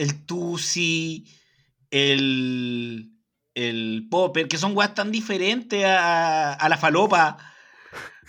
el 0.00 0.24
Tusi, 0.24 1.26
el, 1.90 3.12
el 3.54 4.08
Popper, 4.10 4.48
que 4.48 4.56
son 4.56 4.74
weas 4.74 4.94
tan 4.94 5.12
diferentes 5.12 5.84
a, 5.84 6.54
a 6.54 6.68
la 6.70 6.78
falopa, 6.78 7.36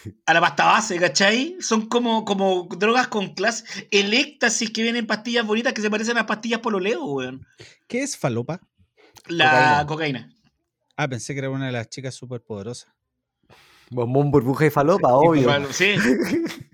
a 0.26 0.34
la 0.34 0.42
pasta 0.42 0.66
base, 0.66 1.00
¿cachai? 1.00 1.56
Son 1.62 1.88
como, 1.88 2.26
como 2.26 2.68
drogas 2.78 3.08
con 3.08 3.34
clase. 3.34 3.88
El 3.90 4.14
éxtasis 4.14 4.70
que 4.72 4.82
vienen 4.82 5.04
en 5.04 5.08
pastillas 5.08 5.46
bonitas 5.46 5.74
que 5.74 5.82
se 5.82 5.90
parecen 5.90 6.18
a 6.18 6.26
pastillas 6.26 6.60
pololeo, 6.60 7.06
weón. 7.06 7.48
¿Qué 7.88 8.04
es 8.04 8.18
falopa? 8.18 8.60
La 9.28 9.86
cocaína. 9.88 10.30
Ah, 10.98 11.08
pensé 11.08 11.34
que 11.34 11.40
era 11.40 11.50
una 11.50 11.68
de 11.68 11.72
las 11.72 11.90
chicas 11.90 12.16
súper 12.16 12.42
poderosas. 12.42 12.92
Bombón, 13.92 14.32
burbuja 14.32 14.66
y 14.66 14.70
falopa, 14.70 15.14
obvio. 15.14 15.50
Sí. 15.72 15.96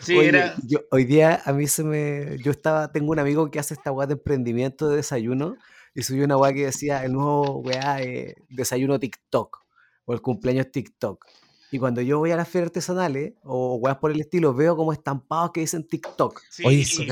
Sí, 0.00 0.16
Oye, 0.16 0.28
era. 0.28 0.54
yo- 0.66 0.80
hoy 0.90 1.04
día 1.04 1.42
a 1.44 1.52
mí 1.52 1.66
se 1.66 1.84
me. 1.84 2.38
Yo 2.42 2.50
estaba. 2.50 2.90
Tengo 2.90 3.12
un 3.12 3.18
amigo 3.18 3.50
que 3.50 3.58
hace 3.58 3.74
esta 3.74 3.92
weá 3.92 4.06
de 4.06 4.14
emprendimiento 4.14 4.88
de 4.88 4.96
desayuno. 4.96 5.56
Y 5.94 6.02
subió 6.02 6.24
una 6.24 6.36
weá 6.38 6.52
que 6.52 6.64
decía 6.66 7.04
el 7.04 7.12
nuevo 7.12 7.58
weá 7.58 8.00
eh, 8.02 8.34
desayuno 8.48 8.98
TikTok. 8.98 9.58
O 10.06 10.14
el 10.14 10.22
cumpleaños 10.22 10.70
TikTok. 10.72 11.24
Y 11.70 11.78
cuando 11.78 12.00
yo 12.00 12.18
voy 12.18 12.30
a 12.30 12.36
las 12.36 12.48
ferias 12.48 12.68
artesanales 12.68 13.34
o 13.42 13.76
weas 13.76 13.98
por 13.98 14.10
el 14.10 14.20
estilo, 14.20 14.54
veo 14.54 14.76
como 14.76 14.92
estampados 14.92 15.50
que 15.52 15.60
dicen 15.60 15.86
TikTok. 15.86 16.40
Sí, 16.50 16.62
Oye, 16.66 16.82
Eso. 16.82 17.02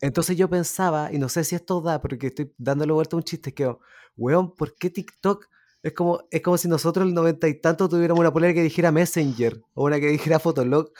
Entonces 0.00 0.36
yo 0.36 0.48
pensaba, 0.48 1.12
y 1.12 1.18
no 1.18 1.28
sé 1.28 1.44
si 1.44 1.56
esto 1.56 1.80
da, 1.80 2.00
porque 2.00 2.28
estoy 2.28 2.52
dándole 2.56 2.92
vuelta 2.92 3.16
a 3.16 3.18
un 3.18 3.22
chiste, 3.24 3.52
que, 3.52 3.74
weón, 4.16 4.54
¿por 4.54 4.74
qué 4.76 4.88
TikTok? 4.90 5.46
Es 5.82 5.92
como, 5.92 6.20
es 6.30 6.40
como 6.42 6.58
si 6.58 6.68
nosotros 6.68 7.06
el 7.06 7.14
noventa 7.14 7.48
y 7.48 7.54
tanto 7.60 7.88
tuviéramos 7.88 8.20
una 8.20 8.32
polera 8.32 8.52
que 8.54 8.62
dijera 8.62 8.90
Messenger 8.92 9.60
o 9.74 9.84
una 9.84 10.00
que 10.00 10.08
dijera 10.08 10.38
Fotolog. 10.40 10.90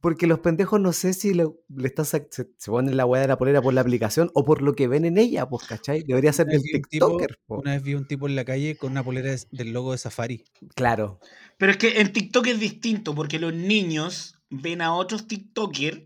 Porque 0.00 0.26
los 0.26 0.40
pendejos 0.40 0.80
no 0.80 0.92
sé 0.92 1.14
si 1.14 1.32
le, 1.32 1.46
le 1.68 1.86
están 1.86 2.04
se, 2.04 2.28
se 2.28 2.44
ponen 2.66 2.96
la 2.96 3.06
weá 3.06 3.22
de 3.22 3.28
la 3.28 3.38
polera 3.38 3.62
por 3.62 3.72
la 3.72 3.82
aplicación 3.82 4.32
o 4.34 4.44
por 4.44 4.60
lo 4.60 4.74
que 4.74 4.88
ven 4.88 5.04
en 5.04 5.16
ella, 5.16 5.48
pues, 5.48 5.64
¿cachai? 5.68 6.02
Debería 6.02 6.32
ser 6.32 6.46
del 6.48 6.60
tipo- 6.60 6.88
TikToker. 6.88 7.38
Una 7.46 7.74
vez 7.74 7.82
vi 7.84 7.94
un 7.94 8.08
tipo 8.08 8.26
en 8.26 8.34
la 8.34 8.44
calle 8.44 8.76
con 8.76 8.90
una 8.90 9.04
polera 9.04 9.30
de- 9.30 9.46
del 9.52 9.72
logo 9.72 9.92
de 9.92 9.98
Safari. 9.98 10.42
Claro. 10.74 11.20
Pero 11.56 11.70
es 11.70 11.78
que 11.78 12.00
en 12.00 12.12
TikTok 12.12 12.48
es 12.48 12.58
distinto 12.58 13.14
porque 13.14 13.38
los 13.38 13.54
niños 13.54 14.34
ven 14.50 14.82
a 14.82 14.92
otros 14.92 15.28
TikTokers 15.28 16.02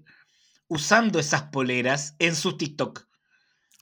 usando 0.69 1.19
esas 1.19 1.45
poleras 1.45 2.17
en 2.19 2.35
sus 2.35 2.59
TikTok. 2.59 3.07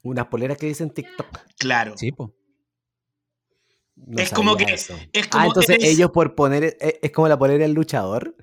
Unas 0.05 0.27
poleras 0.29 0.59
que 0.59 0.67
dicen 0.67 0.91
TikTok. 0.91 1.27
Claro. 1.59 1.95
Sí, 1.99 2.13
po. 2.13 2.33
No 3.97 4.21
Es 4.21 4.31
como 4.31 4.57
que- 4.57 4.65
eso. 4.65 4.99
Es 5.13 5.29
como 5.29 5.45
Ah, 5.45 5.47
entonces 5.47 5.77
eres, 5.77 5.89
ellos 5.91 6.11
por 6.11 6.35
poner. 6.35 6.65
Es, 6.81 6.95
es 7.03 7.11
como 7.13 7.29
la 7.29 7.39
polera 7.39 7.63
del 7.65 7.73
luchador. 7.73 8.35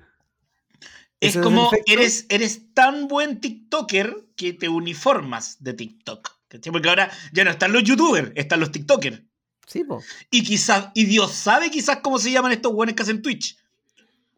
es 1.20 1.28
¿ese 1.28 1.28
es 1.28 1.36
el 1.36 1.42
como 1.42 1.70
eres, 1.86 2.26
eres 2.30 2.72
tan 2.74 3.06
buen 3.06 3.40
TikToker 3.40 4.24
que 4.36 4.52
te 4.54 4.68
uniformas 4.68 5.62
de 5.62 5.74
TikTok. 5.74 6.30
Porque 6.70 6.88
ahora 6.88 7.10
ya 7.32 7.44
no 7.44 7.50
están 7.50 7.72
los 7.72 7.82
youtubers, 7.82 8.32
están 8.34 8.60
los 8.60 8.70
TikTokers. 8.72 9.22
Sí, 9.66 9.84
po. 9.84 10.02
Y 10.30 10.42
quizás, 10.42 10.88
y 10.94 11.04
Dios 11.04 11.32
sabe 11.32 11.70
quizás 11.70 11.98
cómo 12.02 12.18
se 12.18 12.30
llaman 12.30 12.52
estos 12.52 12.72
buenos 12.72 12.94
que 12.94 13.02
hacen 13.02 13.22
Twitch. 13.22 13.56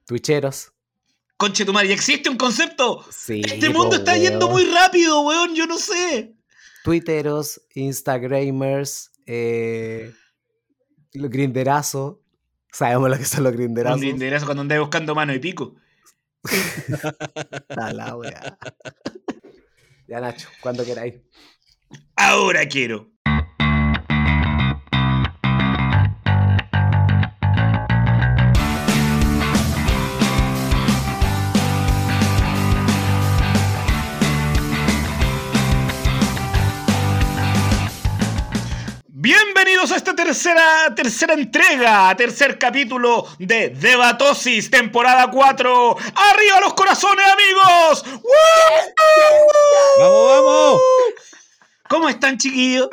Twitcheros. 0.07 0.73
Conche 1.37 1.65
tu 1.65 1.73
madre, 1.73 1.89
¿y 1.89 1.92
existe 1.92 2.29
un 2.29 2.37
concepto. 2.37 3.05
Sí. 3.11 3.42
Este 3.45 3.69
mundo 3.70 3.91
po, 3.91 3.95
está 3.97 4.17
yendo 4.17 4.47
weón. 4.47 4.53
muy 4.53 4.65
rápido, 4.73 5.23
weón, 5.23 5.55
yo 5.57 5.67
no 5.67 5.79
sé. 5.79 6.35
Twitteros, 6.85 7.61
Instagramers, 7.75 9.11
eh, 9.27 10.15
los 11.15 11.31
grinderazos. 11.31 12.17
Sabemos 12.73 13.09
lo 13.09 13.17
que 13.17 13.25
son 13.25 13.45
los 13.45 13.53
Un 13.53 13.59
grinderazos. 13.59 14.01
linderazo 14.01 14.47
cuando 14.47 14.62
andáis 14.62 14.81
buscando 14.81 15.15
mano 15.15 15.33
de 15.33 15.41
pico. 15.41 15.77
La 17.69 18.17
wea. 18.17 18.59
ya, 20.09 20.20
Nacho, 20.20 20.48
cuando 20.61 20.85
queráis. 20.85 21.15
Ahora 22.17 22.67
quiero. 22.67 23.11
Esta 40.05 40.15
tercera, 40.15 40.95
tercera 40.95 41.33
entrega, 41.33 42.15
tercer 42.15 42.59
capítulo 42.59 43.27
de 43.39 43.70
Debatosis, 43.70 44.70
temporada 44.70 45.31
4. 45.31 45.97
¡Arriba 45.97 46.61
los 46.61 46.75
corazones, 46.75 47.25
amigos! 47.27 48.05
¡Woo! 48.23 48.33
¡Vamos, 49.98 50.29
vamos! 50.29 50.83
¿Cómo 51.89 52.09
están, 52.11 52.37
chiquillos? 52.37 52.91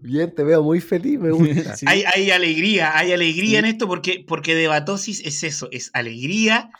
Bien, 0.00 0.34
te 0.34 0.42
veo 0.42 0.60
muy 0.60 0.80
feliz, 0.80 1.20
me 1.20 1.30
gusta. 1.30 1.76
Sí. 1.76 1.86
Hay, 1.88 2.02
hay 2.12 2.32
alegría, 2.32 2.98
hay 2.98 3.12
alegría 3.12 3.60
en 3.60 3.66
esto 3.66 3.86
porque, 3.86 4.24
porque 4.26 4.56
debatosis 4.56 5.24
es 5.24 5.44
eso, 5.44 5.68
es 5.70 5.90
alegría, 5.92 6.70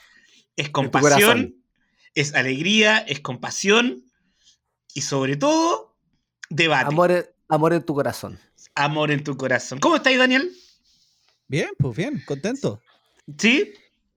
es 0.57 0.71
compasión, 0.71 1.55
es 2.17 2.35
alegría, 2.35 2.99
es 2.99 3.21
compasión 3.21 4.03
y 4.93 5.03
sobre 5.03 5.37
todo, 5.37 5.97
debate. 6.51 6.89
Amor, 6.89 7.33
amor 7.49 7.75
en 7.75 7.85
tu 7.85 7.95
corazón. 7.95 8.41
En 8.87 9.25
tu 9.25 9.37
corazón. 9.37 9.79
¿Cómo 9.81 9.97
estáis, 9.97 10.19
Daniel? 10.19 10.51
Bien, 11.49 11.69
pues 11.79 11.97
bien, 11.97 12.23
contento. 12.27 12.81
¿Sí? 13.39 13.73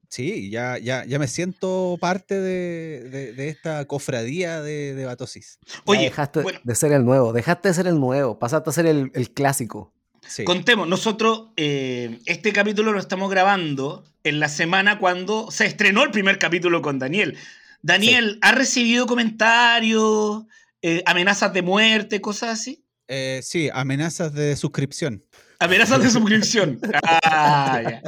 Sí, 0.10 0.50
ya, 0.50 0.78
ya, 0.78 1.06
ya 1.06 1.18
me 1.20 1.28
siento 1.28 1.98
parte 2.02 2.40
de, 2.40 3.10
de- 3.10 3.34
de 3.34 3.48
esta 3.50 3.86
cofradía 3.86 4.62
de, 4.62 4.94
de 4.94 5.06
Batosis. 5.06 5.58
Ya 5.66 5.82
Oye, 5.86 6.04
dejaste 6.04 6.42
bueno, 6.42 6.60
de 6.64 6.76
ser 6.76 6.92
el 6.92 7.06
nuevo, 7.06 7.32
dejaste 7.32 7.70
de 7.70 7.74
ser 7.74 7.88
el 7.88 8.00
nuevo, 8.00 8.38
pasaste 8.38 8.70
a 8.70 8.74
ser 8.74 8.86
el, 8.88 9.12
el 9.14 9.32
clásico. 9.32 9.94
Sí. 10.28 10.44
contemos, 10.44 10.88
nosotros 10.88 11.48
eh, 11.58 12.20
este 12.26 12.54
capítulo 12.54 12.92
lo 12.94 13.00
estamos 13.00 13.32
grabando 13.32 14.04
en 14.24 14.40
la 14.40 14.50
semana 14.50 15.00
cuando 15.00 15.50
se 15.50 15.66
estrenó 15.66 16.04
el 16.04 16.12
primer 16.12 16.38
capítulo 16.38 16.82
con 16.84 17.00
Daniel. 17.00 17.38
Daniel, 17.82 18.38
¿ha 18.42 18.52
recibido 18.52 19.08
comentarios, 19.08 20.44
eh, 20.84 21.02
amenazas 21.08 21.54
de 21.54 21.62
muerte, 21.64 22.22
cosas 22.22 22.50
así? 22.60 22.84
Eh, 23.14 23.42
sí, 23.44 23.70
amenazas 23.74 24.34
de 24.34 24.56
suscripción. 24.56 25.22
Amenazas 25.60 26.02
de 26.02 26.10
suscripción. 26.10 26.80
Ah, 27.04 27.82
ya. 27.84 28.02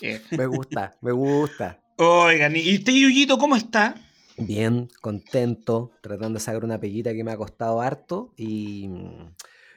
Bien. 0.00 0.22
Me 0.30 0.46
gusta, 0.46 0.96
me 1.02 1.12
gusta. 1.12 1.78
Oigan, 1.98 2.56
¿y 2.56 2.74
usted, 2.74 2.92
Yuyito, 2.94 3.36
cómo 3.36 3.54
está? 3.54 3.94
Bien, 4.38 4.88
contento, 5.02 5.90
tratando 6.00 6.38
de 6.38 6.44
sacar 6.44 6.64
una 6.64 6.80
peguita 6.80 7.12
que 7.12 7.22
me 7.22 7.32
ha 7.32 7.36
costado 7.36 7.82
harto 7.82 8.32
y, 8.38 8.88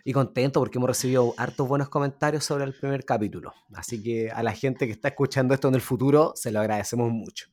y 0.06 0.14
contento 0.14 0.62
porque 0.62 0.78
hemos 0.78 0.92
recibido 0.92 1.34
hartos 1.36 1.68
buenos 1.68 1.90
comentarios 1.90 2.46
sobre 2.46 2.64
el 2.64 2.74
primer 2.74 3.04
capítulo. 3.04 3.54
Así 3.76 4.02
que 4.02 4.32
a 4.32 4.44
la 4.44 4.54
gente 4.54 4.86
que 4.86 4.94
está 4.94 5.10
escuchando 5.10 5.54
esto 5.54 5.68
en 5.68 5.76
el 5.76 5.82
futuro, 5.82 6.32
se 6.38 6.52
lo 6.52 6.62
agradecemos 6.62 7.12
mucho. 7.12 7.48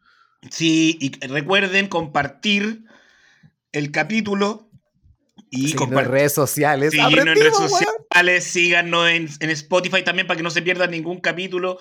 Sí, 0.49 0.97
y 1.01 1.27
recuerden 1.27 1.89
compartir 1.89 2.85
el 3.73 3.91
capítulo 3.91 4.71
y 5.55 5.73
en 5.73 6.05
redes 6.05 6.33
sociales. 6.33 6.91
Síguenos 6.93 7.19
en 7.19 7.27
redes 7.35 7.55
sociales, 7.57 8.45
síganos 8.45 9.09
en, 9.09 9.29
en 9.41 9.51
Spotify 9.51 10.03
también 10.03 10.27
para 10.27 10.37
que 10.37 10.43
no 10.43 10.51
se 10.51 10.63
pierdan 10.63 10.91
ningún 10.91 11.21
capítulo 11.21 11.79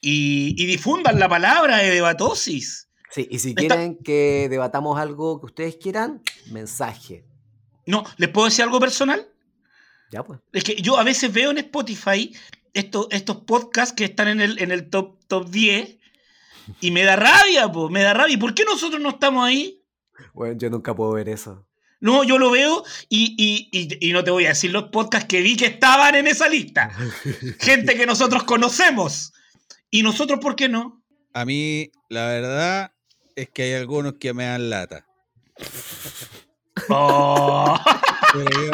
y, 0.00 0.54
y 0.56 0.66
difundan 0.66 1.18
la 1.18 1.28
palabra 1.28 1.78
de 1.78 1.90
debatosis. 1.90 2.88
Sí, 3.10 3.26
y 3.30 3.38
si 3.38 3.50
Está- 3.50 3.60
quieren 3.60 3.96
que 4.02 4.48
debatamos 4.48 4.98
algo 4.98 5.40
que 5.40 5.46
ustedes 5.46 5.76
quieran, 5.76 6.22
mensaje. 6.50 7.24
No, 7.86 8.04
¿les 8.16 8.28
puedo 8.28 8.46
decir 8.46 8.62
algo 8.64 8.78
personal? 8.78 9.26
Ya 10.12 10.22
pues. 10.22 10.40
Es 10.52 10.64
que 10.64 10.76
yo 10.76 10.96
a 10.98 11.02
veces 11.04 11.32
veo 11.32 11.50
en 11.50 11.58
Spotify 11.58 12.34
estos, 12.72 13.08
estos 13.10 13.38
podcasts 13.38 13.94
que 13.94 14.04
están 14.04 14.28
en 14.28 14.40
el, 14.40 14.60
en 14.62 14.70
el 14.70 14.88
top, 14.90 15.18
top 15.26 15.48
10 15.50 15.96
y 16.80 16.90
me 16.92 17.02
da 17.02 17.16
rabia, 17.16 17.70
po, 17.70 17.88
me 17.88 18.02
da 18.02 18.14
rabia. 18.14 18.34
¿Y 18.34 18.38
por 18.38 18.54
qué 18.54 18.64
nosotros 18.64 19.00
no 19.00 19.10
estamos 19.10 19.44
ahí? 19.44 19.82
Bueno, 20.34 20.54
yo 20.56 20.70
nunca 20.70 20.94
puedo 20.94 21.12
ver 21.12 21.28
eso. 21.28 21.66
No, 22.00 22.24
yo 22.24 22.38
lo 22.38 22.50
veo 22.50 22.82
y, 23.08 23.34
y- 23.38 23.68
y- 23.78 24.08
y 24.08 24.12
no 24.12 24.24
te 24.24 24.30
voy 24.30 24.46
a 24.46 24.50
decir 24.50 24.70
los 24.70 24.84
podcasts 24.84 25.28
que 25.28 25.42
vi 25.42 25.56
que 25.56 25.66
estaban 25.66 26.14
en 26.14 26.26
esa 26.26 26.48
lista. 26.48 26.90
Gente 27.60 27.96
que 27.96 28.06
nosotros 28.06 28.44
conocemos. 28.44 29.32
¿Y 29.90 30.02
nosotros 30.02 30.38
por 30.40 30.56
qué 30.56 30.68
no? 30.68 31.02
A 31.34 31.44
mí, 31.44 31.90
la 32.08 32.26
verdad 32.28 32.92
es 33.36 33.50
que 33.50 33.62
hay 33.64 33.72
algunos 33.74 34.14
que 34.14 34.32
me 34.34 34.44
dan 34.46 34.70
lata. 34.70 35.06
Oh. 36.88 37.78
Pero 38.32 38.66
yo- 38.66 38.72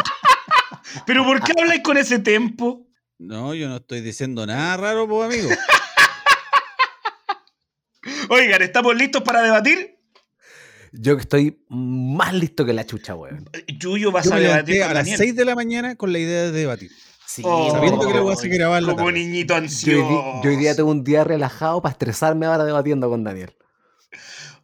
Pero 1.07 1.25
¿por 1.25 1.43
qué 1.43 1.53
habláis 1.59 1.83
con 1.83 1.97
ese 1.97 2.19
tempo? 2.21 2.87
no, 3.19 3.55
yo 3.55 3.69
no 3.69 3.77
estoy 3.77 4.03
diciendo 4.03 4.47
nada 4.47 4.77
raro, 4.77 5.09
pues, 5.09 5.35
amigo. 5.35 5.49
Oigan, 8.29 8.63
¿estamos 8.63 8.95
listos 8.95 9.23
para 9.23 9.43
debatir? 9.43 9.96
Yo 10.93 11.17
que 11.17 11.23
estoy 11.23 11.59
más 11.69 12.33
listo 12.35 12.65
que 12.65 12.73
la 12.73 12.85
chucha, 12.87 13.15
weón. 13.15 13.49
Yuyo 13.79 14.11
vas 14.13 14.27
Yo 14.27 14.33
a 14.33 14.35
me 14.37 14.41
debatir 14.43 14.81
con 14.81 14.91
a 14.91 14.95
las 14.95 15.05
Daniel. 15.05 15.19
6 15.19 15.37
de 15.37 15.45
la 15.45 15.55
mañana 15.55 15.97
con 15.97 16.13
la 16.13 16.19
idea 16.19 16.43
de 16.45 16.53
debatir. 16.53 16.91
Sí, 17.27 17.43
Oh, 17.45 17.71
Sabiendo 17.73 18.07
que 18.07 18.15
le 18.15 18.21
voy 18.21 18.31
a 18.31 18.35
hacer 18.35 18.51
grabar 18.51 18.83
la 18.83 18.93
Como 18.95 19.07
tarde. 19.07 19.19
niñito 19.21 19.55
Yo 19.55 19.59
hoy, 19.59 19.65
ansioso. 19.65 20.09
di- 20.09 20.45
yo 20.45 20.51
hoy 20.51 20.57
día 20.57 20.75
tengo 20.77 20.91
un 20.91 21.03
día 21.05 21.25
relajado 21.25 21.83
para 21.83 21.93
estresarme 21.93 22.47
ahora 22.47 22.65
debatiendo 22.65 23.09
con 23.11 23.25
Daniel. 23.25 23.53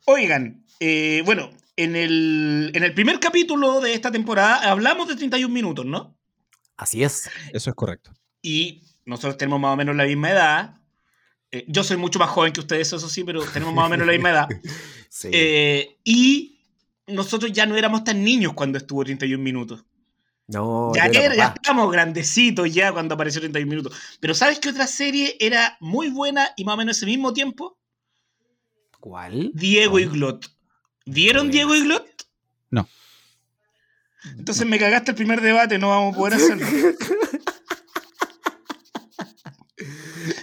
Oigan, 0.07 0.65
eh, 0.81 1.23
bueno, 1.25 1.51
en 1.77 1.97
el, 1.97 2.71
en 2.75 2.83
el 2.83 2.95
primer 2.95 3.21
capítulo 3.21 3.81
de 3.81 3.95
esta 3.95 4.11
temporada 4.11 4.71
hablamos 4.71 5.09
de 5.09 5.17
31 5.17 5.53
minutos, 5.53 5.85
¿no? 5.87 6.17
Así 6.77 7.03
es. 7.05 7.29
Eso 7.53 7.71
es 7.71 7.77
correcto. 7.77 8.13
Y 8.41 8.83
nosotros 9.05 9.37
tenemos 9.37 9.61
más 9.61 9.75
o 9.75 9.77
menos 9.77 9.95
la 9.97 10.05
misma 10.05 10.31
edad. 10.31 10.77
Eh, 11.53 11.67
yo 11.69 11.85
soy 11.85 11.99
mucho 11.99 12.19
más 12.19 12.31
joven 12.31 12.53
que 12.53 12.61
ustedes, 12.61 12.93
eso 12.93 13.09
sí, 13.09 13.25
pero 13.25 13.45
tenemos 13.45 13.75
más 13.75 13.87
o 13.87 13.89
menos 13.91 14.07
la 14.07 14.13
misma 14.13 14.31
edad. 14.31 14.49
Sí. 15.15 15.29
Eh, 15.31 15.99
y 16.05 16.59
nosotros 17.07 17.53
ya 17.53 17.67
no 17.67 17.77
éramos 17.77 18.03
tan 18.03 18.25
niños 18.25 18.55
cuando 18.55 18.79
estuvo 18.79 19.05
31 19.05 19.45
minutos. 19.45 19.85
no, 20.47 20.91
ya, 20.95 21.05
era 21.05 21.37
ya 21.37 21.55
estábamos 21.55 21.93
grandecitos 21.93 22.73
ya 22.73 22.93
cuando 22.93 23.15
apareció 23.15 23.43
31 23.43 23.69
minutos. 23.69 23.95
Pero 24.21 24.33
¿sabes 24.35 24.59
qué 24.59 24.71
otra 24.71 24.87
serie 24.87 25.37
era 25.39 25.77
muy 25.81 26.09
buena 26.09 26.49
y 26.57 26.65
más 26.65 26.75
o 26.75 26.77
menos 26.79 26.97
ese 26.97 27.05
mismo 27.05 27.35
tiempo? 27.35 27.79
¿Cuál? 29.01 29.51
Diego 29.53 29.99
y 29.99 30.07
Glot. 30.07 30.51
¿Vieron. 31.05 31.51
Diego 31.51 31.75
y 31.75 31.83
Glot? 31.83 32.07
No. 32.71 32.89
Entonces 34.39 34.67
me 34.67 34.79
cagaste 34.79 35.11
el 35.11 35.17
primer 35.17 35.43
debate, 35.43 35.79
no 35.79 35.91
vamos 35.91 36.15
a 36.15 36.19
poder 36.19 36.35
hacerlo. 36.37 36.67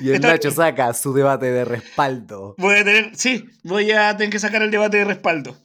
Y 0.01 0.09
el 0.09 0.15
Está- 0.15 0.29
Nacho 0.29 0.51
saca 0.51 0.93
su 0.93 1.13
debate 1.13 1.47
de 1.51 1.65
respaldo. 1.65 2.55
Voy 2.57 2.75
a 2.75 2.83
tener, 2.83 3.15
sí, 3.15 3.45
voy 3.63 3.91
a 3.91 4.15
tener 4.17 4.31
que 4.31 4.39
sacar 4.39 4.61
el 4.61 4.71
debate 4.71 4.97
de 4.97 5.05
respaldo. 5.05 5.57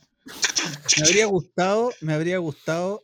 Me 1.01 1.07
habría 1.07 1.27
gustado, 1.27 1.93
me 2.01 2.15
habría 2.15 2.39
gustado 2.39 3.03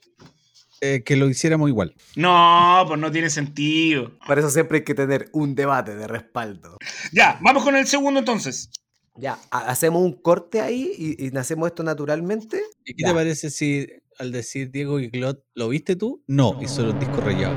eh, 0.81 1.03
que 1.05 1.17
lo 1.17 1.29
hiciéramos 1.29 1.69
igual. 1.69 1.94
No, 2.17 2.85
pues 2.88 2.99
no 2.99 3.11
tiene 3.12 3.29
sentido. 3.31 4.12
Para 4.27 4.41
eso 4.41 4.50
siempre 4.50 4.79
hay 4.79 4.85
que 4.85 4.94
tener 4.94 5.29
un 5.32 5.55
debate 5.55 5.94
de 5.94 6.06
respaldo. 6.06 6.79
Ya, 7.12 7.38
vamos 7.43 7.62
con 7.65 7.77
el 7.77 7.87
segundo 7.87 8.19
entonces. 8.21 8.71
Ya, 9.17 9.38
ha- 9.50 9.69
hacemos 9.71 10.03
un 10.03 10.15
corte 10.23 10.61
ahí 10.62 10.91
y, 10.97 11.27
y 11.29 11.37
hacemos 11.37 11.69
esto 11.69 11.82
naturalmente. 11.82 12.62
¿Y 12.85 12.94
qué 12.94 13.03
Ya. 13.03 13.09
te 13.09 13.15
parece 13.15 13.50
si 13.50 13.87
al 14.19 14.32
decir 14.32 14.71
Diego 14.71 14.99
y 15.00 15.09
Glot, 15.09 15.44
¿lo 15.55 15.69
viste 15.69 15.97
tú? 15.97 16.23
No, 16.27 16.59
y 16.62 16.69
solo 16.69 16.93
un 16.93 16.99
disco 17.00 17.21
rayado. 17.21 17.56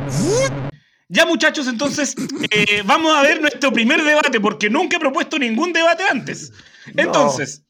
Ya 1.14 1.28
muchachos, 1.28 1.68
entonces 1.68 2.16
eh, 2.50 2.82
vamos 2.86 3.16
a 3.16 3.22
ver 3.22 3.40
nuestro 3.40 3.72
primer 3.72 4.04
debate, 4.04 4.40
porque 4.40 4.68
nunca 4.68 4.98
he 4.98 5.00
propuesto 5.00 5.38
ningún 5.38 5.72
debate 5.72 6.04
antes. 6.10 6.52
Entonces, 6.88 7.62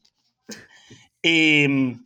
em, 1.21 2.05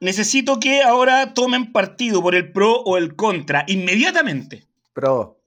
necesito 0.00 0.58
que 0.58 0.82
ahora 0.82 1.34
tomen 1.34 1.72
partido 1.72 2.22
por 2.22 2.34
el 2.34 2.50
pro 2.52 2.80
o 2.80 2.96
el 2.96 3.16
contra 3.16 3.64
inmediatamente. 3.68 4.66
Pro. 4.94 5.42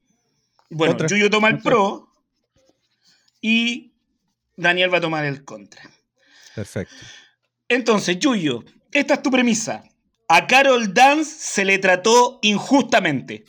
Bueno, 0.70 0.94
Contra. 0.94 1.08
Yuyo 1.08 1.32
toma 1.32 1.48
el 1.48 1.58
pro 1.58 2.08
y 3.42 3.92
Daniel 4.56 4.94
va 4.94 5.00
a 5.00 5.02
tomar 5.02 5.26
el 5.26 5.44
contra. 5.44 5.82
Perfecto. 6.54 7.04
Entonces, 7.68 8.20
Yuyo, 8.20 8.64
esta 8.92 9.16
es 9.16 9.24
tu 9.24 9.32
premisa. 9.32 9.84
A 10.28 10.46
Carol 10.46 10.94
Dance 10.94 11.32
se 11.36 11.66
le 11.66 11.80
trató 11.80 12.38
injustamente. 12.44 13.44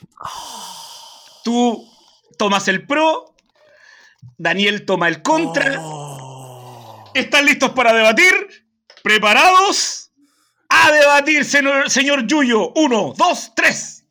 Tú 1.43 1.85
tomas 2.37 2.67
el 2.69 2.87
pro, 2.87 3.35
Daniel 4.37 4.85
toma 4.85 5.09
el 5.09 5.21
contra. 5.21 5.77
Oh. 5.81 7.11
¿Están 7.13 7.45
listos 7.45 7.71
para 7.71 7.93
debatir? 7.93 8.33
¿Preparados? 9.03 10.11
A 10.69 10.91
debatir, 10.91 11.43
señor, 11.43 11.89
señor 11.89 12.25
Yuyo. 12.25 12.71
Uno, 12.75 13.13
dos, 13.17 13.51
tres. 13.55 14.05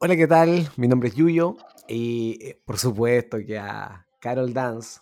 Hola, 0.00 0.16
¿qué 0.16 0.26
tal? 0.26 0.68
Mi 0.76 0.88
nombre 0.88 1.10
es 1.10 1.14
Yuyo 1.14 1.56
y 1.86 2.38
eh, 2.40 2.60
por 2.64 2.78
supuesto 2.78 3.38
que 3.38 3.56
a 3.56 4.06
Carol 4.18 4.52
Dance. 4.52 5.00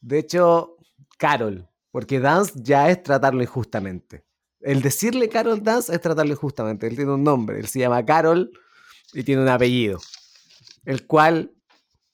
De 0.00 0.18
hecho, 0.18 0.76
Carol, 1.16 1.68
porque 1.92 2.18
Dance 2.18 2.52
ya 2.56 2.90
es 2.90 3.02
tratarlo 3.02 3.42
injustamente. 3.42 4.24
El 4.60 4.82
decirle 4.82 5.28
Carol 5.28 5.62
Dance 5.62 5.94
es 5.94 6.00
tratarlo 6.00 6.32
injustamente. 6.32 6.88
Él 6.88 6.96
tiene 6.96 7.12
un 7.12 7.22
nombre, 7.22 7.60
él 7.60 7.68
se 7.68 7.78
llama 7.78 8.04
Carol 8.04 8.50
y 9.12 9.22
tiene 9.22 9.42
un 9.42 9.48
apellido, 9.48 10.00
el 10.84 11.06
cual 11.06 11.52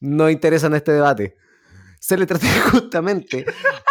no 0.00 0.30
interesa 0.30 0.66
en 0.66 0.74
este 0.74 0.92
debate. 0.92 1.36
Se 2.00 2.16
le 2.16 2.26
trata 2.26 2.46
injustamente 2.56 3.46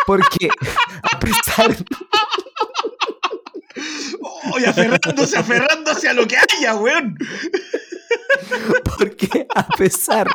porque 0.06 0.50
a 1.12 1.20
pesar 1.20 1.76
Oye, 4.54 4.68
aferrándose, 4.68 5.38
aferrándose 5.38 6.10
a 6.10 6.14
lo 6.14 6.28
que 6.28 6.38
haya, 6.38 6.76
weón. 6.76 7.18
Porque 8.98 9.48
a 9.54 9.68
pesar 9.70 10.28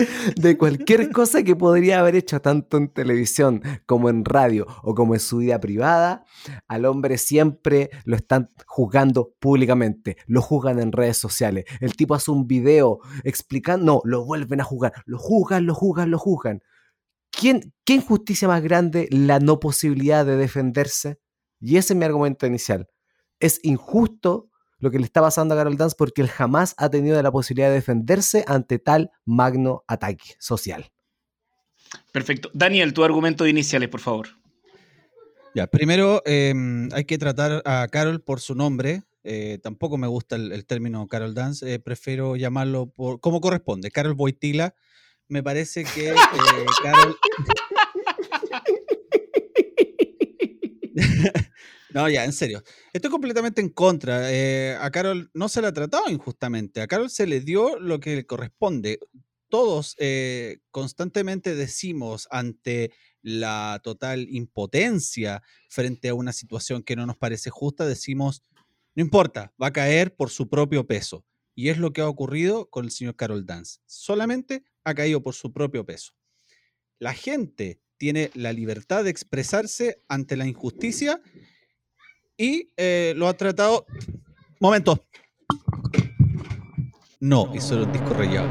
de 0.36 0.56
cualquier 0.56 1.10
cosa 1.10 1.42
que 1.42 1.56
podría 1.56 2.00
haber 2.00 2.16
hecho 2.16 2.40
tanto 2.40 2.76
en 2.76 2.88
televisión 2.88 3.62
como 3.86 4.08
en 4.08 4.24
radio 4.24 4.66
o 4.82 4.94
como 4.94 5.14
en 5.14 5.20
su 5.20 5.38
vida 5.38 5.60
privada, 5.60 6.24
al 6.68 6.84
hombre 6.84 7.18
siempre 7.18 7.90
lo 8.04 8.16
están 8.16 8.48
juzgando 8.66 9.34
públicamente, 9.38 10.16
lo 10.26 10.42
juzgan 10.42 10.80
en 10.80 10.92
redes 10.92 11.16
sociales. 11.16 11.64
El 11.80 11.96
tipo 11.96 12.14
hace 12.14 12.30
un 12.30 12.46
video 12.46 13.00
explicando, 13.24 13.84
no, 13.84 14.00
lo 14.04 14.24
vuelven 14.24 14.60
a 14.60 14.64
juzgar, 14.64 14.92
lo 15.06 15.18
juzgan, 15.18 15.66
lo 15.66 15.74
juzgan, 15.74 16.10
lo 16.10 16.18
juzgan. 16.18 16.60
¿Quién, 17.30 17.72
¿Qué 17.84 17.94
injusticia 17.94 18.48
más 18.48 18.62
grande 18.62 19.08
la 19.10 19.38
no 19.38 19.60
posibilidad 19.60 20.26
de 20.26 20.36
defenderse? 20.36 21.18
Y 21.60 21.76
ese 21.76 21.92
es 21.92 21.98
mi 21.98 22.04
argumento 22.04 22.46
inicial. 22.46 22.88
Es 23.38 23.60
injusto 23.62 24.49
lo 24.80 24.90
que 24.90 24.98
le 24.98 25.04
está 25.04 25.20
pasando 25.20 25.54
a 25.54 25.58
Carol 25.58 25.76
Dance 25.76 25.94
porque 25.96 26.22
él 26.22 26.28
jamás 26.28 26.74
ha 26.76 26.90
tenido 26.90 27.22
la 27.22 27.30
posibilidad 27.30 27.68
de 27.68 27.74
defenderse 27.74 28.44
ante 28.46 28.78
tal 28.78 29.10
magno 29.24 29.84
ataque 29.86 30.34
social. 30.38 30.90
Perfecto. 32.12 32.50
Daniel, 32.54 32.92
tu 32.92 33.04
argumento 33.04 33.44
de 33.44 33.50
iniciales, 33.50 33.88
por 33.88 34.00
favor. 34.00 34.28
Ya, 35.54 35.66
primero 35.66 36.22
em, 36.24 36.88
hay 36.92 37.04
que 37.04 37.18
tratar 37.18 37.62
a 37.64 37.86
Carol 37.88 38.20
por 38.22 38.40
su 38.40 38.54
nombre. 38.54 39.02
Eh, 39.22 39.58
tampoco 39.62 39.98
me 39.98 40.06
gusta 40.06 40.36
el, 40.36 40.52
el 40.52 40.64
término 40.64 41.06
Carol 41.08 41.34
Dance. 41.34 41.74
eh, 41.74 41.78
prefiero 41.78 42.36
llamarlo 42.36 42.86
por 42.86 43.20
como 43.20 43.40
corresponde. 43.40 43.90
Carol 43.90 44.14
Boitila. 44.14 44.74
Me 45.28 45.42
parece 45.42 45.84
que 45.84 46.10
eh, 46.10 46.14
Carol. 46.82 47.16
no, 51.94 52.08
ya, 52.08 52.24
en 52.24 52.32
serio. 52.32 52.62
Estoy 52.92 53.10
completamente 53.10 53.60
en 53.60 53.68
contra. 53.70 54.32
eh, 54.32 54.76
a 54.80 54.90
Carol 54.90 55.30
no 55.34 55.48
se 55.48 55.62
la 55.62 55.68
ha 55.68 55.72
tratado 55.72 56.08
injustamente. 56.08 56.80
A 56.80 56.86
Carol 56.86 57.10
se 57.10 57.26
le 57.26 57.40
dio 57.40 57.78
lo 57.78 58.00
que 58.00 58.16
le 58.16 58.26
corresponde. 58.26 59.00
Todos 59.48 59.96
eh, 59.98 60.58
constantemente 60.70 61.54
decimos 61.54 62.28
ante 62.30 62.92
la 63.22 63.80
total 63.82 64.28
impotencia 64.30 65.42
frente 65.68 66.08
a 66.08 66.14
una 66.14 66.32
situación 66.32 66.82
que 66.82 66.96
no 66.96 67.06
nos 67.06 67.16
parece 67.16 67.50
justa, 67.50 67.86
decimos, 67.86 68.42
no 68.94 69.02
importa, 69.02 69.52
va 69.60 69.68
a 69.68 69.72
caer 69.72 70.14
por 70.14 70.30
su 70.30 70.48
propio 70.48 70.86
peso. 70.86 71.24
Y 71.54 71.68
es 71.68 71.78
lo 71.78 71.92
que 71.92 72.00
ha 72.00 72.08
ocurrido 72.08 72.70
con 72.70 72.84
el 72.84 72.90
señor 72.90 73.16
Carol 73.16 73.44
Dance. 73.44 73.80
Solamente 73.86 74.64
ha 74.84 74.94
caído 74.94 75.22
por 75.22 75.34
su 75.34 75.52
propio 75.52 75.84
peso. 75.84 76.12
La 76.98 77.12
gente 77.12 77.80
tiene 77.98 78.30
la 78.34 78.52
libertad 78.52 79.04
de 79.04 79.10
expresarse 79.10 80.02
ante 80.08 80.36
la 80.36 80.46
injusticia 80.46 81.20
y 82.40 82.72
eh, 82.78 83.12
lo 83.16 83.28
ha 83.28 83.34
tratado... 83.34 83.84
Momento. 84.60 85.04
No, 87.20 87.52
hizo 87.54 87.82
un 87.82 87.92
disco 87.92 88.14
rayado. 88.14 88.48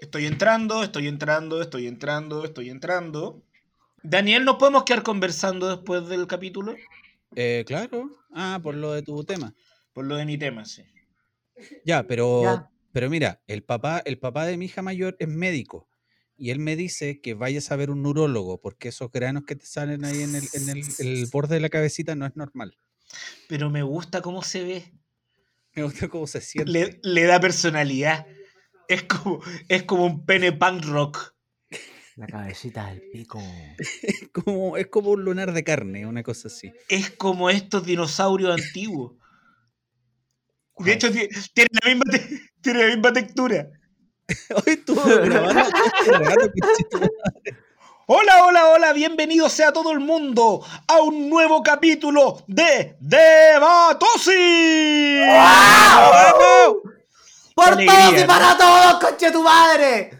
Estoy 0.00 0.26
entrando, 0.26 0.84
estoy 0.84 1.08
entrando, 1.08 1.60
estoy 1.60 1.88
entrando, 1.88 2.44
estoy 2.44 2.70
entrando. 2.70 3.42
Daniel, 4.04 4.44
¿nos 4.44 4.56
podemos 4.56 4.84
quedar 4.84 5.02
conversando 5.02 5.68
después 5.68 6.06
del 6.08 6.28
capítulo? 6.28 6.76
Eh, 7.34 7.64
claro. 7.66 8.08
Ah, 8.32 8.60
por 8.62 8.76
lo 8.76 8.92
de 8.92 9.02
tu 9.02 9.24
tema. 9.24 9.52
Por 9.92 10.06
lo 10.06 10.14
de 10.14 10.24
mi 10.24 10.38
tema, 10.38 10.64
sí. 10.64 10.84
Ya, 11.84 12.04
pero, 12.04 12.42
Ya. 12.44 12.70
pero 12.92 13.10
mira, 13.10 13.42
el 13.48 13.64
papá, 13.64 14.02
el 14.04 14.20
papá 14.20 14.46
de 14.46 14.56
mi 14.56 14.66
hija 14.66 14.82
mayor 14.82 15.16
es 15.18 15.28
médico. 15.28 15.87
Y 16.40 16.50
él 16.50 16.60
me 16.60 16.76
dice 16.76 17.20
que 17.20 17.34
vayas 17.34 17.72
a 17.72 17.76
ver 17.76 17.90
un 17.90 18.02
neurólogo, 18.02 18.60
porque 18.60 18.88
esos 18.88 19.10
granos 19.10 19.44
que 19.44 19.56
te 19.56 19.66
salen 19.66 20.04
ahí 20.04 20.22
en 20.22 20.36
el, 20.36 20.48
en 20.52 20.68
el, 20.68 20.82
el 20.98 21.26
borde 21.32 21.56
de 21.56 21.60
la 21.60 21.68
cabecita 21.68 22.14
no 22.14 22.26
es 22.26 22.36
normal. 22.36 22.76
Pero 23.48 23.70
me 23.70 23.82
gusta 23.82 24.22
cómo 24.22 24.42
se 24.42 24.62
ve. 24.62 24.94
Me 25.74 25.82
gusta 25.82 26.08
cómo 26.08 26.26
se 26.28 26.40
siente. 26.40 26.70
Le, 26.70 27.00
le 27.02 27.22
da 27.24 27.40
personalidad. 27.40 28.24
Es 28.86 29.02
como, 29.02 29.40
es 29.68 29.82
como 29.82 30.06
un 30.06 30.24
pene 30.24 30.52
punk 30.52 30.84
rock. 30.84 31.34
La 32.16 32.26
cabecita 32.26 32.86
del 32.88 33.02
pico. 33.12 33.42
Es 33.78 34.28
como, 34.32 34.76
es 34.76 34.86
como 34.86 35.10
un 35.10 35.24
lunar 35.24 35.52
de 35.52 35.64
carne, 35.64 36.06
una 36.06 36.22
cosa 36.22 36.46
así. 36.48 36.72
Es 36.88 37.10
como 37.10 37.50
estos 37.50 37.84
dinosaurios 37.84 38.54
antiguos. 38.54 39.16
De 40.78 40.92
hecho, 40.92 41.10
ti- 41.10 41.28
tiene 41.52 41.70
la 41.82 41.88
misma, 41.90 42.04
te- 42.10 42.40
tiene 42.62 42.80
la 42.88 42.94
misma 42.94 43.12
textura. 43.12 43.68
Hoy 44.54 44.62
estuvo 44.66 45.02
grabando. 45.02 45.62
Hola, 48.10 48.44
hola, 48.44 48.66
hola, 48.70 48.92
bienvenido 48.92 49.48
sea 49.48 49.72
todo 49.72 49.92
el 49.92 50.00
mundo 50.00 50.64
a 50.86 51.00
un 51.02 51.28
nuevo 51.28 51.62
capítulo 51.62 52.42
de 52.46 52.96
Debatosi. 53.00 54.30
¡Vamos! 55.26 56.76
¡Por 57.54 57.84
todos 57.84 58.22
y 58.22 58.24
para 58.24 58.56
todos, 58.56 59.00
conche 59.00 59.30
tu 59.30 59.42
madre! 59.42 60.10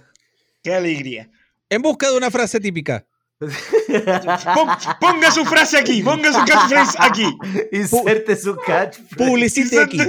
¡Qué 0.62 0.74
alegría! 0.74 1.30
En 1.70 1.80
busca 1.82 2.10
de 2.10 2.16
una 2.16 2.30
frase 2.30 2.60
típica. 2.60 3.06
Pon- 3.38 4.68
ponga 5.00 5.30
su 5.30 5.44
frase 5.44 5.78
aquí, 5.78 6.02
ponga 6.02 6.32
su 6.32 6.44
catchphrase 6.44 6.98
aquí. 6.98 7.38
Inserte 7.72 8.36
su 8.36 8.56
catchphrase. 8.56 9.14
Publicite 9.16 9.80
aquí. 9.80 10.00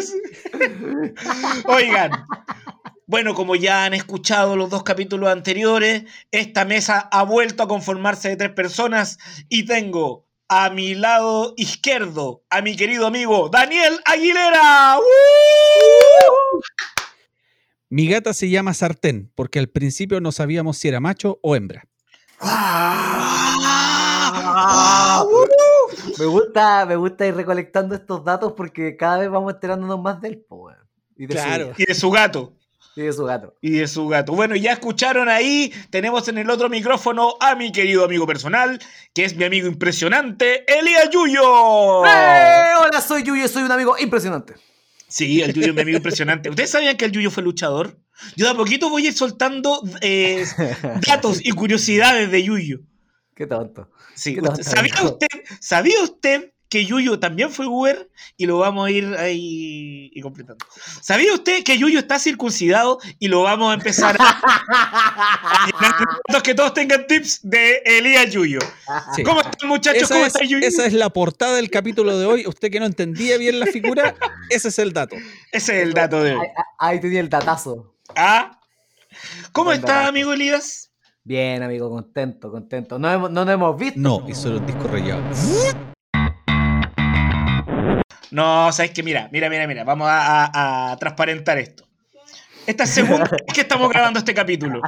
Oigan, 1.65 2.11
bueno, 3.09 3.33
como 3.33 3.55
ya 3.55 3.85
han 3.85 3.95
escuchado 3.95 4.55
los 4.55 4.69
dos 4.69 4.83
capítulos 4.83 5.31
anteriores, 5.31 6.03
esta 6.29 6.63
mesa 6.63 7.09
ha 7.11 7.23
vuelto 7.23 7.63
a 7.63 7.67
conformarse 7.67 8.29
de 8.29 8.35
tres 8.35 8.51
personas 8.51 9.17
y 9.49 9.65
tengo 9.65 10.27
a 10.47 10.69
mi 10.69 10.93
lado 10.93 11.55
izquierdo 11.57 12.43
a 12.51 12.61
mi 12.61 12.75
querido 12.75 13.07
amigo 13.07 13.49
Daniel 13.49 13.99
Aguilera. 14.05 14.99
¡Uh! 14.99 15.01
Mi 17.89 18.07
gata 18.07 18.31
se 18.35 18.47
llama 18.47 18.75
Sartén, 18.75 19.31
porque 19.33 19.57
al 19.57 19.69
principio 19.69 20.21
no 20.21 20.31
sabíamos 20.31 20.77
si 20.77 20.89
era 20.89 20.99
macho 20.99 21.39
o 21.41 21.55
hembra. 21.55 21.87
Ah, 22.39 23.55
Me 26.19 26.25
gusta, 26.27 26.85
me 26.85 26.95
gusta 26.95 27.25
ir 27.25 27.33
recolectando 27.33 27.95
estos 27.95 28.23
datos 28.23 28.53
porque 28.55 28.95
cada 28.95 29.17
vez 29.17 29.31
vamos 29.31 29.55
enterándonos 29.55 29.99
más 29.99 30.21
del 30.21 30.37
po, 30.37 30.57
weón. 30.57 30.77
Y 31.17 31.25
de 31.25 31.33
su 31.35 31.43
Claro. 31.43 31.73
Y 31.75 31.85
de 31.85 31.95
su 31.95 32.11
gato. 32.11 32.58
Y 32.99 33.05
de 33.05 33.13
su 33.13 33.23
gato. 33.25 33.55
Y 33.61 33.71
de 33.71 33.87
su 33.87 34.07
gato. 34.07 34.33
Bueno, 34.33 34.55
ya 34.55 34.73
escucharon 34.73 35.29
ahí, 35.29 35.73
tenemos 35.89 36.27
en 36.27 36.37
el 36.37 36.49
otro 36.49 36.69
micrófono 36.69 37.35
a 37.39 37.55
mi 37.55 37.71
querido 37.71 38.03
amigo 38.05 38.27
personal, 38.27 38.79
que 39.13 39.23
es 39.25 39.35
mi 39.35 39.43
amigo 39.45 39.67
impresionante, 39.67 40.65
Elías 40.71 41.09
Yuyo. 41.09 42.05
¡Eh! 42.05 42.71
Hola, 42.81 43.01
soy 43.05 43.23
Yuyo, 43.23 43.47
soy 43.47 43.63
un 43.63 43.71
amigo 43.71 43.95
impresionante. 43.99 44.53
Sí, 45.07 45.41
el 45.41 45.53
Yuyo 45.53 45.69
es 45.69 45.73
mi 45.75 45.81
amigo 45.81 45.97
impresionante. 45.97 46.49
¿Ustedes 46.51 46.69
sabían 46.69 46.97
que 46.97 47.05
el 47.05 47.11
Yuyo 47.11 47.31
fue 47.31 47.43
luchador? 47.43 47.97
Yo 48.35 48.45
de 48.45 48.51
a 48.51 48.55
poquito 48.55 48.89
voy 48.89 49.05
a 49.05 49.07
ir 49.09 49.13
soltando 49.13 49.81
eh, 50.01 50.45
datos 51.07 51.39
y 51.43 51.51
curiosidades 51.51 52.29
de 52.31 52.43
Yuyo. 52.43 52.79
Qué 53.35 53.47
tonto. 53.47 53.89
Sí, 54.13 54.33
¿Qué 54.35 54.41
usted- 54.41 54.55
tal, 54.55 54.63
¿sabía, 54.65 54.93
amigo? 54.95 55.13
usted, 55.13 55.27
¿Sabía 55.61 56.03
usted 56.03 56.51
que 56.69 56.85
Yuyo 56.85 57.19
también 57.19 57.49
fue 57.49 57.65
Uber? 57.67 58.09
Y 58.37 58.45
lo 58.45 58.59
vamos 58.59 58.87
a 58.87 58.91
ir 58.91 59.15
ahí 59.17 60.11
y 60.13 60.21
completando. 60.21 60.63
¿Sabía 61.01 61.33
usted 61.33 61.63
que 61.63 61.77
Yuyo 61.77 61.99
está 61.99 62.19
circuncidado? 62.19 62.99
Y 63.17 63.27
lo 63.27 63.41
vamos 63.41 63.71
a 63.71 63.73
empezar 63.73 64.15
a, 64.19 64.41
que 66.43 66.53
todos 66.53 66.73
tengan 66.73 67.05
tips 67.07 67.39
de 67.43 67.81
Elías 67.85 68.31
Yuyo. 68.31 68.59
Sí. 69.15 69.23
¿Cómo 69.23 69.41
están, 69.41 69.67
muchachos? 69.67 70.03
Esa 70.03 70.13
¿Cómo 70.13 70.25
es, 70.25 70.33
está 70.35 70.45
Yuyo? 70.45 70.65
esa 70.67 70.85
es 70.85 70.93
la 70.93 71.09
portada 71.09 71.55
del 71.55 71.69
capítulo 71.69 72.17
de 72.17 72.25
hoy. 72.25 72.47
Usted 72.47 72.71
que 72.71 72.79
no 72.79 72.85
entendía 72.85 73.37
bien 73.37 73.59
la 73.59 73.65
figura, 73.65 74.15
ese 74.49 74.69
es 74.69 74.79
el 74.79 74.93
dato. 74.93 75.15
Ese 75.51 75.77
es 75.77 75.83
el 75.87 75.93
dato 75.93 76.23
de 76.23 76.35
hoy. 76.35 76.45
Ahí, 76.77 76.95
ahí 76.95 76.99
tenía 76.99 77.19
el 77.19 77.29
datazo. 77.29 77.95
¿Ah? 78.15 78.59
¿Cómo 79.51 79.65
Buen 79.65 79.79
está, 79.79 80.07
amigo 80.07 80.33
Elías? 80.33 80.91
Bien, 81.23 81.61
amigo, 81.63 81.89
contento, 81.89 82.51
contento. 82.51 82.97
No, 82.97 83.11
hemos- 83.11 83.31
no 83.31 83.43
nos 83.45 83.53
hemos 83.53 83.77
visto. 83.77 83.99
No, 83.99 84.25
y 84.27 84.33
solo 84.35 84.57
un 84.59 84.65
disco 84.65 84.87
rayado. 84.87 85.21
No, 88.31 88.71
sabes 88.71 88.91
que 88.91 89.03
mira, 89.03 89.29
mira, 89.31 89.49
mira, 89.49 89.67
mira, 89.67 89.83
vamos 89.83 90.07
a, 90.07 90.45
a- 90.45 90.91
a 90.91 90.97
transparentar 90.97 91.57
esto. 91.57 91.87
Esta 92.67 92.83
es 92.83 92.89
segunda 92.91 93.23
vez 93.31 93.41
que 93.53 93.61
estamos 93.61 93.89
grabando 93.89 94.19
este 94.19 94.33
capítulo. 94.33 94.81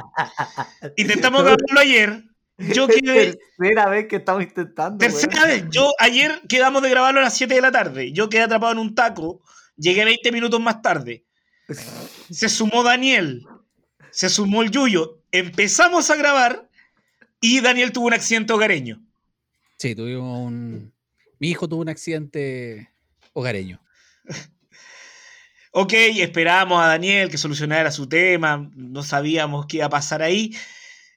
Intentamos 0.96 1.42
grabarlo 1.42 1.80
ayer. 1.80 2.22
Yo 2.58 2.86
quedé. 2.86 3.38
Tercera 3.58 3.88
vez 3.88 4.06
que 4.06 4.16
estamos 4.16 4.42
intentando. 4.44 4.98
Tercera 4.98 5.46
vez. 5.46 5.64
Yo 5.70 5.90
ayer 5.98 6.40
quedamos 6.48 6.82
de 6.82 6.90
grabarlo 6.90 7.18
a 7.20 7.24
las 7.24 7.34
7 7.36 7.52
de 7.54 7.60
la 7.60 7.72
tarde. 7.72 8.12
Yo 8.12 8.28
quedé 8.28 8.42
atrapado 8.42 8.72
en 8.72 8.78
un 8.78 8.94
taco. 8.94 9.40
Llegué 9.76 10.04
20 10.04 10.30
minutos 10.30 10.60
más 10.60 10.80
tarde. 10.82 11.24
Se 12.30 12.48
sumó 12.48 12.84
Daniel. 12.84 13.44
Se 14.10 14.28
sumó 14.28 14.62
el 14.62 14.70
Yuyo. 14.70 15.18
Empezamos 15.32 16.10
a 16.10 16.16
grabar 16.16 16.68
y 17.40 17.60
Daniel 17.60 17.90
tuvo 17.90 18.06
un 18.06 18.12
accidente 18.14 18.52
hogareño. 18.52 19.00
Sí, 19.78 19.96
tuvimos 19.96 20.38
un. 20.46 20.92
Mi 21.40 21.48
hijo 21.50 21.68
tuvo 21.68 21.80
un 21.80 21.88
accidente 21.88 22.91
hogareño. 23.32 23.82
Ok, 25.74 25.94
esperábamos 25.94 26.82
a 26.82 26.88
Daniel 26.88 27.30
que 27.30 27.38
solucionara 27.38 27.90
su 27.90 28.06
tema, 28.06 28.70
no 28.74 29.02
sabíamos 29.02 29.66
qué 29.66 29.78
iba 29.78 29.86
a 29.86 29.90
pasar 29.90 30.20
ahí. 30.20 30.54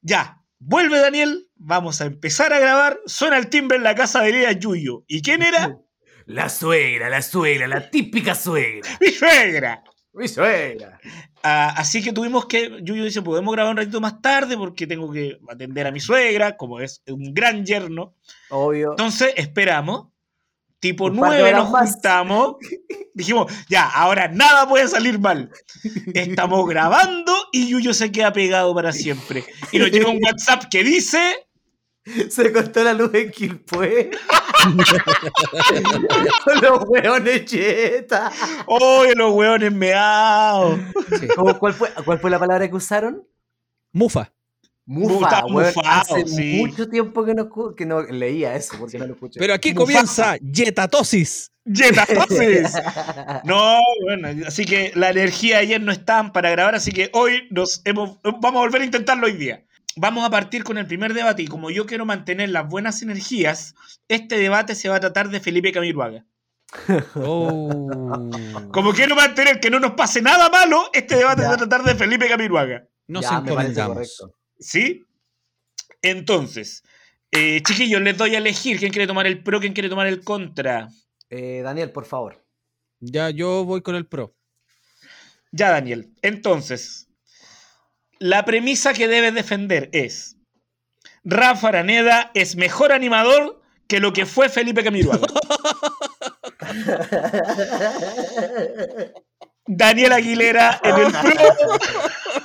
Ya, 0.02 0.42
vuelve 0.60 0.98
Daniel, 1.00 1.50
vamos 1.56 2.00
a 2.00 2.06
empezar 2.06 2.54
a 2.54 2.60
grabar. 2.60 3.00
Suena 3.06 3.38
el 3.38 3.50
timbre 3.50 3.78
en 3.78 3.84
la 3.84 3.96
casa 3.96 4.22
de 4.22 4.30
Elías 4.30 4.58
Yuyo. 4.58 5.04
¿Y 5.08 5.22
quién 5.22 5.44
era? 5.44 5.78
La 6.28 6.50
suegra, 6.50 7.08
la 7.08 7.22
suegra, 7.22 7.68
la 7.68 7.92
típica 7.92 8.34
suegra. 8.34 8.90
Mi 9.00 9.10
suegra. 9.10 9.84
Mi 10.12 10.28
suegra. 10.28 11.00
Ah, 11.44 11.76
así 11.78 12.02
que 12.02 12.14
tuvimos 12.14 12.48
que, 12.48 12.80
Yuyo 12.82 13.04
dice, 13.04 13.22
podemos 13.22 13.54
grabar 13.54 13.74
un 13.74 13.78
ratito 13.78 14.02
más 14.02 14.22
tarde 14.22 14.58
porque 14.58 14.88
tengo 14.88 15.12
que 15.12 15.38
atender 15.48 15.86
a 15.86 15.92
mi 15.92 16.00
suegra, 16.00 16.58
como 16.58 16.80
es 16.80 17.04
un 17.06 17.32
gran 17.32 17.64
yerno. 17.64 18.16
Obvio. 18.50 18.92
Entonces, 18.92 19.34
esperamos. 19.36 20.08
Tipo 20.86 21.06
Un 21.06 21.18
par 21.20 21.32
de 21.32 21.40
9 21.40 21.54
horas 21.56 21.72
nos 21.72 21.92
juntamos. 21.94 22.56
Dijimos, 23.16 23.52
ya, 23.68 23.90
ahora 23.90 24.28
nada 24.28 24.70
puede 24.70 24.88
salir 24.88 25.18
mal. 25.18 25.50
Estamos 26.14 26.70
grabando 26.70 27.34
y 27.52 27.70
Yuyo 27.70 27.92
se 27.92 28.12
queda 28.12 28.32
pegado 28.32 28.76
para 28.76 28.92
siempre. 28.92 29.44
Y 29.72 29.80
nos 29.80 29.90
llega 29.90 30.10
un 30.10 30.20
WhatsApp 30.24 30.66
que 30.70 30.84
dice. 30.84 31.48
Se 32.30 32.54
cortó 32.54 32.84
la 32.84 32.94
luz 32.94 33.12
en 33.16 33.32
Quilpue. 33.32 34.12
Los 36.62 36.84
hueones 36.88 37.46
cheta. 37.46 38.32
¡Oh, 38.68 39.06
los 39.16 39.34
hueones 39.34 39.72
meados! 39.72 40.80
Sí. 41.20 41.28
¿Cómo- 41.36 41.58
cuál, 41.58 41.74
fue, 41.74 41.90
¿Cuál 42.06 42.20
fue 42.20 42.30
la 42.30 42.38
palabra 42.38 42.70
que 42.70 42.76
usaron? 42.76 43.28
Mufa. 43.92 44.32
Mufa, 44.88 45.46
weón. 45.46 45.66
mufado, 45.68 45.82
Hace 46.16 46.28
sí. 46.28 46.58
mucho 46.58 46.88
tiempo 46.88 47.26
que 47.26 47.34
no, 47.34 47.50
que 47.76 47.86
no 47.86 48.02
leía 48.04 48.56
eso, 48.56 48.76
porque 48.80 49.00
no 49.00 49.08
lo 49.08 49.14
escuché. 49.14 49.40
Pero 49.40 49.54
aquí 49.54 49.74
comienza 49.74 50.38
Yetatosis. 50.38 51.52
¡Yetatosis! 51.66 52.72
No, 53.44 53.80
bueno, 54.04 54.30
así 54.48 54.66
que 54.66 54.92
la 54.96 55.10
energía 55.10 55.58
ayer 55.60 55.82
no 55.82 55.92
estaban 55.92 56.32
para 56.32 56.50
grabar, 56.52 56.76
así 56.76 56.92
que 56.92 57.10
hoy 57.14 57.48
nos 57.50 57.82
hemos, 57.86 58.20
vamos 58.24 58.56
a 58.58 58.66
volver 58.66 58.82
a 58.82 58.86
intentarlo 58.86 59.26
hoy 59.28 59.34
día. 59.34 59.66
Vamos 59.98 60.26
a 60.26 60.30
partir 60.30 60.64
con 60.64 60.78
el 60.78 60.86
primer 60.86 61.14
debate 61.14 61.42
y 61.44 61.48
como 61.48 61.70
yo 61.72 61.86
quiero 61.86 62.06
mantener 62.06 62.50
las 62.50 62.68
buenas 62.68 63.02
energías, 63.02 63.74
este 64.10 64.38
debate 64.38 64.76
se 64.76 64.90
va 64.90 64.98
a 64.98 65.00
tratar 65.00 65.30
de 65.30 65.40
Felipe 65.40 65.72
Camiruaga. 65.72 66.26
Oh. 67.16 68.30
Como 68.72 68.92
quiero 68.94 69.16
mantener 69.16 69.60
que 69.60 69.70
no 69.70 69.80
nos 69.80 69.92
pase 69.92 70.22
nada 70.22 70.50
malo, 70.50 70.90
este 70.94 71.16
debate 71.16 71.42
Ya. 71.42 71.44
se 71.44 71.50
va 71.50 71.54
a 71.56 71.68
tratar 71.68 71.84
de 71.84 71.96
Felipe 71.96 72.28
Camiruaga. 72.28 72.88
Nos 73.08 73.24
Ya, 73.24 73.42
me 73.42 73.54
parece 73.54 73.80
encomendamos. 73.80 74.24
¿Sí? 74.60 75.06
Entonces, 76.02 76.84
eh, 77.32 77.62
chiquillos, 77.64 78.02
les 78.02 78.18
doy 78.18 78.36
a 78.36 78.38
elegir 78.38 78.80
quién 78.80 78.92
quiere 78.92 79.08
tomar 79.08 79.28
el 79.28 79.44
pro, 79.44 79.60
quién 79.60 79.74
quiere 79.74 79.90
tomar 79.90 80.08
el 80.08 80.24
contra. 80.24 80.90
Eh, 81.30 81.62
Daniel, 81.64 81.92
por 81.92 82.06
favor. 82.06 82.44
Ya 83.00 83.30
yo 83.30 83.66
voy 83.66 83.82
con 83.82 83.96
el 83.96 84.08
pro. 84.08 84.36
Ya, 85.52 85.72
Daniel. 85.72 86.14
Entonces, 86.22 87.08
la 88.20 88.46
premisa 88.46 88.94
que 88.94 89.08
debes 89.08 89.34
defender 89.34 89.90
es: 89.94 90.38
Rafa 91.24 91.70
Araneda 91.70 92.32
es 92.34 92.56
mejor 92.56 92.92
animador 92.92 93.62
que 93.88 94.00
lo 94.00 94.14
que 94.14 94.26
fue 94.26 94.50
Felipe 94.50 94.84
Camiruaga. 94.84 95.28
Daniel 99.68 100.14
Aguilera 100.14 100.80
en 100.84 100.96
el 100.96 101.12
pro. 101.12 101.34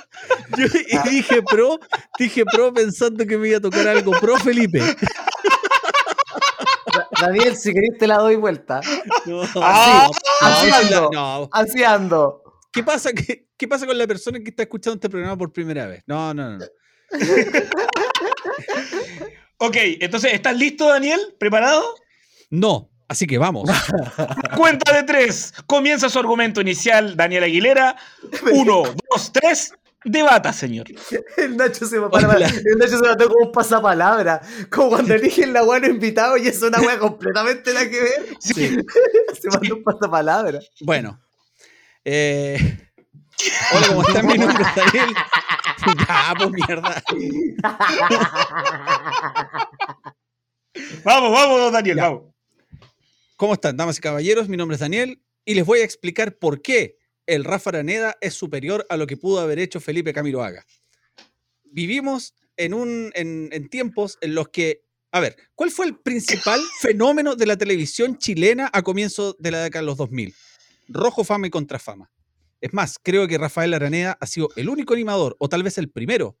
Yo 0.57 0.65
y 0.65 1.09
dije 1.09 1.41
pro, 1.43 1.79
dije 2.19 2.43
pro 2.45 2.73
pensando 2.73 3.25
que 3.25 3.37
me 3.37 3.47
iba 3.49 3.57
a 3.57 3.61
tocar 3.61 3.87
algo 3.87 4.11
pro 4.19 4.37
Felipe. 4.37 4.79
Da- 4.79 4.95
Daniel, 7.21 7.55
si 7.55 7.73
querés 7.73 7.97
te 7.99 8.07
la 8.07 8.17
doy 8.17 8.35
vuelta. 8.35 8.81
No, 9.25 9.41
Ah, 9.55 10.07
no, 10.41 10.47
así 10.47 10.69
ando. 10.71 11.09
no. 11.13 11.49
Así 11.51 11.83
ando. 11.83 12.41
¿Qué 12.71 12.83
pasa, 12.83 13.11
qué, 13.13 13.47
qué 13.57 13.67
pasa 13.67 13.85
con 13.85 13.97
la 13.97 14.07
persona 14.07 14.39
que 14.39 14.49
está 14.49 14.63
escuchando 14.63 14.95
este 14.95 15.09
programa 15.09 15.37
por 15.37 15.51
primera 15.51 15.85
vez? 15.87 16.03
No, 16.07 16.33
no, 16.33 16.51
no. 16.51 16.57
no. 16.57 16.65
Ok, 19.63 19.75
entonces, 19.99 20.33
¿estás 20.33 20.57
listo, 20.57 20.87
Daniel? 20.89 21.19
¿Preparado? 21.39 21.83
No, 22.49 22.89
así 23.07 23.27
que 23.27 23.37
vamos. 23.37 23.69
Cuenta 24.57 24.91
de 24.91 25.03
tres. 25.03 25.53
Comienza 25.67 26.09
su 26.09 26.17
argumento 26.17 26.61
inicial, 26.61 27.15
Daniel 27.15 27.43
Aguilera. 27.43 27.95
Uno, 28.53 28.81
dos, 29.11 29.31
tres. 29.31 29.71
Debata, 30.03 30.51
señor. 30.51 30.87
El 31.37 31.57
Nacho 31.57 31.85
se 31.85 31.99
Hola. 31.99 32.35
el 32.65 32.77
Nacho 32.77 32.97
se 32.97 33.03
mató 33.07 33.27
como 33.29 33.45
un 33.45 33.51
pasapalabra. 33.51 34.41
Como 34.71 34.89
cuando 34.89 35.13
eligen 35.15 35.53
la 35.53 35.63
weá 35.63 35.85
invitado 35.87 36.37
y 36.37 36.47
es 36.47 36.61
una 36.61 36.81
weá 36.81 36.97
completamente 36.99 37.71
la 37.73 37.87
que 37.89 38.01
ver. 38.01 38.37
Sí. 38.39 38.77
Se 39.41 39.49
mandó 39.49 39.75
un 39.75 39.83
pasapalabra. 39.83 40.59
Bueno. 40.81 41.19
Eh, 42.03 42.57
hola, 43.73 43.87
¿cómo 43.87 44.01
están? 44.07 44.25
Mi 44.25 44.37
nombre 44.37 44.63
es 44.63 44.75
Daniel. 44.75 45.15
Ya, 46.07 46.33
pues 46.37 46.49
mierda. 46.51 47.03
Vamos, 51.03 51.31
vamos, 51.31 51.71
Daniel, 51.71 51.97
Ya. 51.97 52.03
vamos. 52.09 52.23
¿Cómo 53.35 53.53
están, 53.53 53.75
damas 53.77 53.97
y 53.97 54.01
caballeros? 54.01 54.47
Mi 54.47 54.57
nombre 54.57 54.75
es 54.75 54.81
Daniel 54.81 55.21
y 55.45 55.55
les 55.55 55.65
voy 55.65 55.79
a 55.79 55.83
explicar 55.83 56.35
por 56.37 56.61
qué 56.61 56.97
el 57.25 57.43
Rafa 57.43 57.71
Araneda 57.71 58.17
es 58.21 58.33
superior 58.33 58.85
a 58.89 58.97
lo 58.97 59.07
que 59.07 59.17
pudo 59.17 59.39
haber 59.39 59.59
hecho 59.59 59.79
Felipe 59.79 60.13
Camiroaga. 60.13 60.65
Vivimos 61.63 62.33
en, 62.57 62.73
un, 62.73 63.11
en, 63.15 63.49
en 63.51 63.69
tiempos 63.69 64.17
en 64.21 64.35
los 64.35 64.49
que 64.49 64.83
a 65.13 65.19
ver, 65.19 65.35
¿cuál 65.55 65.71
fue 65.71 65.85
el 65.85 65.97
principal 65.97 66.61
fenómeno 66.79 67.35
de 67.35 67.45
la 67.45 67.57
televisión 67.57 68.17
chilena 68.17 68.69
a 68.71 68.81
comienzo 68.81 69.35
de 69.39 69.51
la 69.51 69.63
década 69.63 69.81
de 69.81 69.87
los 69.87 69.97
2000? 69.97 70.33
Rojo, 70.87 71.23
fama 71.23 71.47
y 71.47 71.49
contrafama. 71.49 72.09
Es 72.61 72.73
más, 72.73 72.97
creo 73.01 73.27
que 73.27 73.37
Rafael 73.37 73.73
Araneda 73.73 74.17
ha 74.19 74.25
sido 74.27 74.49
el 74.55 74.69
único 74.69 74.93
animador, 74.93 75.35
o 75.39 75.49
tal 75.49 75.63
vez 75.63 75.77
el 75.77 75.89
primero, 75.89 76.37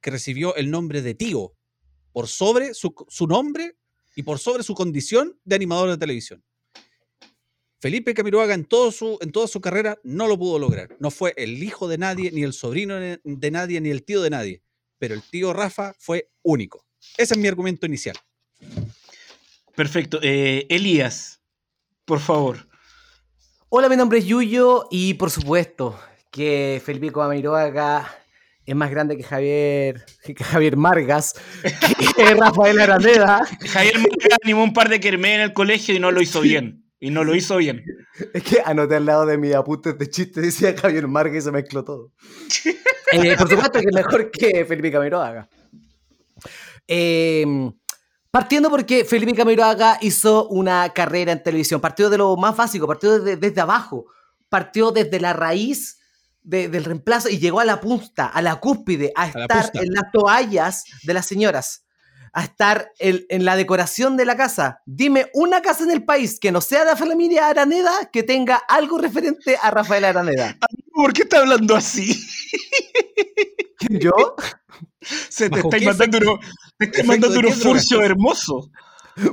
que 0.00 0.10
recibió 0.10 0.54
el 0.56 0.70
nombre 0.70 1.02
de 1.02 1.14
tío 1.14 1.52
por 2.12 2.28
sobre 2.28 2.72
su, 2.72 2.94
su 3.08 3.26
nombre 3.26 3.76
y 4.16 4.22
por 4.22 4.38
sobre 4.38 4.62
su 4.62 4.74
condición 4.74 5.38
de 5.44 5.56
animador 5.56 5.90
de 5.90 5.98
televisión. 5.98 6.42
Felipe 7.80 8.12
Camiroaga 8.12 8.52
en, 8.52 8.66
todo 8.66 8.92
su, 8.92 9.16
en 9.22 9.32
toda 9.32 9.48
su 9.48 9.62
carrera 9.62 9.98
no 10.04 10.28
lo 10.28 10.38
pudo 10.38 10.58
lograr. 10.58 10.94
No 10.98 11.10
fue 11.10 11.32
el 11.38 11.62
hijo 11.62 11.88
de 11.88 11.96
nadie, 11.96 12.30
ni 12.30 12.42
el 12.42 12.52
sobrino 12.52 12.96
de 13.00 13.50
nadie, 13.50 13.80
ni 13.80 13.88
el 13.88 14.04
tío 14.04 14.20
de 14.20 14.28
nadie. 14.28 14.62
Pero 14.98 15.14
el 15.14 15.22
tío 15.22 15.54
Rafa 15.54 15.94
fue 15.98 16.30
único. 16.42 16.84
Ese 17.16 17.34
es 17.34 17.40
mi 17.40 17.48
argumento 17.48 17.86
inicial. 17.86 18.16
Perfecto. 19.74 20.20
Eh, 20.22 20.66
Elías, 20.68 21.40
por 22.04 22.20
favor. 22.20 22.68
Hola, 23.70 23.88
mi 23.88 23.96
nombre 23.96 24.18
es 24.18 24.26
Yuyo 24.26 24.86
y 24.90 25.14
por 25.14 25.30
supuesto 25.30 25.98
que 26.30 26.82
Felipe 26.84 27.10
Camiroaga 27.10 28.14
es 28.66 28.76
más 28.76 28.90
grande 28.90 29.16
que 29.16 29.22
Javier, 29.22 30.04
que 30.22 30.44
Javier 30.44 30.76
Margas, 30.76 31.34
que 32.14 32.34
Rafael 32.34 32.78
Araneda. 32.78 33.48
Javier 33.70 33.98
Margas 34.00 34.38
animó 34.44 34.64
un 34.64 34.74
par 34.74 34.90
de 34.90 35.00
kermés 35.00 35.36
en 35.36 35.40
el 35.40 35.52
colegio 35.54 35.94
y 35.94 35.98
no 35.98 36.10
lo 36.10 36.20
hizo 36.20 36.42
bien. 36.42 36.89
Y 37.00 37.10
no 37.10 37.24
lo 37.24 37.34
hizo 37.34 37.56
bien. 37.56 37.82
Es 38.34 38.42
que 38.42 38.60
anoté 38.64 38.96
al 38.96 39.06
lado 39.06 39.24
de 39.24 39.38
mi 39.38 39.52
apuntes 39.52 39.96
de 39.96 40.10
chiste, 40.10 40.42
decía 40.42 40.76
Javier 40.76 41.08
Margas 41.08 41.38
y 41.38 41.40
se 41.40 41.50
mezcló 41.50 41.84
todo. 41.84 42.12
Eh, 43.12 43.36
por 43.36 43.48
supuesto 43.48 43.80
que 43.80 43.86
es 43.88 43.92
mejor 43.92 44.30
que 44.30 44.64
Felipe 44.64 44.92
Camiroaga. 44.92 45.48
Em, 46.86 47.72
partiendo 48.30 48.70
porque 48.70 49.04
Felipe 49.04 49.34
Camiroaga 49.34 49.98
hizo 50.00 50.46
una 50.46 50.88
carrera 50.90 51.32
en 51.32 51.42
televisión, 51.42 51.80
partió 51.80 52.08
de 52.08 52.18
lo 52.18 52.36
más 52.36 52.56
básico, 52.56 52.86
partió 52.86 53.18
desde, 53.18 53.60
abajo, 53.60 54.06
partió 54.48 54.92
desde 54.92 55.18
la 55.18 55.32
raíz 55.32 55.98
del 56.42 56.84
reemplazo 56.84 57.28
y 57.28 57.40
llegó 57.40 57.58
a 57.58 57.64
la 57.64 57.80
punta, 57.80 58.26
a 58.26 58.40
la 58.42 58.60
cúspide, 58.60 59.12
a, 59.16 59.26
estar 59.26 59.72
en 59.74 59.92
las 59.92 60.12
toallas 60.12 60.84
de 61.02 61.14
las 61.14 61.26
señoras, 61.26 61.84
a 62.32 62.44
estar 62.44 62.92
en, 62.98 63.44
la 63.44 63.56
decoración 63.56 64.16
de 64.16 64.24
la 64.24 64.36
casa. 64.36 64.82
Dime 64.86 65.30
una 65.34 65.62
casa 65.62 65.84
en 65.84 65.90
el 65.90 66.04
país 66.04 66.38
que 66.38 66.52
no 66.52 66.60
sea 66.60 66.80
de 66.80 66.86
la 66.86 66.96
familia 66.96 67.48
Araneda 67.48 68.10
que 68.12 68.22
tenga 68.22 68.56
algo 68.56 68.98
referente 68.98 69.56
a 69.60 69.70
Rafael 69.70 70.04
Araneda. 70.04 70.58
¿Por 70.92 71.12
qué 71.12 71.22
está 71.22 71.38
hablando 71.38 71.76
así? 71.76 72.20
¿Yo? 73.88 74.12
Se 75.00 75.48
te 75.48 75.60
está 75.60 75.78
mandando 75.82 76.18
uno, 76.18 76.40
te 76.78 76.84
está 76.84 77.02
mandando 77.04 77.38
unos 77.38 77.62
furcio 77.62 78.02
hermoso. 78.02 78.70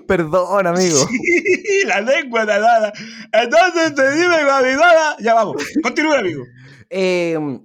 Perdón, 0.08 0.68
amigo. 0.68 1.08
Sí, 1.08 1.84
la 1.86 2.02
lengua 2.02 2.46
nada. 2.46 2.92
Entonces 3.32 3.96
te 3.96 4.12
dime, 4.14 4.44
nada. 4.44 5.18
Ya 5.20 5.34
vamos. 5.34 5.64
Continúa, 5.84 6.20
amigo. 6.20 6.44
Em, 6.90 7.62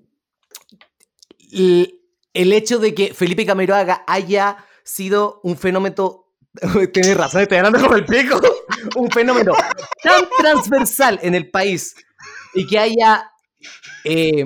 el 2.34 2.52
hecho 2.52 2.78
de 2.78 2.94
que 2.94 3.14
Felipe 3.14 3.46
Camiroaga 3.46 4.04
haya 4.06 4.56
sido 4.84 5.40
un 5.42 5.56
fenómeno. 5.56 6.26
Tienes 6.92 7.16
razón, 7.16 7.42
estoy 7.42 7.58
hablando 7.58 7.80
como 7.80 7.96
el 7.96 8.04
pico. 8.04 8.40
un 8.96 9.10
fenómeno 9.10 9.52
tan 10.02 10.24
transversal 10.38 11.18
en 11.22 11.34
el 11.34 11.50
país 11.50 11.94
y 12.54 12.66
que 12.66 12.78
haya. 12.78 13.30
Eh, 14.04 14.44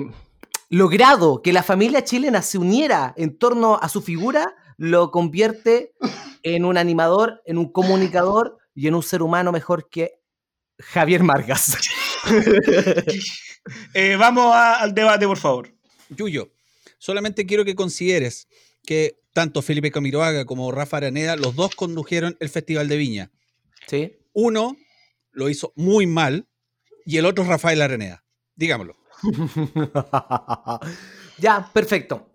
logrado 0.69 1.41
que 1.41 1.53
la 1.53 1.63
familia 1.63 2.03
chilena 2.03 2.41
se 2.41 2.57
uniera 2.57 3.13
en 3.17 3.37
torno 3.37 3.79
a 3.81 3.89
su 3.89 4.01
figura, 4.01 4.55
lo 4.77 5.11
convierte 5.11 5.93
en 6.43 6.65
un 6.65 6.77
animador, 6.77 7.41
en 7.45 7.57
un 7.57 7.71
comunicador 7.71 8.57
y 8.75 8.87
en 8.87 8.95
un 8.95 9.03
ser 9.03 9.21
humano 9.21 9.51
mejor 9.51 9.89
que 9.89 10.19
Javier 10.79 11.23
Margas. 11.23 11.77
Eh, 13.93 14.15
vamos 14.15 14.55
al 14.55 14.93
debate, 14.93 15.27
por 15.27 15.37
favor. 15.37 15.69
Yuyo, 16.07 16.53
solamente 16.97 17.45
quiero 17.45 17.65
que 17.65 17.75
consideres 17.75 18.47
que 18.85 19.19
tanto 19.37 19.61
Felipe 19.61 19.91
Camiroaga 19.91 20.45
como 20.45 20.71
Rafa 20.71 20.97
Araneda, 20.97 21.35
los 21.35 21.55
dos 21.55 21.75
condujeron 21.75 22.35
el 22.39 22.49
Festival 22.49 22.87
de 22.87 22.97
Viña. 22.97 23.31
Sí. 23.85 24.17
Uno 24.33 24.75
lo 25.31 25.47
hizo 25.47 25.73
muy 25.75 26.07
mal 26.07 26.47
y 27.05 27.17
el 27.17 27.25
otro 27.27 27.43
Rafael 27.43 27.83
Araneda. 27.83 28.25
Digámoslo. 28.55 28.97
ya, 31.37 31.69
perfecto. 31.71 32.33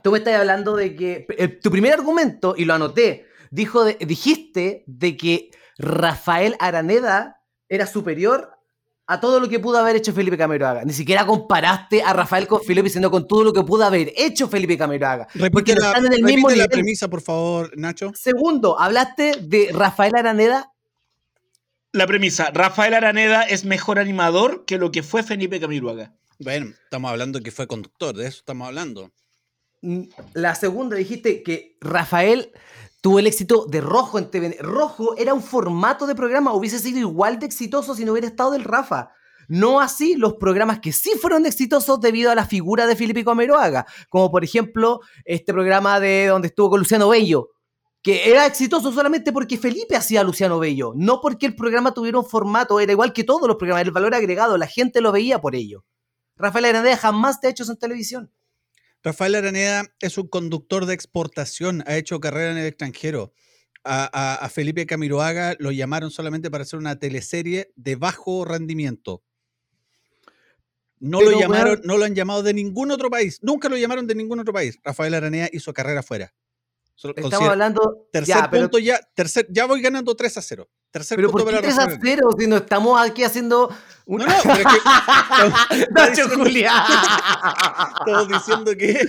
Tú 0.00 0.12
me 0.12 0.18
estás 0.18 0.36
hablando 0.36 0.76
de 0.76 0.94
que 0.94 1.26
eh, 1.36 1.48
tu 1.48 1.72
primer 1.72 1.94
argumento, 1.94 2.54
y 2.56 2.66
lo 2.66 2.74
anoté, 2.74 3.26
dijo 3.50 3.84
dijiste 3.84 4.84
de 4.86 5.16
que 5.16 5.50
Rafael 5.76 6.54
Araneda 6.60 7.42
era 7.68 7.88
superior 7.88 8.57
a 9.08 9.18
todo 9.18 9.40
lo 9.40 9.48
que 9.48 9.58
pudo 9.58 9.78
haber 9.78 9.96
hecho 9.96 10.12
Felipe 10.12 10.38
Camiroaga. 10.38 10.84
Ni 10.84 10.92
siquiera 10.92 11.26
comparaste 11.26 12.02
a 12.02 12.12
Rafael 12.12 12.46
con 12.46 12.62
Felipe, 12.62 12.90
sino 12.90 13.10
con 13.10 13.26
todo 13.26 13.42
lo 13.42 13.52
que 13.52 13.64
pudo 13.64 13.84
haber 13.84 14.12
hecho 14.16 14.48
Felipe 14.48 14.78
Camiroaga. 14.78 15.26
porque 15.50 15.74
no 15.74 15.84
están 15.84 16.06
en 16.06 16.12
el 16.12 16.22
mismo 16.22 16.50
la 16.50 16.68
premisa, 16.68 17.08
por 17.08 17.22
favor, 17.22 17.72
Nacho. 17.76 18.12
Segundo, 18.14 18.78
hablaste 18.78 19.38
de 19.40 19.70
Rafael 19.72 20.14
Araneda 20.14 20.72
la 21.92 22.06
premisa, 22.06 22.50
Rafael 22.52 22.92
Araneda 22.92 23.44
es 23.44 23.64
mejor 23.64 23.98
animador 23.98 24.66
que 24.66 24.76
lo 24.76 24.92
que 24.92 25.02
fue 25.02 25.22
Felipe 25.22 25.58
Camiruaga. 25.58 26.12
Bueno, 26.38 26.74
estamos 26.84 27.10
hablando 27.10 27.40
que 27.40 27.50
fue 27.50 27.66
conductor, 27.66 28.14
de 28.14 28.26
eso 28.26 28.40
estamos 28.40 28.68
hablando. 28.68 29.10
La 30.34 30.54
segunda 30.54 30.96
dijiste 30.96 31.42
que 31.42 31.78
Rafael 31.80 32.52
tuvo 33.00 33.18
el 33.18 33.26
éxito 33.26 33.66
de 33.66 33.80
Rojo 33.80 34.18
en 34.18 34.30
TV. 34.30 34.56
Rojo 34.60 35.16
era 35.16 35.34
un 35.34 35.42
formato 35.42 36.06
de 36.06 36.14
programa, 36.14 36.52
hubiese 36.52 36.78
sido 36.78 36.98
igual 36.98 37.38
de 37.38 37.46
exitoso 37.46 37.94
si 37.94 38.04
no 38.04 38.12
hubiera 38.12 38.28
estado 38.28 38.52
del 38.52 38.64
Rafa. 38.64 39.10
No 39.48 39.80
así 39.80 40.14
los 40.14 40.34
programas 40.34 40.80
que 40.80 40.92
sí 40.92 41.12
fueron 41.20 41.46
exitosos 41.46 42.00
debido 42.00 42.30
a 42.30 42.34
la 42.34 42.44
figura 42.44 42.86
de 42.86 42.96
Felipe 42.96 43.24
Camiroaga, 43.24 43.86
como 44.10 44.30
por 44.30 44.44
ejemplo 44.44 45.00
este 45.24 45.54
programa 45.54 46.00
de 46.00 46.26
donde 46.26 46.48
estuvo 46.48 46.68
con 46.68 46.80
Luciano 46.80 47.08
Bello, 47.08 47.48
que 48.02 48.30
era 48.30 48.44
exitoso 48.44 48.92
solamente 48.92 49.32
porque 49.32 49.56
Felipe 49.56 49.96
hacía 49.96 50.22
Luciano 50.22 50.58
Bello, 50.58 50.92
no 50.94 51.22
porque 51.22 51.46
el 51.46 51.56
programa 51.56 51.94
tuviera 51.94 52.18
un 52.18 52.26
formato, 52.26 52.78
era 52.78 52.92
igual 52.92 53.14
que 53.14 53.24
todos 53.24 53.48
los 53.48 53.56
programas, 53.56 53.84
el 53.84 53.90
valor 53.90 54.14
agregado, 54.14 54.58
la 54.58 54.66
gente 54.66 55.00
lo 55.00 55.12
veía 55.12 55.40
por 55.40 55.54
ello. 55.54 55.84
Rafael 56.36 56.66
Araneda 56.66 56.96
jamás 56.98 57.40
te 57.40 57.46
ha 57.46 57.50
hecho 57.50 57.62
eso 57.62 57.72
en 57.72 57.78
televisión. 57.78 58.30
Rafael 59.02 59.34
Araneda 59.34 59.84
es 60.00 60.18
un 60.18 60.28
conductor 60.28 60.86
de 60.86 60.94
exportación, 60.94 61.84
ha 61.86 61.96
hecho 61.96 62.20
carrera 62.20 62.52
en 62.52 62.58
el 62.58 62.66
extranjero. 62.66 63.32
A, 63.84 64.48
Felipe 64.52 64.86
Camiroaga 64.86 65.56
lo 65.58 65.70
llamaron 65.70 66.10
solamente 66.10 66.50
para 66.50 66.62
hacer 66.62 66.78
una 66.78 66.98
teleserie 66.98 67.72
de 67.74 67.96
bajo 67.96 68.44
rendimiento. 68.44 69.22
No 71.00 71.22
lo 71.22 71.38
llamaron, 71.38 71.80
no 71.84 71.96
lo 71.96 72.04
han 72.04 72.14
llamado 72.14 72.42
de 72.42 72.52
ningún 72.52 72.90
otro 72.90 73.08
país. 73.08 73.38
Nunca 73.40 73.68
lo 73.68 73.76
llamaron 73.76 74.06
de 74.06 74.14
ningún 74.14 74.40
otro 74.40 74.52
país. 74.52 74.78
Rafael 74.82 75.14
Araneda 75.14 75.48
hizo 75.52 75.72
carrera 75.72 76.00
afuera. 76.00 76.34
Estamos 77.16 77.48
hablando. 77.48 78.08
Tercer 78.10 78.50
punto 78.50 78.78
ya, 78.78 78.98
tercer, 79.14 79.46
ya 79.50 79.66
voy 79.66 79.80
ganando 79.80 80.16
3 80.16 80.36
a 80.36 80.42
0. 80.42 80.68
Tercer 80.90 81.16
pero 81.16 81.30
punto 81.30 81.44
¿por 81.44 81.54
qué 81.54 81.60
3 81.60 81.78
a 81.78 81.98
0? 82.02 82.30
Si 82.36 82.46
no 82.48 82.56
estamos 82.56 83.00
aquí 83.00 83.22
haciendo. 83.22 83.70
No, 84.08 84.24
no, 84.24 84.34
pero 84.42 84.54
es 84.54 84.64
que. 84.64 85.86
Nacho 85.90 86.28
Julián. 86.30 86.82
Estamos 88.00 88.28
diciendo 88.28 88.76
que. 88.76 89.06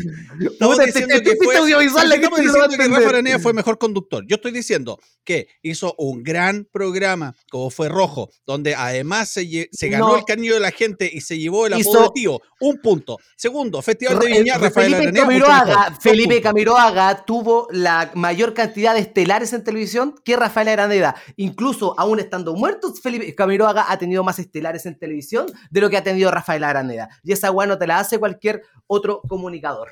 Estamos 0.52 0.78
diciendo 0.78 1.16
que 1.24 1.36
fue. 1.42 1.58
Audiovisual, 1.58 2.12
estamos 2.12 2.40
diciendo 2.40 2.68
que 2.70 2.88
Rafa 2.88 3.40
fue 3.40 3.54
mejor 3.54 3.78
conductor. 3.78 4.26
Yo 4.28 4.36
estoy 4.36 4.52
diciendo 4.52 5.00
que 5.24 5.48
hizo 5.62 5.96
un 5.98 6.24
gran 6.24 6.68
programa, 6.70 7.34
como 7.50 7.70
fue 7.70 7.88
Rojo, 7.88 8.30
donde 8.46 8.76
además 8.76 9.30
se, 9.30 9.70
se 9.72 9.90
ganó 9.90 10.18
el 10.18 10.26
cariño 10.26 10.54
de 10.54 10.60
la 10.60 10.72
gente 10.72 11.10
y 11.12 11.22
se 11.22 11.38
llevó 11.38 11.68
el 11.68 11.74
apodo 11.74 12.04
de 12.04 12.10
tío. 12.14 12.42
Un 12.60 12.82
punto. 12.82 13.18
Segundo, 13.38 13.82
Festival 13.82 14.20
de 14.20 14.28
Viña, 14.28 14.58
Rafael 14.58 14.94
Felipe 14.96 15.20
Camiroaga, 15.20 15.98
Felipe 16.02 16.42
Camiroaga 16.42 17.26
tuvo 17.26 17.68
la 17.72 18.12
mayor 18.16 18.54
cantidad 18.54 18.94
de 18.94 19.02
estelares 19.02 19.54
en 19.54 19.64
televisión 19.64 20.16
que 20.26 20.36
Rafael 20.36 20.68
Araneda. 20.68 21.16
Incluso 21.38 21.98
aún 21.98 22.20
estando 22.20 22.54
muerto, 22.54 22.94
Felipe 22.94 23.34
Camiroaga 23.34 23.86
ha 23.88 23.98
tenido 23.98 24.24
más 24.24 24.40
estelares 24.40 24.86
en 24.86 24.89
televisión 24.98 25.48
de 25.70 25.82
lo 25.82 25.90
que 25.90 25.98
ha 25.98 26.04
tenido 26.04 26.32
Rafael 26.32 26.64
Araneda. 26.64 27.10
Y 27.24 27.34
esa 27.34 27.52
no 27.52 27.78
te 27.78 27.88
la 27.88 28.00
hace 28.00 28.20
cualquier 28.20 28.64
otro 28.88 29.22
comunicador 29.28 29.90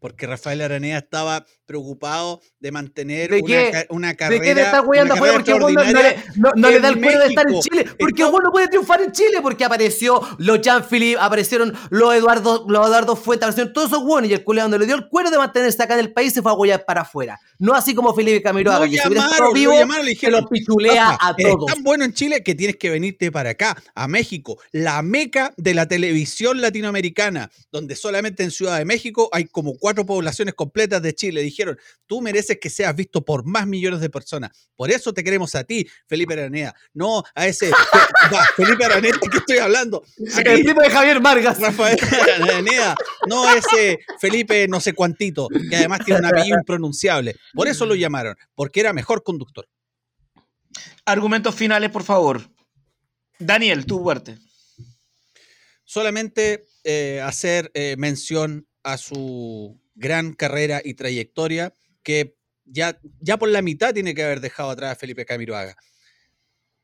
porque 0.00 0.26
Rafael 0.26 0.60
Aranea 0.60 0.98
estaba 0.98 1.46
preocupado 1.66 2.40
de 2.60 2.72
mantener 2.72 3.30
una, 3.90 4.14
carrera. 4.14 4.42
¿De 4.42 4.48
qué 4.48 4.54
te 4.54 4.62
estás 4.62 4.82
cuidando 4.82 5.14
afuera? 5.14 5.34
Porque 5.34 5.52
no, 5.52 6.50
no, 6.56 6.70
le 6.70 6.80
da 6.80 6.88
el 6.88 7.00
cuero 7.00 7.20
de 7.20 7.26
estar 7.26 7.46
en 7.48 7.60
Chile. 7.60 7.86
Porque 7.98 8.24
uno 8.24 8.38
no 8.40 8.50
puede 8.50 8.68
triunfar 8.68 9.02
en 9.02 9.12
Chile. 9.12 9.40
Porque 9.42 9.64
apareció 9.64 10.20
los 10.38 10.60
Jean-Philippe, 10.60 11.20
aparecieron 11.20 11.76
los 11.90 12.14
Eduardo, 12.14 12.64
los 12.68 12.86
Eduardo 12.86 13.16
Fuentes, 13.16 13.44
aparecieron 13.44 13.72
todos 13.72 13.88
esos 13.88 14.02
buenos. 14.02 14.30
Y 14.30 14.34
el 14.34 14.44
culiado 14.44 14.70
donde 14.70 14.78
le 14.78 14.86
dio 14.86 14.96
el 14.96 15.08
cuero 15.08 15.30
de 15.30 15.38
mantenerse 15.38 15.82
acá 15.82 15.94
en 15.94 16.00
el 16.00 16.12
país 16.12 16.32
se 16.32 16.42
fue 16.42 16.52
a 16.52 16.54
huellar 16.54 16.84
para 16.84 17.02
afuera. 17.02 17.38
No 17.58 17.74
así 17.74 17.94
como 17.94 18.14
Felipe 18.14 18.40
Camiroaga, 18.40 18.88
que 18.88 18.98
si 18.98 19.08
vivo, 19.54 19.72
lo 19.72 19.78
llamaron, 19.80 20.04
le 20.04 20.10
dijeron, 20.12 20.42
lo 20.42 20.48
pitulea 20.48 21.18
a 21.20 21.34
todos. 21.36 21.68
Es 21.68 21.74
tan 21.74 21.82
bueno 21.82 22.04
en 22.04 22.14
Chile 22.14 22.42
que 22.42 22.54
tienes 22.54 22.76
que 22.76 22.88
venirte 22.88 23.30
para 23.32 23.50
acá, 23.50 23.76
a 23.94 24.08
México, 24.08 24.58
la 24.72 25.02
meca 25.02 25.52
de 25.56 25.74
la 25.74 25.86
televisión 25.86 26.60
latinoamericana, 26.60 27.50
donde 27.72 27.96
solamente 27.96 28.42
en 28.44 28.50
Ciudad 28.50 28.78
de 28.78 28.84
México 28.84 29.28
hay 29.32 29.46
como 29.46 29.76
cuatro 29.76 29.87
cuatro 29.88 30.04
poblaciones 30.04 30.52
completas 30.52 31.00
de 31.00 31.14
Chile. 31.14 31.40
Dijeron, 31.40 31.78
tú 32.06 32.20
mereces 32.20 32.58
que 32.60 32.68
seas 32.68 32.94
visto 32.94 33.24
por 33.24 33.46
más 33.46 33.66
millones 33.66 34.00
de 34.00 34.10
personas. 34.10 34.68
Por 34.76 34.90
eso 34.90 35.14
te 35.14 35.24
queremos 35.24 35.54
a 35.54 35.64
ti, 35.64 35.88
Felipe 36.06 36.34
Aranea. 36.34 36.74
No 36.92 37.22
a 37.34 37.46
ese 37.46 37.70
va, 38.34 38.44
Felipe 38.54 38.84
Aranea 38.84 39.12
que 39.12 39.38
estoy 39.38 39.56
hablando. 39.56 40.04
El 40.44 40.62
tipo 40.62 40.82
de 40.82 40.90
Javier 40.90 41.20
Vargas. 41.20 41.58
Rafael 41.58 41.96
Aranea. 42.42 42.94
No 43.28 43.48
ese 43.54 44.00
Felipe 44.20 44.68
no 44.68 44.78
sé 44.78 44.92
cuantito, 44.92 45.48
que 45.48 45.76
además 45.76 46.00
tiene 46.04 46.20
un 46.20 46.26
apellido 46.26 46.58
impronunciable. 46.58 47.36
Por 47.54 47.66
eso 47.66 47.86
lo 47.86 47.94
llamaron, 47.94 48.36
porque 48.54 48.80
era 48.80 48.92
mejor 48.92 49.22
conductor. 49.22 49.66
Argumentos 51.06 51.54
finales, 51.54 51.88
por 51.90 52.02
favor. 52.02 52.42
Daniel, 53.38 53.86
tu 53.86 54.02
fuerte. 54.02 54.36
Solamente 55.84 56.66
eh, 56.84 57.22
hacer 57.24 57.70
eh, 57.72 57.96
mención 57.96 58.67
a 58.92 58.96
su 58.96 59.78
gran 59.94 60.32
carrera 60.32 60.80
y 60.82 60.94
trayectoria 60.94 61.74
que 62.02 62.38
ya, 62.64 62.98
ya 63.20 63.36
por 63.36 63.50
la 63.50 63.60
mitad 63.60 63.92
tiene 63.92 64.14
que 64.14 64.24
haber 64.24 64.40
dejado 64.40 64.70
atrás 64.70 64.92
a 64.92 64.98
Felipe 64.98 65.26
Camiroaga. 65.26 65.76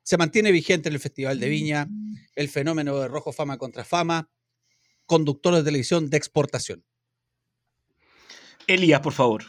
Se 0.03 0.19
mantiene 0.19 0.53
vigente 0.53 0.91
en 0.91 0.95
el 0.95 1.01
Festival 1.01 1.41
de 1.41 1.49
Viña, 1.49 1.89
el 2.35 2.51
fenómeno 2.51 2.99
de 2.99 3.09
Rojo 3.09 3.33
Fama 3.33 3.57
contra 3.57 3.85
Fama, 3.85 4.29
conductor 5.07 5.55
de 5.55 5.63
televisión 5.63 6.11
de 6.11 6.19
exportación. 6.19 6.85
Elías, 8.67 9.01
por 9.01 9.15
favor. 9.15 9.45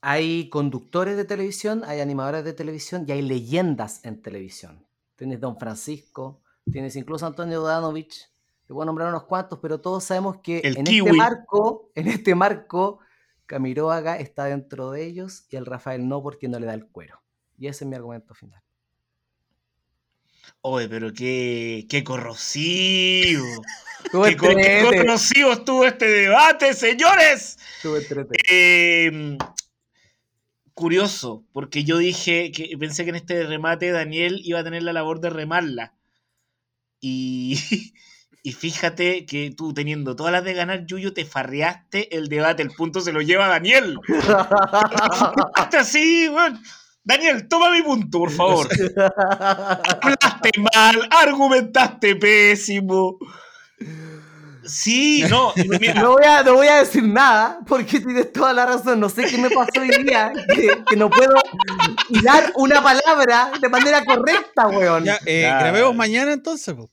Hay 0.00 0.48
conductores 0.50 1.16
de 1.16 1.24
televisión, 1.24 1.82
hay 1.84 2.00
animadores 2.00 2.44
de 2.44 2.52
televisión 2.52 3.06
y 3.08 3.12
hay 3.12 3.22
leyendas 3.22 4.04
en 4.04 4.22
televisión. 4.22 4.86
Tienes 5.16 5.40
Don 5.40 5.58
Francisco, 5.58 6.42
tienes 6.70 6.94
incluso 6.94 7.26
Antonio 7.26 7.60
Danovich, 7.62 8.28
te 8.68 8.74
voy 8.74 8.82
a 8.82 8.86
nombrar 8.86 9.08
unos 9.08 9.24
cuantos, 9.24 9.58
pero 9.62 9.80
todos 9.80 10.04
sabemos 10.04 10.40
que 10.42 10.58
El 10.58 10.76
en 10.76 10.84
kiwi. 10.84 11.08
este 11.08 11.16
marco, 11.16 11.90
en 11.94 12.06
este 12.06 12.34
marco, 12.34 12.98
Camiroaga 13.46 14.18
está 14.18 14.44
dentro 14.44 14.90
de 14.90 15.06
ellos 15.06 15.46
y 15.48 15.56
el 15.56 15.64
Rafael 15.64 16.06
no 16.06 16.22
porque 16.22 16.48
no 16.48 16.60
le 16.60 16.66
da 16.66 16.74
el 16.74 16.86
cuero. 16.86 17.22
Y 17.56 17.68
ese 17.68 17.84
es 17.84 17.88
mi 17.88 17.96
argumento 17.96 18.34
final. 18.34 18.62
Oye, 20.60 20.86
pero 20.86 21.14
qué, 21.14 21.86
qué 21.88 22.04
corrosivo. 22.04 23.46
Qué, 24.12 24.36
corrosivo 24.36 25.52
estuvo 25.52 25.84
este 25.84 26.06
debate, 26.06 26.72
señores. 26.72 27.58
Eh, 28.48 29.36
curioso, 30.72 31.44
porque 31.52 31.84
yo 31.84 31.98
dije 31.98 32.52
que 32.52 32.76
pensé 32.78 33.04
que 33.04 33.10
en 33.10 33.16
este 33.16 33.44
remate 33.44 33.90
Daniel 33.90 34.40
iba 34.44 34.60
a 34.60 34.64
tener 34.64 34.82
la 34.82 34.92
labor 34.92 35.20
de 35.20 35.30
remarla. 35.30 35.94
Y, 37.00 37.58
y 38.42 38.52
fíjate 38.52 39.26
que 39.26 39.52
tú 39.56 39.74
teniendo 39.74 40.16
todas 40.16 40.32
las 40.32 40.44
de 40.44 40.54
ganar, 40.54 40.86
Yuyo, 40.86 41.12
te 41.12 41.24
farreaste 41.24 42.16
el 42.16 42.28
debate. 42.28 42.62
El 42.62 42.70
punto 42.70 43.00
se 43.00 43.12
lo 43.12 43.20
lleva 43.20 43.48
Daniel. 43.48 43.98
Hasta 45.54 45.80
así, 45.80 46.28
weón. 46.28 46.60
Daniel, 47.02 47.48
toma 47.48 47.72
mi 47.72 47.82
punto, 47.82 48.18
por 48.18 48.30
favor. 48.30 48.68
Hablaste 48.96 50.50
mal, 50.74 51.08
argumentaste 51.10 52.16
pésimo. 52.16 53.18
Sí, 54.68 55.24
no, 55.28 55.52
mira, 55.80 55.94
No 55.94 56.12
voy, 56.12 56.24
a, 56.24 56.42
no 56.42 56.54
voy 56.54 56.66
a 56.68 56.76
decir 56.76 57.02
nada 57.02 57.58
porque 57.66 58.00
tienes 58.00 58.32
toda 58.32 58.52
la 58.52 58.66
razón. 58.66 59.00
No 59.00 59.08
sé 59.08 59.24
qué 59.24 59.38
me 59.38 59.50
pasó 59.50 59.80
hoy 59.80 59.88
día. 60.04 60.32
Que, 60.54 60.84
que 60.88 60.96
no 60.96 61.08
puedo 61.10 61.34
dar 62.22 62.52
una 62.56 62.82
palabra 62.82 63.50
de 63.60 63.68
manera 63.68 64.04
correcta, 64.04 64.68
weón. 64.68 65.04
Ya, 65.04 65.18
eh, 65.26 65.40
Claro. 65.42 65.60
grabemos 65.64 65.96
mañana 65.96 66.32
entonces. 66.32 66.74
po. 66.74 66.90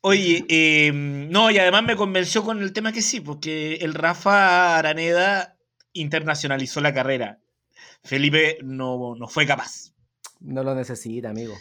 Oye, 0.00 0.44
eh, 0.48 0.92
no, 0.92 1.50
y 1.50 1.58
además 1.58 1.82
me 1.82 1.96
convenció 1.96 2.44
con 2.44 2.62
el 2.62 2.72
tema 2.72 2.92
que 2.92 3.02
sí, 3.02 3.20
porque 3.20 3.74
el 3.76 3.94
Rafa 3.94 4.78
Araneda 4.78 5.56
internacionalizó 5.92 6.80
la 6.80 6.94
carrera. 6.94 7.40
Felipe 8.04 8.58
no, 8.62 9.14
no 9.16 9.26
fue 9.26 9.44
capaz. 9.46 9.92
No 10.40 10.62
lo 10.62 10.74
necesita, 10.74 11.30
amigo. 11.30 11.54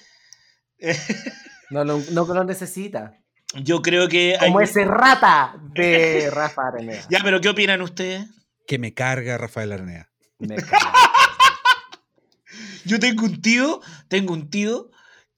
No 1.69 1.83
lo, 1.83 1.99
no 2.11 2.25
lo 2.25 2.43
necesita. 2.43 3.17
Yo 3.55 3.81
creo 3.81 4.07
que 4.07 4.35
hay... 4.39 4.47
Como 4.47 4.61
ese 4.61 4.85
rata 4.85 5.55
de 5.73 6.29
Rafa 6.31 6.67
Araneda. 6.67 7.01
Ya, 7.09 7.19
pero 7.23 7.41
¿qué 7.41 7.49
opinan 7.49 7.81
ustedes? 7.81 8.25
Que 8.65 8.77
me 8.77 8.93
carga 8.93 9.37
Rafael 9.37 9.71
Aranea. 9.71 10.09
Me. 10.39 10.57
Yo 12.85 12.99
tengo 12.99 13.25
un 13.25 13.41
tío, 13.41 13.81
tengo 14.07 14.33
un 14.33 14.49
tío 14.49 14.91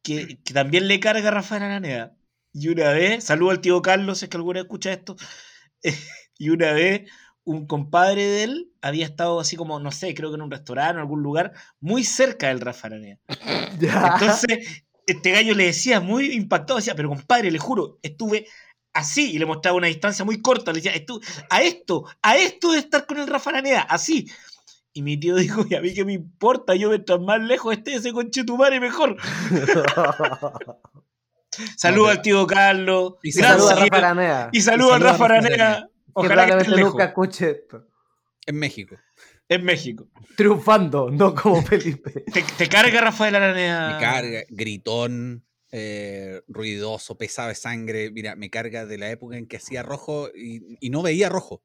que, 0.04 0.40
que 0.44 0.54
también 0.54 0.88
le 0.88 1.00
carga 1.00 1.30
a 1.30 1.32
Rafael 1.32 1.64
Araneda. 1.64 2.16
Y 2.54 2.70
una 2.70 2.92
vez, 2.92 3.24
saludo 3.24 3.52
al 3.52 3.62
tío 3.62 3.82
Carlos, 3.82 4.20
si 4.20 4.26
es 4.26 4.30
que 4.30 4.38
alguna 4.38 4.60
vez 4.60 4.66
escucha 4.66 4.92
esto. 4.92 5.16
y 6.38 6.50
una 6.50 6.74
vez, 6.74 7.10
un 7.44 7.68
compadre 7.68 8.24
de 8.24 8.44
él 8.44 8.72
había 8.82 9.06
estado 9.06 9.40
así 9.40 9.56
como, 9.56 9.80
no 9.80 9.92
sé, 9.92 10.14
creo 10.16 10.30
que 10.30 10.36
en 10.36 10.42
un 10.42 10.52
restaurante 10.52 10.94
o 10.94 10.96
en 10.96 11.00
algún 11.00 11.22
lugar, 11.22 11.54
muy 11.80 12.04
cerca 12.04 12.48
del 12.48 12.62
Rafa 12.62 12.88
Araneda. 12.88 13.20
Ya. 13.80 14.14
Entonces, 14.14 14.84
este 15.12 15.32
gallo 15.32 15.54
le 15.56 15.66
decía, 15.66 16.00
muy 16.00 16.32
impactado, 16.34 16.78
decía, 16.78 16.96
pero 16.96 17.10
compadre, 17.10 17.52
le 17.52 17.60
juro, 17.60 18.00
estuve 18.02 18.48
así, 18.94 19.32
y 19.34 19.40
le 19.40 19.46
mostraba 19.46 19.78
una 19.78 19.88
distancia 19.88 20.26
muy 20.26 20.42
corta, 20.42 20.72
le 20.74 20.82
decía, 20.82 20.94
"Estu- 20.96 21.22
a 21.50 21.62
esto, 21.62 22.06
a 22.22 22.38
esto 22.38 22.72
de 22.72 22.80
estar 22.80 23.06
con 23.06 23.18
el 23.20 23.28
Rafa 23.28 23.52
Araneda, 23.52 23.82
así. 23.82 24.30
Y 24.94 25.02
mi 25.04 25.18
tío 25.20 25.36
dijo, 25.36 25.66
y 25.70 25.76
a 25.76 25.82
mí 25.82 25.94
qué 25.94 26.04
me 26.04 26.14
importa, 26.14 26.74
yo 26.76 26.90
mientras 26.90 27.20
más 27.22 27.40
lejos 27.42 27.74
esté 27.74 27.94
ese 27.96 28.12
conchetumare 28.12 28.80
mejor. 28.80 29.16
Saludo 31.78 32.08
al 32.10 32.22
tío 32.22 32.46
Carlos. 32.48 33.14
Y 33.24 33.32
saluda 33.32 33.72
a 33.74 33.76
Rafa 33.80 33.98
Araneda. 33.98 34.50
y 34.52 34.62
saludo 34.62 34.94
al 34.94 35.02
saluda 35.02 35.10
a 35.10 35.12
Rafa 35.14 35.26
Araneda. 35.26 35.82
Que 35.82 35.90
Ojalá 36.14 36.46
que 36.46 36.58
esté 36.58 36.82
nunca 36.82 37.06
escuche 37.06 37.50
esto. 37.52 37.88
En 38.46 38.56
México. 38.58 38.96
En 39.50 39.64
México. 39.66 40.08
Triunfando, 40.38 41.10
no 41.12 41.34
como 41.36 41.62
Felipe. 41.66 42.12
Te, 42.32 42.44
te 42.58 42.70
carga 42.70 43.02
Rafael 43.02 43.36
Araneda. 43.36 43.94
Me 43.96 44.00
carga, 44.00 44.44
gritón, 44.50 45.44
eh, 45.72 46.42
ruidoso, 46.48 47.18
pesado 47.18 47.50
de 47.50 47.56
sangre. 47.56 48.12
Mira, 48.12 48.36
me 48.36 48.50
carga 48.50 48.86
de 48.86 48.98
la 48.98 49.10
época 49.10 49.38
en 49.38 49.48
que 49.48 49.58
hacía 49.58 49.82
rojo 49.84 50.30
y, 50.36 50.78
y 50.80 50.90
no 50.92 51.02
veía 51.02 51.30
rojo. 51.30 51.64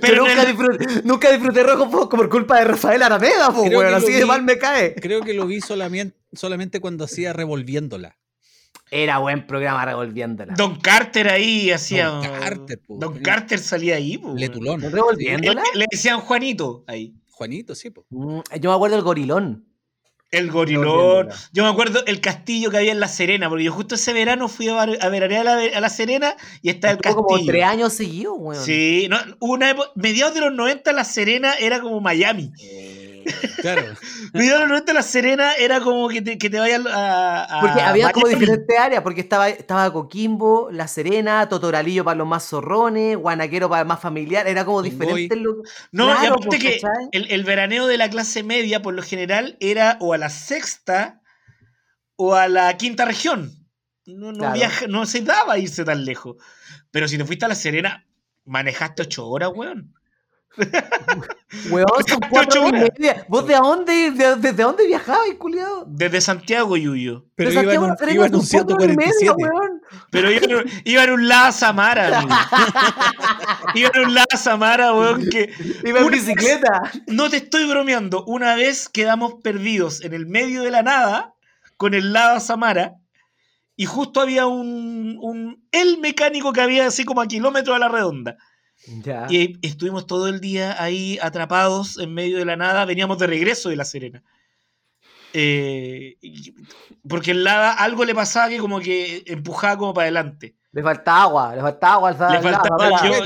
Pero 0.00 0.26
nunca, 0.26 0.42
el- 0.42 0.46
disfruté, 0.48 1.02
nunca 1.04 1.30
disfruté 1.30 1.62
rojo 1.62 1.90
po, 1.90 2.08
por 2.08 2.28
culpa 2.28 2.58
de 2.58 2.64
Rafael 2.64 3.02
Araneda, 3.02 3.50
po, 3.52 3.68
lo 3.68 3.80
Así 3.80 4.12
de 4.12 4.20
vi. 4.20 4.24
mal 4.24 4.42
me 4.42 4.58
cae. 4.58 4.94
Creo 4.94 5.20
que 5.22 5.34
lo 5.34 5.46
vi 5.46 5.60
solamente, 5.60 6.16
solamente 6.32 6.80
cuando 6.80 7.04
hacía 7.04 7.32
revolviéndola. 7.32 8.16
Era 8.90 9.18
buen 9.18 9.46
programa 9.46 9.84
revolviéndola. 9.86 10.54
Don 10.54 10.78
Carter 10.78 11.28
ahí 11.28 11.70
hacía. 11.70 12.08
Don 12.08 12.22
Carter, 12.22 12.80
po. 12.86 12.96
Don 13.00 13.18
Carter 13.20 13.58
salía 13.58 13.96
ahí, 13.96 14.18
po. 14.18 14.34
Letulón. 14.36 14.80
¿No 14.80 14.88
Le, 14.88 14.94
revolviéndola? 14.94 15.62
le 15.74 15.86
decían 15.90 16.20
Juanito 16.20 16.84
ahí. 16.86 17.14
Juanito, 17.30 17.74
sí, 17.74 17.90
po. 17.90 18.04
Mm, 18.10 18.40
Yo 18.60 18.70
me 18.70 18.76
acuerdo 18.76 18.96
del 18.96 19.04
gorilón. 19.04 19.66
El 20.30 20.50
gorilón. 20.50 21.28
Yo 21.52 21.62
me 21.64 21.68
acuerdo 21.70 22.04
el 22.06 22.20
castillo 22.22 22.70
que 22.70 22.78
había 22.78 22.92
en 22.92 23.00
La 23.00 23.08
Serena, 23.08 23.48
porque 23.50 23.64
yo 23.64 23.72
justo 23.72 23.96
ese 23.96 24.14
verano 24.14 24.48
fui 24.48 24.66
a, 24.68 24.86
ver- 24.86 24.98
a 25.04 25.08
veranear 25.10 25.46
a 25.46 25.56
la, 25.56 25.76
a 25.76 25.80
La 25.80 25.88
Serena 25.90 26.36
y 26.62 26.70
está 26.70 26.90
el 26.90 26.98
castillo. 26.98 27.24
como 27.26 27.44
tres 27.44 27.64
años 27.64 27.92
seguidos, 27.92 28.34
weón. 28.38 28.64
Sí, 28.64 29.08
no, 29.10 29.18
una 29.40 29.70
época- 29.70 29.90
mediados 29.94 30.32
de 30.34 30.40
los 30.40 30.52
90 30.54 30.90
La 30.92 31.04
Serena 31.04 31.52
era 31.60 31.80
como 31.82 32.00
Miami. 32.00 32.50
Eh, 32.62 33.01
Claro. 33.62 33.82
Mediados 34.32 34.60
de 34.62 34.66
los 34.66 34.68
90 34.70 34.92
La 34.92 35.02
Serena 35.02 35.52
era 35.54 35.80
como 35.80 36.08
que 36.08 36.20
te, 36.22 36.36
que 36.38 36.50
te 36.50 36.58
vayas 36.58 36.84
a, 36.86 37.44
a 37.58 37.60
Porque 37.60 37.80
había 37.80 38.10
como 38.10 38.26
diferentes 38.28 38.78
áreas, 38.78 39.02
porque 39.02 39.20
estaba, 39.20 39.48
estaba 39.48 39.92
Coquimbo, 39.92 40.68
La 40.72 40.88
Serena, 40.88 41.48
Totoralillo 41.48 42.04
para 42.04 42.16
los 42.16 42.26
más 42.26 42.44
zorrones, 42.48 43.16
Guanaquero 43.16 43.68
para 43.68 43.82
el 43.82 43.88
más 43.88 44.00
familiar, 44.00 44.46
era 44.48 44.64
como 44.64 44.78
Congoy. 44.78 44.90
diferentes 44.90 45.38
lu- 45.38 45.62
No, 45.92 46.10
y 46.12 46.16
Claro, 46.16 46.34
aparte 46.34 46.46
pues, 46.48 46.60
que 46.60 46.80
el, 47.12 47.30
el 47.30 47.44
veraneo 47.44 47.86
de 47.86 47.98
la 47.98 48.10
clase 48.10 48.42
media, 48.42 48.82
por 48.82 48.94
lo 48.94 49.02
general, 49.02 49.56
era 49.60 49.96
o 50.00 50.12
a 50.12 50.18
la 50.18 50.28
sexta 50.30 51.20
o 52.16 52.34
a 52.34 52.48
la 52.48 52.76
quinta 52.76 53.04
región. 53.04 53.52
No, 54.06 54.32
no, 54.32 54.38
Claro. 54.38 54.54
viaja- 54.54 54.86
no 54.88 55.06
se 55.06 55.20
daba 55.22 55.58
irse 55.58 55.84
tan 55.84 56.04
lejos. 56.04 56.36
Pero 56.90 57.06
si 57.06 57.16
te 57.16 57.24
fuiste 57.24 57.44
a 57.44 57.48
La 57.48 57.54
Serena, 57.54 58.06
manejaste 58.44 59.02
ocho 59.02 59.26
horas, 59.28 59.50
weón. 59.54 59.94
Weón, 61.70 61.86
son 62.08 62.20
cuatro 62.30 62.64
horas 62.66 62.82
y 62.96 63.00
media. 63.00 63.24
¿Vos 63.28 63.46
de 63.46 63.54
dónde, 63.54 64.10
de- 64.10 64.36
desde 64.36 64.62
dónde 64.62 64.86
viajabas, 64.86 65.26
culiado? 65.38 65.84
Desde 65.86 66.20
Santiago, 66.20 66.76
Yuyo. 66.76 67.26
Pero 67.34 67.50
De 67.50 67.54
iba 67.54 67.62
en 67.62 67.68
Santiago 67.68 67.84
un, 67.84 67.90
a 67.90 67.92
La 67.92 67.96
Serena 67.98 68.14
iba 68.14 68.26
en 68.26 68.34
un 68.34 68.46
son 68.46 68.58
cuatro 68.60 68.76
horas 68.76 68.94
y 68.94 68.96
media, 68.96 69.12
147. 69.18 69.58
weón. 69.58 69.82
Pero 70.10 70.30
iba 70.30 70.44
en 70.44 70.54
un, 70.56 70.82
iba 70.84 71.04
en 71.04 71.10
un 71.12 71.28
Lada 71.28 71.52
Samara. 71.52 72.24
Iba 73.74 73.90
en 73.94 74.00
un 74.06 74.14
Lada 74.14 74.36
Samara, 74.36 74.92
weón, 74.94 75.28
que 75.30 75.50
Iba 75.84 76.00
en 76.00 76.04
Una 76.06 76.16
bicicleta. 76.16 76.82
no 77.06 77.30
te 77.30 77.38
estoy 77.38 77.66
bromeando. 77.68 78.24
Una 78.24 78.54
vez 78.54 78.88
quedamos 78.88 79.34
perdidos 79.42 80.02
en 80.04 80.12
el 80.14 80.26
medio 80.26 80.62
de 80.62 80.70
la 80.70 80.82
nada 80.82 81.34
con 81.76 81.94
el 81.94 82.12
Lada 82.12 82.40
Samara 82.40 82.94
y 83.76 83.86
justo 83.86 84.20
había 84.20 84.46
un, 84.46 85.16
un 85.20 85.64
el 85.72 85.98
mecánico 85.98 86.52
que 86.52 86.60
había 86.60 86.86
así 86.86 87.04
como 87.04 87.20
a 87.22 87.26
kilómetros 87.26 87.74
a 87.74 87.78
la 87.78 87.88
redonda. 87.88 88.36
Ya. 89.02 89.26
Y 89.30 89.58
estuvimos 89.66 90.06
todo 90.06 90.28
el 90.28 90.40
día 90.40 90.82
ahí 90.82 91.18
atrapados 91.22 91.98
en 91.98 92.12
medio 92.14 92.38
de 92.38 92.44
la 92.44 92.56
nada. 92.56 92.84
Veníamos 92.84 93.18
de 93.18 93.26
regreso 93.26 93.68
de 93.68 93.76
La 93.76 93.84
Serena. 93.84 94.22
Eh, 95.34 96.16
porque 97.08 97.30
el 97.30 97.42
lava 97.44 97.72
algo 97.72 98.04
le 98.04 98.14
pasaba 98.14 98.48
que 98.48 98.58
como 98.58 98.80
que 98.80 99.22
empujaba 99.26 99.78
como 99.78 99.94
para 99.94 100.04
adelante. 100.04 100.54
Le 100.72 100.82
falta 100.82 101.22
agua, 101.22 101.54
le 101.54 101.62
falta 101.62 101.92
agua 101.94 102.10
al 102.10 102.18
Le 102.18 102.36
al 102.38 102.42
faltaba 102.42 102.90
lava, 102.90 103.06
yo- 103.06 103.24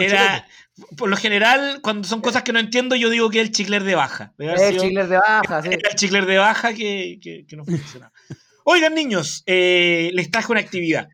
Era, 0.00 0.46
por 0.96 1.08
lo 1.08 1.16
general, 1.16 1.80
cuando 1.82 2.06
son 2.08 2.20
cosas 2.20 2.42
que 2.42 2.52
no 2.52 2.58
entiendo, 2.58 2.96
yo 2.96 3.08
digo 3.10 3.30
que 3.30 3.40
es 3.40 3.46
el 3.46 3.52
chicler 3.52 3.84
de 3.84 3.94
baja. 3.94 4.34
El 4.38 4.58
sido- 4.58 4.82
chicler 4.82 5.06
de 5.08 5.16
baja, 5.18 5.62
sí. 5.62 5.68
era 5.68 5.90
el 5.90 5.94
chicler 5.96 6.26
de 6.26 6.38
baja 6.38 6.74
que, 6.74 7.18
que- 7.22 7.46
que 7.46 7.56
no 7.56 7.64
funcionaba. 7.64 8.12
Oigan, 8.64 8.94
niños, 8.94 9.42
eh, 9.46 10.10
les 10.14 10.30
traje 10.30 10.50
una 10.52 10.60
actividad. 10.60 11.08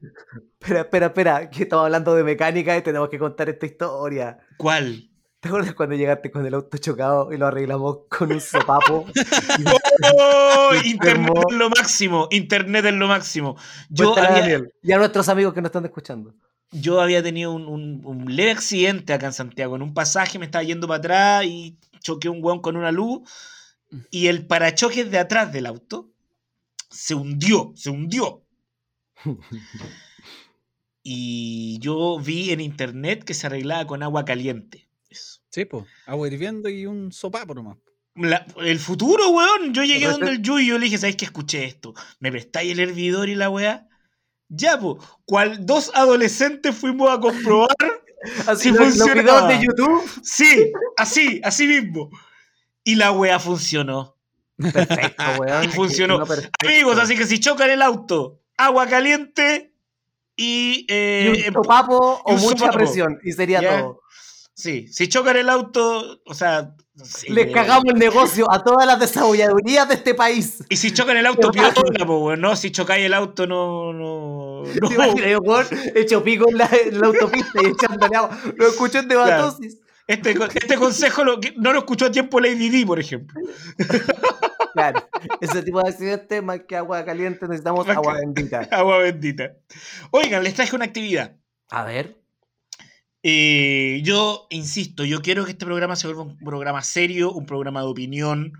Espera, 0.60 0.80
espera, 0.80 1.06
espera, 1.06 1.50
que 1.50 1.62
estamos 1.62 1.84
hablando 1.84 2.14
de 2.14 2.24
mecánica 2.24 2.76
y 2.76 2.82
tenemos 2.82 3.08
que 3.08 3.18
contar 3.18 3.48
esta 3.48 3.66
historia. 3.66 4.38
¿Cuál? 4.56 5.08
¿Te 5.40 5.48
acuerdas 5.48 5.72
cuando 5.74 5.94
llegaste 5.94 6.32
con 6.32 6.44
el 6.44 6.52
auto 6.54 6.76
chocado 6.78 7.32
y 7.32 7.36
lo 7.38 7.46
arreglamos 7.46 7.98
con 8.08 8.32
un 8.32 8.40
sopapo? 8.40 9.06
¡Oh! 10.16 10.70
Internet 10.84 11.32
es 11.50 11.54
lo 11.56 11.70
máximo. 11.70 12.26
Internet 12.32 12.84
es 12.86 12.94
lo 12.94 13.06
máximo. 13.06 13.56
Yo 13.88 14.16
había, 14.16 14.60
y 14.82 14.92
a 14.92 14.98
nuestros 14.98 15.28
amigos 15.28 15.54
que 15.54 15.60
nos 15.62 15.68
están 15.68 15.84
escuchando. 15.84 16.34
yo 16.72 17.00
había 17.00 17.22
tenido 17.22 17.52
un, 17.52 17.66
un- 17.68 18.02
un 18.04 18.34
leve 18.36 18.50
accidente 18.50 19.12
acá 19.12 19.26
en 19.26 19.32
Santiago. 19.32 19.76
En 19.76 19.82
un 19.82 19.94
pasaje 19.94 20.40
me 20.40 20.46
estaba 20.46 20.64
yendo 20.64 20.88
para 20.88 20.98
atrás 20.98 21.44
y 21.44 21.78
choqué 22.00 22.28
un 22.28 22.42
hueón 22.44 22.60
con 22.60 22.76
una 22.76 22.90
luz. 22.90 23.20
Y 24.10 24.26
el 24.26 24.44
parachoques 24.46 25.08
de 25.10 25.18
atrás 25.20 25.52
del 25.52 25.66
auto 25.66 26.10
se 26.90 27.14
hundió, 27.14 27.72
se 27.76 27.90
hundió. 27.90 28.42
Y 31.10 31.78
yo 31.80 32.18
vi 32.20 32.50
en 32.50 32.60
internet 32.60 33.24
que 33.24 33.32
se 33.32 33.46
arreglaba 33.46 33.86
con 33.86 34.02
agua 34.02 34.26
caliente. 34.26 34.86
Eso. 35.08 35.40
Sí, 35.48 35.64
pues. 35.64 35.84
Agua 36.04 36.28
hirviendo 36.28 36.68
y 36.68 36.84
un 36.84 37.12
sopapo 37.12 37.54
nomás. 37.54 37.78
La- 38.14 38.44
el 38.58 38.78
futuro, 38.78 39.30
weón. 39.30 39.72
Yo 39.72 39.84
llegué 39.84 40.00
Pero 40.00 40.12
donde 40.12 40.30
el 40.32 40.42
Yuyo 40.42 40.76
y 40.76 40.78
le 40.78 40.84
dije, 40.84 40.98
¿sabes 40.98 41.16
qué 41.16 41.24
escuché 41.24 41.64
esto? 41.64 41.94
¿Me 42.20 42.30
prestáis 42.30 42.72
el 42.72 42.80
hervidor 42.80 43.30
y 43.30 43.36
la 43.36 43.48
weá? 43.48 43.88
Ya, 44.50 44.78
pues. 44.78 45.02
Cual 45.24 45.64
dos 45.64 45.90
adolescentes 45.94 46.76
fuimos 46.76 47.08
a 47.10 47.18
comprobar. 47.18 47.70
Así 48.46 48.64
Sí 48.64 48.70
los, 48.72 48.80
los 48.80 48.98
funcionaba. 48.98 49.48
de 49.48 49.64
YouTube. 49.64 50.02
sí, 50.22 50.72
así, 50.98 51.40
así 51.42 51.66
mismo. 51.66 52.10
Y 52.84 52.96
la 52.96 53.12
weá 53.12 53.38
funcionó. 53.38 54.18
Perfecto, 54.58 55.22
weón. 55.38 55.64
Y 55.64 55.68
funcionó. 55.74 56.18
No, 56.18 56.26
perfecto. 56.26 56.68
Amigos, 56.68 56.98
así 56.98 57.16
que 57.16 57.24
si 57.26 57.40
chocan 57.40 57.70
el 57.70 57.80
auto, 57.80 58.42
agua 58.58 58.86
caliente 58.88 59.67
y. 60.38 60.86
eh, 60.88 61.24
Y 61.26 61.28
un 61.40 61.44
em- 61.48 61.52
sopapo 61.52 62.22
o 62.24 62.32
un 62.34 62.40
mucha 62.40 62.58
sopapo. 62.60 62.78
presión. 62.78 63.18
Y 63.22 63.32
sería 63.32 63.60
Ya. 63.60 63.80
todo. 63.82 64.00
sí, 64.54 64.88
si 64.90 65.08
chocan 65.08 65.36
el 65.36 65.48
auto, 65.50 66.20
o 66.24 66.34
sea. 66.34 66.72
sí, 67.04 67.28
Les 67.30 67.46
eh, 67.48 67.52
cagamos 67.52 67.84
el 67.92 67.98
negocio 67.98 68.50
a 68.50 68.64
todas 68.64 68.86
las 68.86 68.98
desabolladurías 68.98 69.86
de 69.88 69.94
este 69.94 70.14
país. 70.14 70.64
Y 70.68 70.76
si 70.76 70.92
chocan 70.92 71.16
el 71.16 71.26
auto, 71.26 71.50
po, 72.06 72.18
weón, 72.18 72.40
¿no? 72.40 72.56
Si 72.56 72.70
chocáis 72.72 73.04
el 73.06 73.14
auto, 73.14 73.46
no. 73.46 73.92
no, 73.92 74.62
¿Te 74.72 74.80
no. 74.80 74.90
imaginas, 74.92 75.30
yo, 75.30 75.62
hecho 75.94 76.24
pico 76.24 76.46
en 76.48 76.58
la, 76.58 76.68
en 76.84 77.00
la 77.00 77.06
autopista 77.08 77.60
y 77.62 77.66
echándole 77.66 78.16
agua? 78.16 78.36
Lo 78.56 78.68
escuché 78.68 78.98
en 79.00 79.08
debatosis. 79.08 79.78
Este, 80.08 80.34
co- 80.34 80.46
este 80.46 80.76
consejo 80.76 81.22
lo- 81.22 81.38
no 81.58 81.72
lo 81.74 81.80
escuchó 81.80 82.06
a 82.06 82.10
tiempo 82.10 82.40
Lady 82.40 82.70
D, 82.70 82.86
por 82.86 82.98
ejemplo. 82.98 83.38
Claro. 84.74 85.08
Ese 85.40 85.62
tipo 85.62 85.80
de 85.82 85.88
accidentes, 85.90 86.42
más 86.42 86.60
que 86.68 86.76
agua 86.76 87.04
caliente, 87.04 87.46
necesitamos 87.46 87.86
Más 87.86 87.96
que- 87.96 87.98
agua 88.00 88.14
bendita. 88.20 88.60
Agua 88.70 88.98
bendita. 88.98 89.52
Oigan, 90.10 90.42
les 90.44 90.54
traje 90.54 90.74
una 90.76 90.84
actividad. 90.84 91.36
A 91.70 91.84
ver. 91.84 92.16
Eh, 93.22 94.00
yo 94.04 94.46
insisto, 94.50 95.04
yo 95.04 95.20
quiero 95.22 95.44
que 95.44 95.50
este 95.52 95.66
programa 95.66 95.96
se 95.96 96.06
vuelva 96.06 96.22
un 96.22 96.38
programa 96.38 96.82
serio, 96.82 97.32
un 97.32 97.46
programa 97.46 97.80
de 97.80 97.86
opinión, 97.88 98.52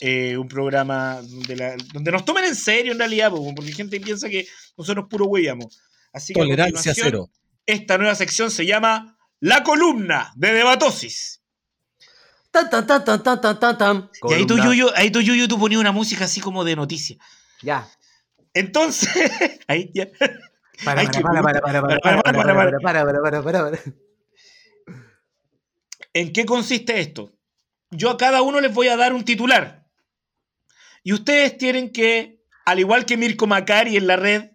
eh, 0.00 0.36
un 0.38 0.48
programa 0.48 1.20
donde, 1.22 1.56
la- 1.56 1.76
donde 1.92 2.10
nos 2.10 2.24
tomen 2.24 2.44
en 2.44 2.54
serio 2.56 2.92
en 2.92 2.98
realidad, 2.98 3.30
po, 3.30 3.54
porque 3.54 3.72
gente 3.72 4.00
piensa 4.00 4.28
que 4.28 4.46
nosotros 4.76 5.06
puro 5.10 5.26
huellamos. 5.26 5.80
Así 6.12 6.32
que 6.32 6.40
Tolerancia 6.40 6.94
cero. 6.94 7.28
Esta 7.66 7.98
nueva 7.98 8.14
sección 8.14 8.50
se 8.50 8.64
llama 8.64 9.18
La 9.40 9.62
columna 9.62 10.32
de 10.36 10.52
debatosis. 10.54 11.42
Tan, 12.58 12.70
tan, 12.70 12.86
tan, 12.86 13.04
tan, 13.04 13.22
tan, 13.22 13.40
tan, 13.40 13.58
tan, 13.60 13.78
tan. 13.78 14.10
Y 14.28 14.34
ahí 14.34 14.46
tú. 14.46 14.58
Yuyo, 14.58 14.90
ahí 14.96 15.12
tú, 15.12 15.20
Yuyo, 15.20 15.46
tú 15.46 15.60
ponías 15.60 15.80
una 15.80 15.92
música 15.92 16.24
así 16.24 16.40
como 16.40 16.64
de 16.64 16.74
noticia. 16.74 17.16
Ya. 17.62 17.88
Entonces, 18.52 19.08
ahí 19.68 19.92
ya. 19.94 20.08
Para, 20.84 21.02
Ay, 21.02 21.06
para, 21.06 21.18
qué 21.18 21.20
para, 21.22 21.42
para, 21.42 21.60
para, 21.60 21.82
para, 21.82 22.00
para, 22.00 22.22
para, 22.22 22.32
para, 22.32 22.54
para, 22.54 23.04
para, 23.04 23.22
para, 23.22 23.42
para, 23.42 23.70
para. 23.70 23.78
¿En 26.12 26.32
qué 26.32 26.44
consiste 26.44 26.98
esto? 26.98 27.32
Yo 27.90 28.10
a 28.10 28.16
cada 28.16 28.42
uno 28.42 28.60
les 28.60 28.74
voy 28.74 28.88
a 28.88 28.96
dar 28.96 29.12
un 29.12 29.24
titular. 29.24 29.86
Y 31.04 31.12
ustedes 31.12 31.56
tienen 31.58 31.92
que, 31.92 32.42
al 32.64 32.80
igual 32.80 33.06
que 33.06 33.16
Mirko 33.16 33.46
Macari 33.46 33.96
en 33.96 34.08
la 34.08 34.16
red, 34.16 34.50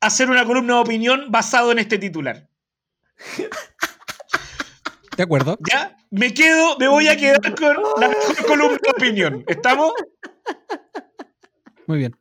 hacer 0.00 0.30
una 0.30 0.44
columna 0.44 0.74
de 0.74 0.80
opinión 0.80 1.26
basado 1.28 1.72
en 1.72 1.80
este 1.80 1.98
titular. 1.98 2.48
¿De 5.16 5.22
acuerdo? 5.22 5.58
¿Ya? 5.72 5.96
Me 6.10 6.32
quedo, 6.34 6.78
me 6.78 6.88
voy 6.88 7.08
a 7.08 7.16
quedar 7.16 7.40
con 7.54 7.76
la 8.00 8.08
mejor 8.08 8.46
columna 8.46 8.78
de 8.82 8.90
opinión. 8.90 9.44
¿Estamos? 9.46 9.92
Muy 11.86 11.98
bien. 11.98 12.16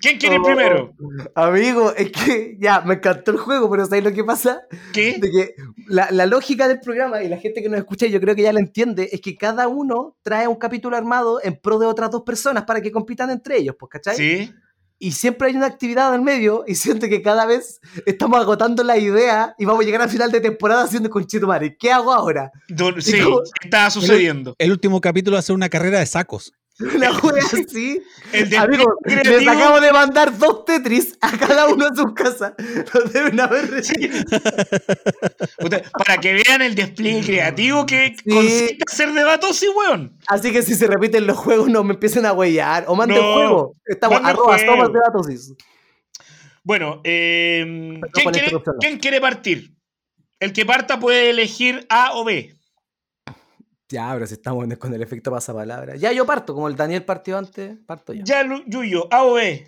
¿Quién 0.00 0.18
quiere 0.18 0.36
ir 0.36 0.40
Oh. 0.40 0.44
primero? 0.44 0.94
Amigo, 1.34 1.92
es 1.96 2.12
que 2.12 2.56
ya, 2.60 2.80
me 2.82 2.94
encantó 2.94 3.32
el 3.32 3.38
juego, 3.38 3.68
pero 3.70 3.84
¿sabes 3.86 4.04
lo 4.04 4.12
que 4.12 4.22
pasa? 4.22 4.62
¿Qué? 4.92 5.18
De 5.18 5.30
que 5.30 5.54
la, 5.88 6.08
la 6.10 6.26
lógica 6.26 6.68
del 6.68 6.80
programa 6.80 7.22
y 7.22 7.28
la 7.28 7.38
gente 7.38 7.62
que 7.62 7.68
nos 7.68 7.78
escucha, 7.78 8.06
yo 8.06 8.20
creo 8.20 8.36
que 8.36 8.42
ya 8.42 8.52
la 8.52 8.60
entiende, 8.60 9.08
es 9.10 9.20
que 9.20 9.36
cada 9.36 9.66
uno 9.66 10.16
trae 10.22 10.46
un 10.46 10.56
capítulo 10.56 10.96
armado 10.96 11.40
en 11.42 11.56
pro 11.56 11.78
de 11.78 11.86
otras 11.86 12.10
dos 12.10 12.22
personas 12.22 12.64
para 12.64 12.80
que 12.80 12.92
compitan 12.92 13.30
entre 13.30 13.56
ellos, 13.58 13.74
pues, 13.78 13.90
¿cachai? 13.90 14.16
¿Sí? 14.16 14.54
Y 15.00 15.12
siempre 15.12 15.48
hay 15.48 15.54
una 15.56 15.66
actividad 15.66 16.12
en 16.14 16.24
medio 16.24 16.64
y 16.66 16.74
siento 16.74 17.08
que 17.08 17.22
cada 17.22 17.46
vez 17.46 17.80
estamos 18.04 18.40
agotando 18.40 18.82
la 18.82 18.98
idea 18.98 19.54
y 19.58 19.64
vamos 19.64 19.82
a 19.82 19.86
llegar 19.86 20.02
al 20.02 20.10
final 20.10 20.32
de 20.32 20.40
temporada 20.40 20.82
haciendo 20.84 21.08
conchetumare. 21.10 21.76
¿Qué 21.76 21.90
hago 21.92 22.12
ahora? 22.12 22.50
Sí, 23.00 23.20
como- 23.20 23.40
¿qué 23.60 23.68
estaba 23.68 23.90
sucediendo? 23.90 24.54
El 24.58 24.72
último 24.72 25.00
capítulo 25.00 25.34
va 25.36 25.38
a 25.38 25.42
ser 25.42 25.54
una 25.54 25.68
carrera 25.68 26.00
de 26.00 26.06
sacos. 26.06 26.52
Una 26.80 27.10
wea 27.22 27.42
así. 27.44 28.00
El 28.32 28.50
de 28.50 28.56
Amigos, 28.56 28.94
les 29.04 29.48
acabo 29.48 29.80
de 29.80 29.92
mandar 29.92 30.36
dos 30.38 30.64
Tetris 30.64 31.16
a 31.20 31.36
cada 31.36 31.66
uno 31.68 31.88
en 31.88 31.96
su 31.96 32.14
casa. 32.14 32.54
Los 32.94 33.12
deben 33.12 33.40
haber 33.40 33.70
recibido. 33.70 34.18
Para 35.98 36.18
que 36.18 36.34
vean 36.34 36.62
el 36.62 36.74
despliegue 36.74 37.24
creativo 37.24 37.84
que 37.86 38.14
Sí. 38.16 38.30
consiste 38.30 38.78
hacer 38.86 39.12
debatos 39.12 39.62
y 39.62 39.68
weón. 39.68 40.16
Así 40.28 40.52
que 40.52 40.62
si 40.62 40.74
se 40.74 40.86
repiten 40.86 41.26
los 41.26 41.36
juegos, 41.36 41.68
no 41.68 41.82
me 41.84 41.94
empiecen 41.94 42.26
a 42.26 42.32
huellar. 42.32 42.84
O 42.86 42.94
manden 42.94 43.18
No, 43.18 43.34
juego. 43.34 43.72
Estamos 43.84 44.20
arroba 44.22 44.58
somas 44.58 44.92
de 44.92 44.98
datos. 45.00 45.54
Bueno, 46.62 47.00
eh, 47.04 47.98
¿quién, 48.12 48.30
quiere, 48.30 48.52
quién 48.80 48.98
quiere 48.98 49.20
partir? 49.20 49.72
El 50.38 50.52
que 50.52 50.64
parta 50.66 51.00
puede 51.00 51.30
elegir 51.30 51.86
A 51.88 52.12
o 52.12 52.24
B. 52.24 52.54
Ya, 53.88 54.12
pero 54.12 54.26
si 54.26 54.34
estamos 54.34 54.66
con 54.78 54.92
el 54.92 55.02
efecto 55.02 55.30
pasapalabra. 55.30 55.96
Ya 55.96 56.12
yo 56.12 56.26
parto, 56.26 56.54
como 56.54 56.68
el 56.68 56.76
Daniel 56.76 57.04
partió 57.04 57.38
antes, 57.38 57.76
parto 57.86 58.12
ya. 58.12 58.22
Ya, 58.24 58.44
Yuyo, 58.66 59.08
A 59.10 59.24
o 59.24 59.34
B. 59.34 59.66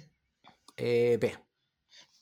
Eh, 0.77 1.19
B. 1.21 1.39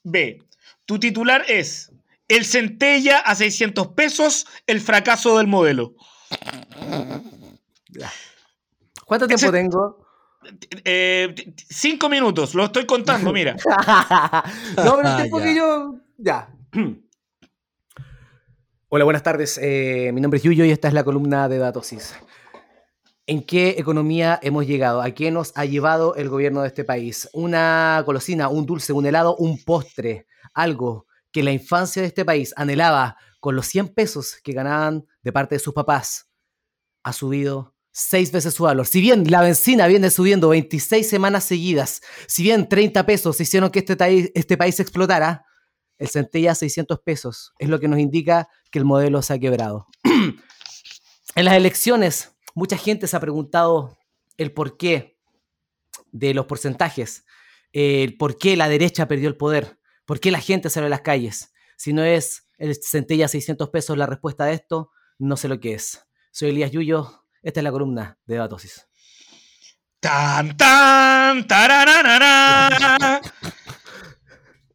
B. 0.04 0.38
Tu 0.84 0.98
titular 1.00 1.44
es 1.48 1.92
El 2.28 2.44
centella 2.44 3.18
a 3.18 3.34
600 3.34 3.88
pesos, 3.88 4.46
el 4.66 4.80
fracaso 4.80 5.38
del 5.38 5.46
modelo. 5.46 5.94
Ya. 7.90 8.12
¿Cuánto 9.06 9.26
tiempo 9.26 9.46
Ese- 9.46 9.52
tengo? 9.52 10.06
Eh, 10.84 11.34
cinco 11.70 12.10
minutos, 12.10 12.54
lo 12.54 12.66
estoy 12.66 12.84
contando, 12.84 13.32
mira. 13.32 13.54
no, 14.76 14.96
pero 14.96 15.08
el 15.08 15.16
tiempo 15.16 15.38
que 15.38 15.54
yo. 15.56 15.94
Ya. 16.18 16.48
Hola, 18.88 19.04
buenas 19.04 19.22
tardes. 19.22 19.58
Eh, 19.62 20.10
mi 20.14 20.20
nombre 20.20 20.38
es 20.38 20.44
Yuyo 20.44 20.64
y 20.64 20.70
esta 20.70 20.88
es 20.88 20.94
la 20.94 21.04
columna 21.04 21.48
de 21.48 21.58
Datosis. 21.58 22.14
¿En 23.26 23.42
qué 23.42 23.70
economía 23.78 24.38
hemos 24.42 24.66
llegado? 24.66 25.02
¿A 25.02 25.10
qué 25.10 25.30
nos 25.30 25.52
ha 25.54 25.66
llevado 25.66 26.14
el 26.14 26.30
gobierno 26.30 26.62
de 26.62 26.68
este 26.68 26.84
país? 26.84 27.28
Una 27.34 28.02
golosina, 28.06 28.48
un 28.48 28.64
dulce, 28.64 28.94
un 28.94 29.04
helado, 29.04 29.36
un 29.36 29.62
postre, 29.62 30.26
algo 30.54 31.06
que 31.30 31.42
la 31.42 31.52
infancia 31.52 32.00
de 32.00 32.08
este 32.08 32.24
país 32.24 32.54
anhelaba 32.56 33.18
con 33.40 33.54
los 33.54 33.66
100 33.66 33.88
pesos 33.88 34.36
que 34.42 34.52
ganaban 34.52 35.06
de 35.22 35.32
parte 35.32 35.56
de 35.56 35.58
sus 35.58 35.74
papás. 35.74 36.30
Ha 37.02 37.12
subido 37.12 37.74
seis 37.92 38.32
veces 38.32 38.54
su 38.54 38.62
valor. 38.62 38.86
Si 38.86 39.02
bien 39.02 39.30
la 39.30 39.42
benzina 39.42 39.86
viene 39.86 40.08
subiendo 40.08 40.48
26 40.48 41.06
semanas 41.06 41.44
seguidas, 41.44 42.00
si 42.26 42.42
bien 42.42 42.66
30 42.66 43.04
pesos 43.04 43.38
hicieron 43.42 43.68
que 43.70 43.80
este, 43.80 43.96
país- 43.96 44.30
este 44.34 44.56
país 44.56 44.80
explotara, 44.80 45.44
el 45.98 46.08
centella 46.08 46.52
a 46.52 46.54
600 46.54 47.00
pesos 47.00 47.52
es 47.58 47.68
lo 47.68 47.78
que 47.78 47.88
nos 47.88 47.98
indica 47.98 48.48
que 48.70 48.78
el 48.78 48.84
modelo 48.84 49.22
se 49.22 49.34
ha 49.34 49.38
quebrado. 49.38 49.86
en 50.04 51.44
las 51.44 51.54
elecciones, 51.54 52.36
mucha 52.54 52.76
gente 52.76 53.06
se 53.06 53.16
ha 53.16 53.20
preguntado 53.20 53.96
el 54.36 54.52
porqué 54.52 55.18
de 56.12 56.34
los 56.34 56.46
porcentajes, 56.46 57.24
el 57.72 58.16
por 58.16 58.38
qué 58.38 58.56
la 58.56 58.68
derecha 58.68 59.08
perdió 59.08 59.28
el 59.28 59.36
poder, 59.36 59.78
por 60.04 60.20
qué 60.20 60.30
la 60.30 60.40
gente 60.40 60.70
salió 60.70 60.86
a 60.86 60.90
las 60.90 61.02
calles. 61.02 61.52
Si 61.76 61.92
no 61.92 62.02
es 62.02 62.48
el 62.56 62.74
centella 62.74 63.26
a 63.26 63.28
600 63.28 63.68
pesos 63.70 63.96
la 63.96 64.06
respuesta 64.06 64.44
a 64.44 64.52
esto, 64.52 64.90
no 65.18 65.36
sé 65.36 65.48
lo 65.48 65.60
que 65.60 65.74
es. 65.74 66.06
Soy 66.30 66.50
Elías 66.50 66.70
Yuyo, 66.70 67.24
esta 67.42 67.60
es 67.60 67.64
la 67.64 67.72
columna 67.72 68.18
de 68.26 68.36
Datosis. 68.36 68.88
Tan, 70.00 70.56
tan. 70.56 71.46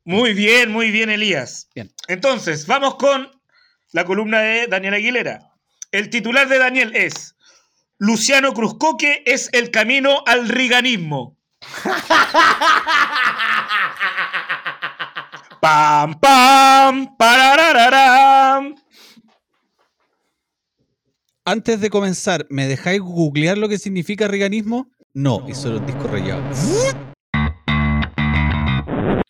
Muy 0.05 0.33
bien, 0.33 0.69
muy 0.69 0.91
bien, 0.91 1.09
Elías. 1.09 1.69
Bien. 1.73 1.89
Entonces, 2.09 2.67
vamos 2.67 2.95
con 2.95 3.31
la 3.93 4.03
columna 4.05 4.41
de 4.41 4.67
Daniel 4.67 4.95
Aguilera. 4.95 5.53
El 5.91 6.09
titular 6.09 6.49
de 6.49 6.57
Daniel 6.57 6.93
es 6.95 7.35
Luciano 7.97 8.53
Cruzcoque 8.53 9.23
es 9.25 9.49
el 9.53 9.71
camino 9.71 10.23
al 10.25 10.49
riganismo. 10.49 11.37
Pam, 15.61 16.19
pam, 16.19 17.15
pararararam. 17.15 18.75
Antes 21.45 21.79
de 21.79 21.89
comenzar, 21.89 22.45
¿me 22.49 22.67
dejáis 22.67 22.99
googlear 22.99 23.57
lo 23.57 23.69
que 23.69 23.77
significa 23.77 24.27
riganismo? 24.27 24.87
No, 25.13 25.47
eso 25.47 25.69
era 25.69 25.77
un 25.77 25.85
disco 25.85 26.07
rayado. 26.07 26.43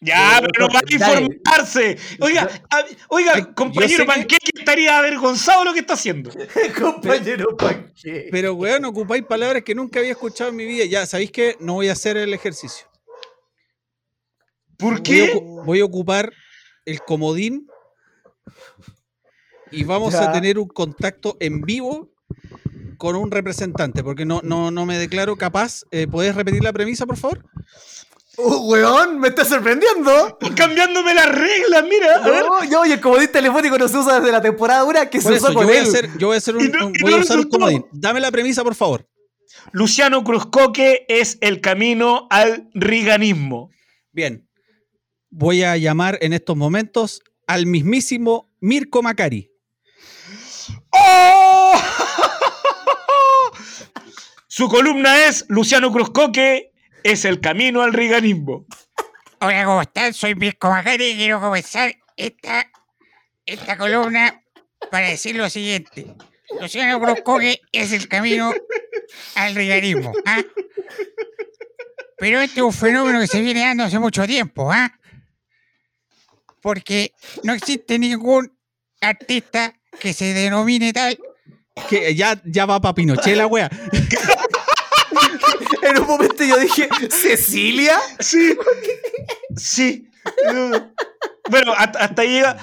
Ya, 0.04 0.38
Pero, 0.42 0.48
pero 0.54 0.68
no 0.68 0.74
va 0.74 0.80
a 0.80 0.94
informarse. 1.24 1.98
Oiga, 2.20 2.50
a- 2.70 2.86
oiga, 3.10 3.54
compañero 3.54 3.90
sé 3.90 3.98
que- 3.98 4.06
Panqueque 4.06 4.52
estaría 4.60 4.98
avergonzado 4.98 5.60
de 5.60 5.66
lo 5.66 5.74
que 5.74 5.80
está 5.80 5.94
haciendo. 5.94 6.30
Compañero, 6.80 7.56
¿para 7.56 7.86
qué? 7.94 8.28
Pero, 8.32 8.54
weón, 8.56 8.84
ocupáis 8.86 9.24
palabras 9.24 9.64
que 9.64 9.74
nunca 9.76 10.00
había 10.00 10.12
escuchado 10.12 10.50
en 10.50 10.56
mi 10.58 10.66
vida. 10.66 10.86
Ya, 10.86 11.06
¿sabéis 11.06 11.32
qué? 11.32 11.56
No 11.60 11.76
voy 11.76 11.88
a 11.90 11.94
hacer 11.94 12.18
el 12.18 12.34
ejercicio. 12.34 12.88
¿Por 14.78 14.94
Voy 14.96 15.00
a, 15.00 15.04
qué? 15.04 15.42
voy 15.66 15.80
a 15.80 15.86
ocupar 15.86 16.34
el 16.86 17.00
comodín 17.02 17.68
y 19.72 19.84
vamos 19.84 20.14
Ya. 20.14 20.30
a 20.30 20.32
tener 20.34 20.60
un 20.60 20.68
contacto 20.68 21.38
en 21.40 21.62
vivo 21.62 22.12
con 22.98 23.16
un 23.16 23.32
representante, 23.32 24.04
porque 24.04 24.26
no, 24.26 24.42
no, 24.44 24.72
no 24.72 24.86
me 24.86 24.98
declaro 24.98 25.36
capaz. 25.36 25.84
Eh, 25.92 26.08
¿Puedes 26.08 26.36
repetir 26.36 26.64
la 26.64 26.74
premisa, 26.74 27.06
por 27.06 27.18
favor? 27.18 27.46
Uh, 28.38 28.72
weón, 28.72 29.20
me 29.20 29.28
está 29.28 29.46
sorprendiendo. 29.46 30.28
Estás 30.30 30.52
cambiándome 30.56 31.14
las 31.14 31.28
reglas, 31.30 31.84
mira. 31.88 32.16
A 32.16 32.30
ver. 32.30 32.44
No, 32.46 32.64
yo, 32.64 32.86
y 32.86 32.92
el 32.94 33.00
comodín 33.00 33.32
telefónico 33.32 33.78
no 33.78 33.88
se 33.88 33.98
usa 33.98 34.20
desde 34.20 34.32
la 34.32 34.42
temporada 34.42 34.84
1 34.86 35.10
que 35.12 35.22
se 35.22 35.36
eso, 35.36 35.46
usó 35.46 35.48
yo 35.50 35.54
con 35.60 35.66
voy, 35.68 35.76
a 35.76 35.80
él. 35.82 35.88
hacer, 35.88 36.10
yo 36.18 36.28
voy 36.28 36.36
a 36.36 36.38
hacer 36.40 36.56
un, 36.58 36.66
Y 36.66 36.68
no- 36.70 36.88
un- 36.88 36.94
y 36.96 37.02
voy 37.04 37.12
no 37.12 37.18
a 37.18 37.22
usar 37.22 37.38
un 37.38 37.50
comodín. 37.50 37.86
Dame 37.92 38.20
la 38.20 38.32
premisa, 38.32 38.64
por 38.64 38.74
favor. 38.76 39.08
Luciano 39.72 40.24
Cruzcoque 40.24 41.06
es 41.08 41.38
el 41.42 41.62
camino 41.62 42.28
al 42.32 42.70
riganismo. 42.74 43.70
Bien. 44.12 44.50
Voy 45.30 45.64
a 45.64 45.78
llamar 45.78 46.18
en 46.22 46.34
estos 46.34 46.58
momentos 46.58 47.22
al 47.48 47.66
mismísimo 47.68 48.52
Mirko 48.62 49.02
Macari. 49.04 49.52
¡Oh! 50.90 51.74
Su 54.48 54.68
columna 54.70 55.26
es 55.26 55.46
Luciano 55.50 55.92
Cruzcoque 55.92 56.73
es 57.04 57.26
el 57.26 57.40
camino 57.40 57.82
al 57.82 57.94
riganismo. 57.94 58.66
Hola, 59.40 59.66
¿cómo 59.66 59.82
están? 59.82 60.14
Soy 60.14 60.36
Mirko 60.36 60.70
Macari 60.70 61.06
y 61.12 61.18
quiero 61.18 61.40
comenzar 61.40 61.94
esta, 62.16 62.70
esta 63.46 63.78
columna 63.78 64.42
para 64.90 65.10
decir 65.10 65.36
lo 65.36 65.50
siguiente. 65.50 66.16
Luciano 66.60 67.00
Cruzcoque 67.00 67.62
es 67.72 67.92
el 67.92 68.08
camino 68.08 68.54
al 69.36 69.56
riganismo. 69.56 70.14
¿ah? 70.26 70.42
Pero 72.18 72.40
este 72.40 72.60
es 72.62 72.66
un 72.66 72.74
fenómeno 72.74 73.20
que 73.20 73.28
se 73.28 73.42
viene 73.42 73.62
dando 73.62 73.84
hace 73.84 74.00
mucho 74.00 74.26
tiempo, 74.26 74.72
¿ah? 74.72 74.92
Porque 76.62 77.12
no 77.44 77.54
existe 77.54 78.00
ningún 78.00 78.58
artista 79.02 79.74
que 80.00 80.14
se 80.14 80.34
denomine 80.34 80.94
tal 80.94 81.18
Que 81.90 82.16
ya, 82.16 82.42
ya 82.46 82.66
va 82.66 82.80
para 82.80 82.96
Pinochet 82.96 83.36
la 83.36 83.48
wea. 83.48 83.70
En 85.82 85.98
un 86.00 86.08
momento 86.08 86.44
yo 86.44 86.58
dije, 86.58 86.88
¿Cecilia? 87.10 87.98
Sí. 88.20 88.56
Sí. 89.56 90.10
Bueno, 91.50 91.74
hasta, 91.78 92.00
hasta 92.00 92.22
ahí 92.22 92.30
llega. 92.30 92.58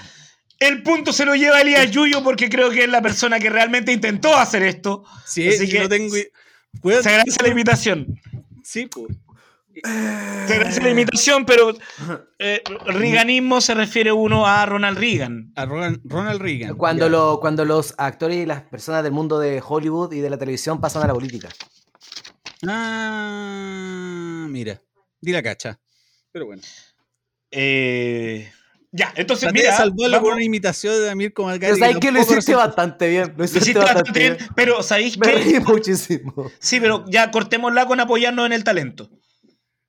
El 0.59 0.83
punto 0.83 1.13
se 1.13 1.25
lo 1.25 1.35
lleva 1.35 1.61
Elías 1.61 1.91
Yuyo 1.91 2.23
porque 2.23 2.49
creo 2.51 2.71
que 2.71 2.85
es 2.85 2.91
la 2.91 3.01
persona 3.01 3.39
que 3.41 3.49
realmente 3.51 3.93
intentó 3.93 4.37
hacer 4.37 4.63
esto. 4.63 5.05
Sí, 5.25 5.49
Así 5.49 5.67
sí, 5.67 5.73
que- 5.73 5.81
no 5.81 5.89
tengo. 5.89 6.15
Se 6.15 7.09
agradece 7.09 7.43
la 7.43 7.49
invitación. 7.49 8.07
sí, 8.63 8.87
pues. 8.87 9.17
Se 9.83 10.53
agradece 10.55 10.83
la 10.83 10.91
invitación, 10.91 11.47
pero 11.47 11.73
eh, 12.39 12.63
riganismo 12.87 13.61
se 13.63 13.73
refiere 13.75 14.13
uno 14.13 14.47
a 14.47 14.67
Ronald 14.67 14.99
Reagan. 14.99 15.53
A 15.57 15.65
Ronald, 15.65 16.01
Ronald 16.05 16.43
Reagan. 16.43 16.77
Cuando, 16.77 17.07
Ya. 17.07 17.11
lo, 17.11 17.41
cuando 17.41 17.65
los 17.65 17.95
actores 17.97 18.37
y 18.39 18.47
las 18.47 18.63
personas 18.63 19.03
del 19.05 19.13
mundo 19.13 19.39
de 19.39 19.63
Hollywood 19.67 20.13
y 20.13 20.21
de 20.21 20.29
la 20.29 20.37
televisión 20.37 20.81
pasan 20.81 21.05
a 21.05 21.07
la 21.07 21.15
política. 21.15 21.49
Ah, 22.67 24.47
mira. 24.49 24.81
Di 25.21 25.33
la 25.33 25.43
cacha. 25.43 25.79
Pero 26.33 26.47
bueno. 26.47 26.63
Eh, 27.51 28.51
ya, 28.93 29.13
entonces 29.17 29.49
Traté 29.49 29.61
mira. 29.63 29.77
vamos- 29.79 30.21
con 30.21 30.35
una 30.35 30.45
imitación 30.45 31.01
de 31.03 31.15
Mirko 31.15 31.45
Macari. 31.45 31.61
Pero 31.61 31.75
que 31.75 31.81
sabes 31.81 31.97
que 31.99 32.13
lo 32.13 32.21
hiciste 32.21 32.55
bastante 32.55 33.09
bien. 33.09 33.29
Lo 33.33 33.39
Lo 33.39 33.45
hiciste, 33.45 33.59
hiciste 33.61 33.79
bastante 33.79 34.01
bastante 34.03 34.21
bien. 34.21 34.37
bien, 34.37 34.51
pero 34.55 34.83
¿sabéis 34.83 35.19
Me 35.19 35.27
qué? 35.27 35.33
reí 35.33 35.61
muchísimo. 35.61 36.51
Sí, 36.59 36.81
pero 36.81 37.05
ya 37.09 37.31
cortémosla 37.31 37.87
con 37.87 38.01
apoyarnos 38.01 38.47
en 38.47 38.53
el 38.53 38.65
talento. 38.65 39.11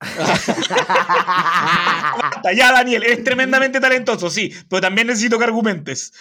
Ya, 2.54 2.72
Daniel, 2.72 3.02
es 3.04 3.22
tremendamente 3.24 3.80
talentoso, 3.80 4.28
sí, 4.28 4.52
pero 4.68 4.80
también 4.82 5.06
necesito 5.06 5.38
que 5.38 5.44
argumentes. 5.44 6.12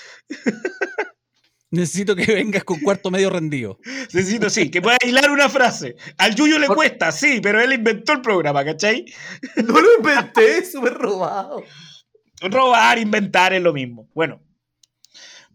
Necesito 1.72 2.16
que 2.16 2.26
vengas 2.34 2.64
con 2.66 2.80
cuarto 2.82 3.10
medio 3.10 3.30
rendido. 3.30 3.80
Necesito, 4.14 4.50
sí, 4.50 4.70
que 4.70 4.82
pueda 4.82 4.98
hilar 5.08 5.32
una 5.32 5.48
frase. 5.50 5.96
Al 6.18 6.36
Yuyo 6.36 6.60
le 6.60 6.68
Por- 6.68 6.76
cuesta, 6.76 7.12
sí, 7.14 7.40
pero 7.42 7.62
él 7.62 7.72
inventó 7.74 8.12
el 8.14 8.22
programa, 8.22 8.64
¿cachai? 8.66 9.06
No 9.66 9.80
lo 9.80 9.88
inventé, 9.98 10.66
súper 10.72 10.94
robado. 10.96 11.64
Robar, 12.42 12.98
inventar 13.00 13.54
es 13.54 13.62
lo 13.62 13.72
mismo. 13.72 14.10
Bueno, 14.14 14.42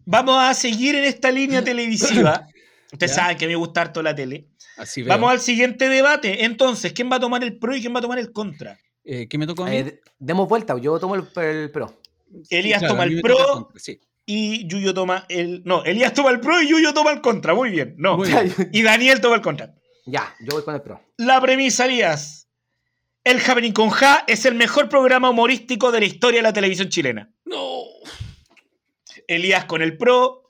vamos 0.05 0.37
a 0.41 0.53
seguir 0.53 0.95
en 0.95 1.03
esta 1.03 1.31
línea 1.31 1.63
televisiva. 1.63 2.47
Ustedes 2.91 3.11
Ya. 3.15 3.21
saben 3.23 3.37
que 3.37 3.45
a 3.45 3.47
mí 3.47 3.53
me 3.53 3.57
gusta 3.59 3.81
harto 3.81 4.01
la 4.01 4.15
tele. 4.15 4.47
Así 4.77 5.01
veo. 5.03 5.09
Vamos 5.09 5.31
al 5.31 5.39
siguiente 5.41 5.89
debate. 5.89 6.45
Entonces, 6.45 6.93
¿quién 6.93 7.11
va 7.11 7.17
a 7.17 7.19
tomar 7.19 7.43
el 7.43 7.57
pro 7.57 7.75
y 7.75 7.81
quién 7.81 7.93
va 7.93 7.99
a 7.99 8.01
tomar 8.01 8.17
el 8.17 8.31
contra? 8.31 8.79
Eh, 9.03 9.27
¿Qué 9.27 9.37
me 9.37 9.45
tocó 9.45 9.65
a 9.65 9.69
mí? 9.69 9.75
Eh, 9.77 10.01
demos 10.19 10.47
vuelta, 10.47 10.77
yo 10.79 10.97
tomo 10.99 11.15
el, 11.15 11.25
el 11.43 11.69
pro. 11.71 11.99
Elías 12.49 12.79
Claro, 12.79 12.93
toma 12.93 13.03
el 13.05 13.21
toca 13.21 13.33
pro 13.33 13.45
contra, 13.53 13.79
Sí. 13.79 13.99
Y 14.27 14.67
Yuyo 14.67 14.93
toma 14.93 15.25
el. 15.29 15.63
No, 15.65 15.83
Elías 15.85 16.13
toma 16.13 16.29
el 16.29 16.39
pro 16.41 16.61
y 16.61 16.67
Yuyo 16.67 16.93
toma 16.93 17.11
el 17.11 17.21
contra. 17.21 17.55
Muy 17.55 17.71
bien. 17.71 17.95
No. 17.97 18.17
Muy 18.17 18.27
bien. 18.27 18.53
Y 18.73 18.83
Daniel 18.83 19.21
toma 19.21 19.35
el 19.37 19.41
contra. 19.41 19.73
Ya, 20.05 20.35
yo 20.41 20.49
voy 20.51 20.63
con 20.63 20.75
el 20.75 20.81
pro. 20.81 21.01
La 21.17 21.41
premisa, 21.41 21.85
Elías. 21.85 22.47
El 23.23 23.39
Happening 23.41 23.73
con 23.73 23.89
Ja 23.89 24.23
es 24.27 24.45
el 24.45 24.55
mejor 24.55 24.87
programa 24.89 25.29
humorístico 25.29 25.91
de 25.91 25.99
la 26.01 26.05
historia 26.05 26.39
de 26.39 26.43
la 26.43 26.53
televisión 26.53 26.89
chilena. 26.89 27.33
No. 27.45 27.81
Elías 29.27 29.65
con 29.65 29.81
el 29.81 29.97
pro, 29.97 30.43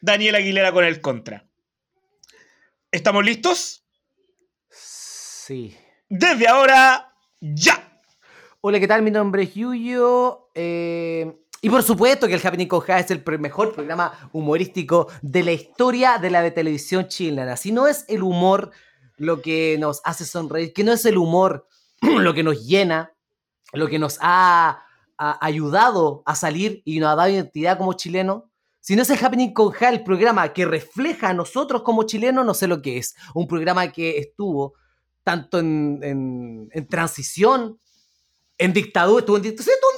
Daniel 0.00 0.34
Aguilera 0.36 0.72
con 0.72 0.84
el 0.84 1.00
contra. 1.02 1.46
¿Estamos 2.90 3.24
listos? 3.24 3.84
Sí. 4.70 5.76
Desde 6.08 6.48
ahora, 6.48 7.14
ya. 7.40 8.00
Hola, 8.62 8.80
¿qué 8.80 8.88
tal? 8.88 9.02
Mi 9.02 9.10
nombre 9.10 9.42
es 9.42 9.54
Yuyo. 9.54 10.50
eh, 10.54 11.30
y 11.64 11.70
por 11.70 11.82
supuesto 11.82 12.26
que 12.28 12.34
el 12.34 12.46
Happening 12.46 12.68
con 12.68 12.80
Ja 12.80 12.98
es 12.98 13.10
el 13.10 13.22
mejor 13.40 13.72
programa 13.74 14.28
humorístico 14.32 15.08
de 15.22 15.42
la 15.42 15.52
historia 15.52 16.18
de 16.18 16.30
la 16.30 16.42
de 16.42 16.50
televisión 16.50 17.08
chilena. 17.08 17.56
Si 17.56 17.72
no 17.72 17.86
es 17.86 18.04
el 18.08 18.22
humor 18.22 18.70
lo 19.16 19.40
que 19.40 19.76
nos 19.78 20.00
hace 20.04 20.24
sonreír, 20.26 20.72
que 20.72 20.84
no 20.84 20.92
es 20.92 21.04
el 21.06 21.16
humor 21.16 21.66
lo 22.02 22.34
que 22.34 22.42
nos 22.42 22.66
llena, 22.66 23.14
lo 23.72 23.88
que 23.88 23.98
nos 23.98 24.18
ha, 24.20 24.82
ayudado 25.16 26.22
a 26.26 26.34
salir 26.34 26.82
y 26.84 26.98
nos 27.00 27.10
ha 27.12 27.16
dado 27.16 27.30
identidad 27.30 27.78
como 27.78 27.92
chilenos. 27.94 28.42
Si 28.80 28.94
no 28.96 29.02
es 29.02 29.10
el 29.10 29.24
Happening 29.24 29.54
con 29.54 29.70
Ja, 29.70 29.88
el 29.88 30.02
programa 30.04 30.52
que 30.52 30.66
refleja 30.66 31.28
a 31.30 31.32
nosotros 31.34 31.82
como 31.82 32.02
chilenos, 32.02 32.44
no 32.44 32.52
sé 32.52 32.66
lo 32.66 32.82
que 32.82 32.98
es. 32.98 33.14
Un 33.32 33.46
programa 33.48 33.90
que 33.90 34.18
estuvo 34.18 34.74
tanto 35.22 35.60
en, 35.60 36.68
en- 36.72 36.88
transición, 36.88 37.78
en 38.58 38.72
dictadura, 38.72 39.20
estuvo 39.20 39.36
en, 39.38 39.44
dic- 39.44 39.58
sí, 39.60 39.70
estuvo 39.70 39.90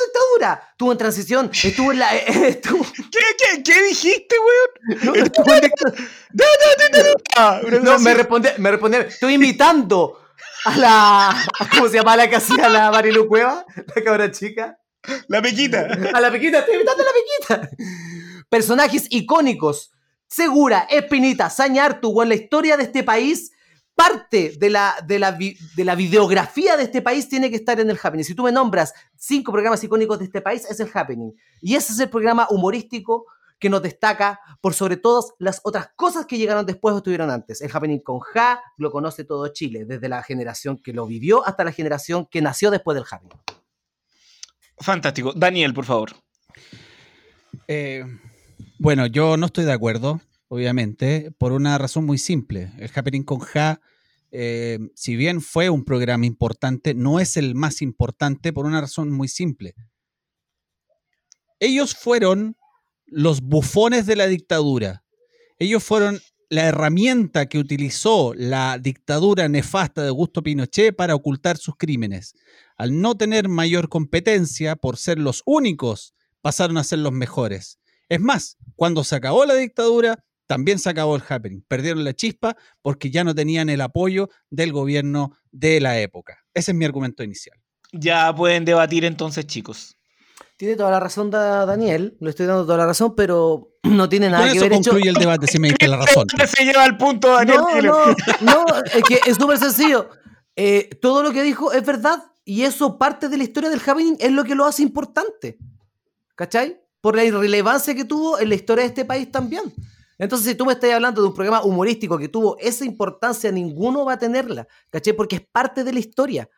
estuvo 0.73 0.93
en 0.93 0.99
transición, 0.99 1.51
estuvo 1.53 1.93
en 1.93 1.99
la... 1.99 2.15
estuvo- 2.17 2.85
¿Qué, 2.85 3.19
qué, 3.39 3.63
qué 3.63 3.83
dijiste, 3.85 4.37
weón? 4.39 5.31
no, 6.33 7.81
No, 7.81 7.99
me 7.99 8.15
responde, 8.15 8.55
me 8.59 8.71
responde, 8.71 9.01
estoy 9.09 9.35
imitando 9.35 10.21
a 10.65 10.77
la... 10.77 11.47
¿Cómo 11.71 11.89
se 11.89 11.95
llama 11.97 12.17
la 12.17 12.29
que 12.29 12.37
hacía 12.37 12.69
la 12.69 12.91
Marilu 12.91 13.27
Cueva? 13.29 13.65
La 13.95 14.03
cabra 14.05 14.31
chica. 14.31 14.79
La 15.29 15.41
pequita. 15.41 15.87
A 16.15 16.21
la 16.21 16.31
pequita, 16.33 16.59
estoy 16.61 16.75
imitando 16.77 17.03
a 17.03 17.07
la 17.07 17.13
pequita. 17.13 17.71
Personajes 18.49 19.07
icónicos. 19.11 19.93
Segura, 20.29 20.87
Espinita, 20.91 21.49
Sañartu, 21.51 22.21
en 22.23 22.29
la 22.31 22.35
historia 22.35 22.77
de 22.77 22.83
este 22.83 23.05
país, 23.05 23.53
parte 23.97 24.53
de 24.59 24.71
la, 24.71 24.95
de, 25.05 25.19
la, 25.19 25.33
vi- 25.33 25.57
de 25.75 25.85
la 25.85 25.97
videografía 25.97 26.77
de 26.77 26.85
este 26.85 27.03
país 27.03 27.29
tiene 27.29 27.51
que 27.51 27.57
estar 27.57 27.81
en 27.81 27.91
el 27.91 27.99
Happening. 28.01 28.25
Si 28.25 28.35
tú 28.37 28.45
me 28.45 28.53
nombras 28.53 28.93
cinco 29.17 29.51
programas 29.51 29.83
icónicos 29.83 30.19
de 30.21 30.27
este 30.27 30.41
país, 30.43 30.65
es 30.71 30.79
el 30.79 30.91
Happening. 30.93 31.33
Y 31.63 31.75
ese 31.75 31.93
es 31.95 31.99
el 31.99 32.11
programa 32.11 32.47
humorístico 32.51 33.27
que 33.59 33.71
nos 33.71 33.81
destaca 33.83 34.39
por 34.61 34.75
sobre 34.75 34.99
todas 34.99 35.33
las 35.39 35.63
otras 35.65 35.89
cosas 35.97 36.27
que 36.27 36.37
llegaron 36.37 36.67
después 36.67 36.95
o 36.95 36.99
estuvieron 36.99 37.31
antes. 37.31 37.63
El 37.63 37.71
happening 37.73 38.01
con 38.01 38.21
Ja 38.21 38.61
lo 38.77 38.91
conoce 38.91 39.25
todo 39.25 39.49
Chile, 39.49 39.87
desde 39.87 40.11
la 40.11 40.23
generación 40.23 40.77
que 40.77 40.93
lo 40.93 41.07
vivió 41.07 41.43
hasta 41.47 41.65
la 41.65 41.73
generación 41.73 42.27
que 42.31 42.43
nació 42.43 42.71
después 42.71 42.95
del 42.97 43.07
happening. 43.11 43.39
Fantástico. 44.79 45.33
Daniel, 45.35 45.73
por 45.73 45.87
favor. 45.87 46.11
Eh, 47.67 48.05
bueno, 48.79 49.07
yo 49.07 49.39
no 49.39 49.47
estoy 49.47 49.65
de 49.65 49.73
acuerdo, 49.73 50.21
obviamente, 50.49 51.33
por 51.39 51.53
una 51.53 51.79
razón 51.79 52.05
muy 52.05 52.19
simple. 52.19 52.73
El 52.79 52.91
Happening 52.95 53.25
con 53.25 53.41
Ja, 53.41 53.81
eh, 54.31 54.79
si 54.95 55.17
bien 55.17 55.41
fue 55.41 55.71
un 55.71 55.85
programa 55.85 56.27
importante, 56.27 56.95
no 56.95 57.21
es 57.21 57.37
el 57.37 57.55
más 57.55 57.83
importante 57.83 58.53
por 58.53 58.67
una 58.67 58.81
razón 58.81 59.11
muy 59.11 59.29
simple. 59.29 59.75
Ellos 61.59 61.95
fueron 61.95 62.57
los 63.07 63.41
bufones 63.41 64.07
de 64.07 64.17
la 64.17 64.27
dictadura. 64.27 65.05
Ellos 65.59 65.83
fueron 65.83 66.21
la 66.49 66.67
herramienta 66.67 67.47
que 67.47 67.59
utilizó 67.59 68.33
la 68.35 68.79
dictadura 68.79 69.49
nefasta 69.49 70.03
de 70.03 70.09
Augusto 70.09 70.43
Pinochet 70.43 70.95
para 70.95 71.15
ocultar 71.15 71.57
sus 71.57 71.77
crímenes. 71.77 72.35
Al 72.77 73.01
no 73.01 73.17
tener 73.17 73.49
mayor 73.49 73.89
competencia 73.89 74.77
por 74.77 74.97
ser 74.97 75.19
los 75.19 75.43
únicos, 75.45 76.15
pasaron 76.43 76.77
a 76.79 76.85
ser 76.85 77.01
los 77.01 77.13
mejores. 77.13 77.79
Es 78.09 78.21
más, 78.21 78.59
cuando 78.77 79.03
se 79.03 79.17
acabó 79.17 79.45
la 79.45 79.55
dictadura, 79.55 80.25
también 80.47 80.79
se 80.79 80.89
acabó 80.91 81.17
el 81.17 81.23
happening. 81.29 81.63
Perdieron 81.69 82.05
la 82.05 82.15
chispa 82.15 82.57
porque 82.83 83.11
ya 83.11 83.25
no 83.25 83.35
tenían 83.35 83.69
el 83.69 83.81
apoyo 83.81 84.29
del 84.51 84.73
gobierno 84.73 85.33
de 85.51 85.81
la 85.81 85.99
época. 86.01 86.39
Ese 86.55 86.71
es 86.73 86.77
mi 86.77 86.85
argumento 86.85 87.23
inicial. 87.23 87.59
Ya 87.93 88.35
pueden 88.35 88.65
debatir 88.65 89.05
entonces, 89.05 89.47
chicos. 89.47 89.97
Tiene 90.57 90.75
toda 90.77 90.91
la 90.91 91.01
razón 91.01 91.31
da- 91.31 91.67
Daniel, 91.67 92.17
le 92.21 92.31
estoy 92.31 92.47
dando 92.47 92.65
toda 92.65 92.79
la 92.79 92.87
razón, 92.87 93.15
pero 93.15 93.73
no 93.83 94.09
tiene 94.09 94.31
nada 94.31 94.45
Con 94.45 94.53
que 94.53 94.57
eso 94.59 94.65
ver 94.69 94.73
hecho- 94.73 94.91
concluye 94.91 95.11
el 95.11 95.17
debate, 95.17 95.47
si 95.47 95.59
me 95.59 95.69
diste 95.69 95.87
la 95.89 95.99
razón. 95.99 96.27
Se 96.57 96.65
lleva 96.65 96.85
al 96.85 96.97
punto, 96.97 97.29
Daniel. 97.29 97.59
No, 97.85 98.07
no, 98.07 98.15
no, 98.41 98.65
es 98.95 99.03
que 99.05 99.21
es 99.27 99.37
súper 99.37 99.59
sencillo. 99.59 100.09
Eh, 100.57 100.89
todo 101.03 101.23
lo 101.23 101.33
que 101.33 101.43
dijo 101.43 101.73
es 101.73 101.85
verdad 101.85 102.23
y 102.45 102.63
eso 102.63 102.97
parte 102.99 103.29
de 103.29 103.37
la 103.37 103.45
historia 103.45 103.69
del 103.69 103.81
happening 103.85 104.17
es 104.19 104.33
lo 104.33 104.45
que 104.45 104.55
lo 104.55 104.65
hace 104.65 104.83
importante. 104.83 105.59
¿Cachai? 106.35 106.81
Por 107.01 107.17
la 107.17 107.25
irrelevancia 107.25 107.95
que 107.95 108.05
tuvo 108.05 108.39
en 108.39 108.49
la 108.49 108.55
historia 108.55 108.83
de 108.83 108.89
este 108.89 109.05
país 109.05 109.31
también. 109.31 109.63
Entonces, 110.19 110.49
si 110.49 110.55
tú 110.55 110.65
me 110.65 110.73
estás 110.73 110.93
hablando 110.93 111.21
de 111.21 111.29
un 111.29 111.35
programa 111.35 111.63
humorístico 111.63 112.19
que 112.19 112.29
tuvo 112.29 112.57
esa 112.59 112.85
importancia, 112.85 113.53
ninguno 113.53 114.05
va 114.05 114.15
a 114.15 114.19
tenerla. 114.19 114.67
¿Cachai? 114.91 115.13
Porque 115.13 115.37
es 115.37 115.43
parte 115.47 115.85
de 115.85 115.93
la 115.93 116.01
historia. 116.01 116.49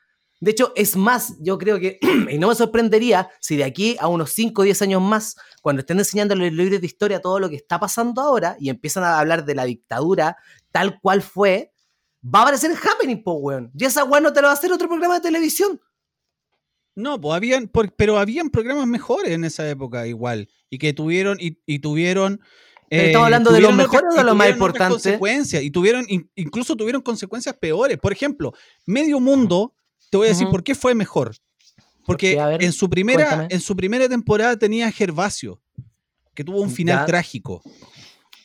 De 0.40 0.52
hecho, 0.52 0.72
es 0.76 0.94
más, 0.96 1.34
yo 1.40 1.58
creo 1.58 1.80
que, 1.80 1.98
y 2.30 2.38
no 2.38 2.48
me 2.48 2.54
sorprendería 2.54 3.28
si 3.40 3.56
de 3.56 3.64
aquí 3.64 3.96
a 3.98 4.06
unos 4.06 4.30
5 4.30 4.62
o 4.62 4.64
10 4.64 4.82
años 4.82 5.02
más, 5.02 5.36
cuando 5.62 5.80
estén 5.80 5.98
enseñando 5.98 6.34
en 6.34 6.40
los 6.40 6.52
libros 6.52 6.80
de 6.80 6.86
historia 6.86 7.20
todo 7.20 7.40
lo 7.40 7.48
que 7.48 7.56
está 7.56 7.80
pasando 7.80 8.22
ahora 8.22 8.56
y 8.60 8.68
empiezan 8.70 9.02
a 9.02 9.18
hablar 9.18 9.44
de 9.44 9.54
la 9.56 9.64
dictadura 9.64 10.36
tal 10.70 11.00
cual 11.00 11.22
fue, 11.22 11.72
va 12.24 12.40
a 12.40 12.42
aparecer 12.42 12.70
en 12.70 12.76
Happening, 12.76 13.22
po, 13.24 13.32
weón. 13.34 13.72
Y 13.76 13.84
esa 13.84 14.04
weón 14.04 14.22
no 14.22 14.32
te 14.32 14.40
lo 14.40 14.46
va 14.46 14.52
a 14.52 14.54
hacer 14.54 14.72
otro 14.72 14.86
programa 14.86 15.14
de 15.14 15.20
televisión. 15.22 15.80
No, 16.94 17.20
pues 17.20 17.34
habían, 17.34 17.70
pero 17.96 18.18
habían 18.18 18.50
programas 18.50 18.86
mejores 18.86 19.32
en 19.32 19.44
esa 19.44 19.68
época 19.68 20.06
igual. 20.06 20.48
Y 20.70 20.78
que 20.78 20.92
tuvieron, 20.92 21.38
y 21.40 21.78
tuvieron. 21.78 22.40
Estamos 22.90 23.24
hablando 23.26 23.50
de 23.52 23.60
los 23.60 23.70
tuvieron 23.70 23.76
mejores 23.76 24.12
o 24.12 24.16
de 24.16 24.22
y 24.22 24.24
los 24.24 24.36
más 24.36 24.48
importantes. 24.50 25.02
consecuencias. 25.02 25.62
Y 25.62 25.70
tuvieron, 25.70 26.04
in- 26.08 26.30
incluso 26.36 26.74
tuvieron 26.76 27.02
consecuencias 27.02 27.54
peores. 27.56 27.98
Por 27.98 28.12
ejemplo, 28.12 28.52
Medio 28.86 29.20
Mundo, 29.20 29.74
te 30.10 30.16
voy 30.16 30.26
a 30.26 30.30
decir 30.30 30.48
por 30.48 30.62
qué 30.62 30.74
fue 30.74 30.94
mejor. 30.94 31.34
Porque 32.06 32.36
ver, 32.36 32.62
en, 32.64 32.72
su 32.72 32.88
primera, 32.88 33.26
cuéntame. 33.26 33.48
en 33.54 33.60
su 33.60 33.76
primera 33.76 34.08
temporada 34.08 34.56
tenía 34.58 34.90
Gervasio, 34.90 35.60
que 36.34 36.42
tuvo 36.42 36.60
un 36.62 36.70
final 36.70 37.00
Ya. 37.00 37.06
trágico. 37.06 37.62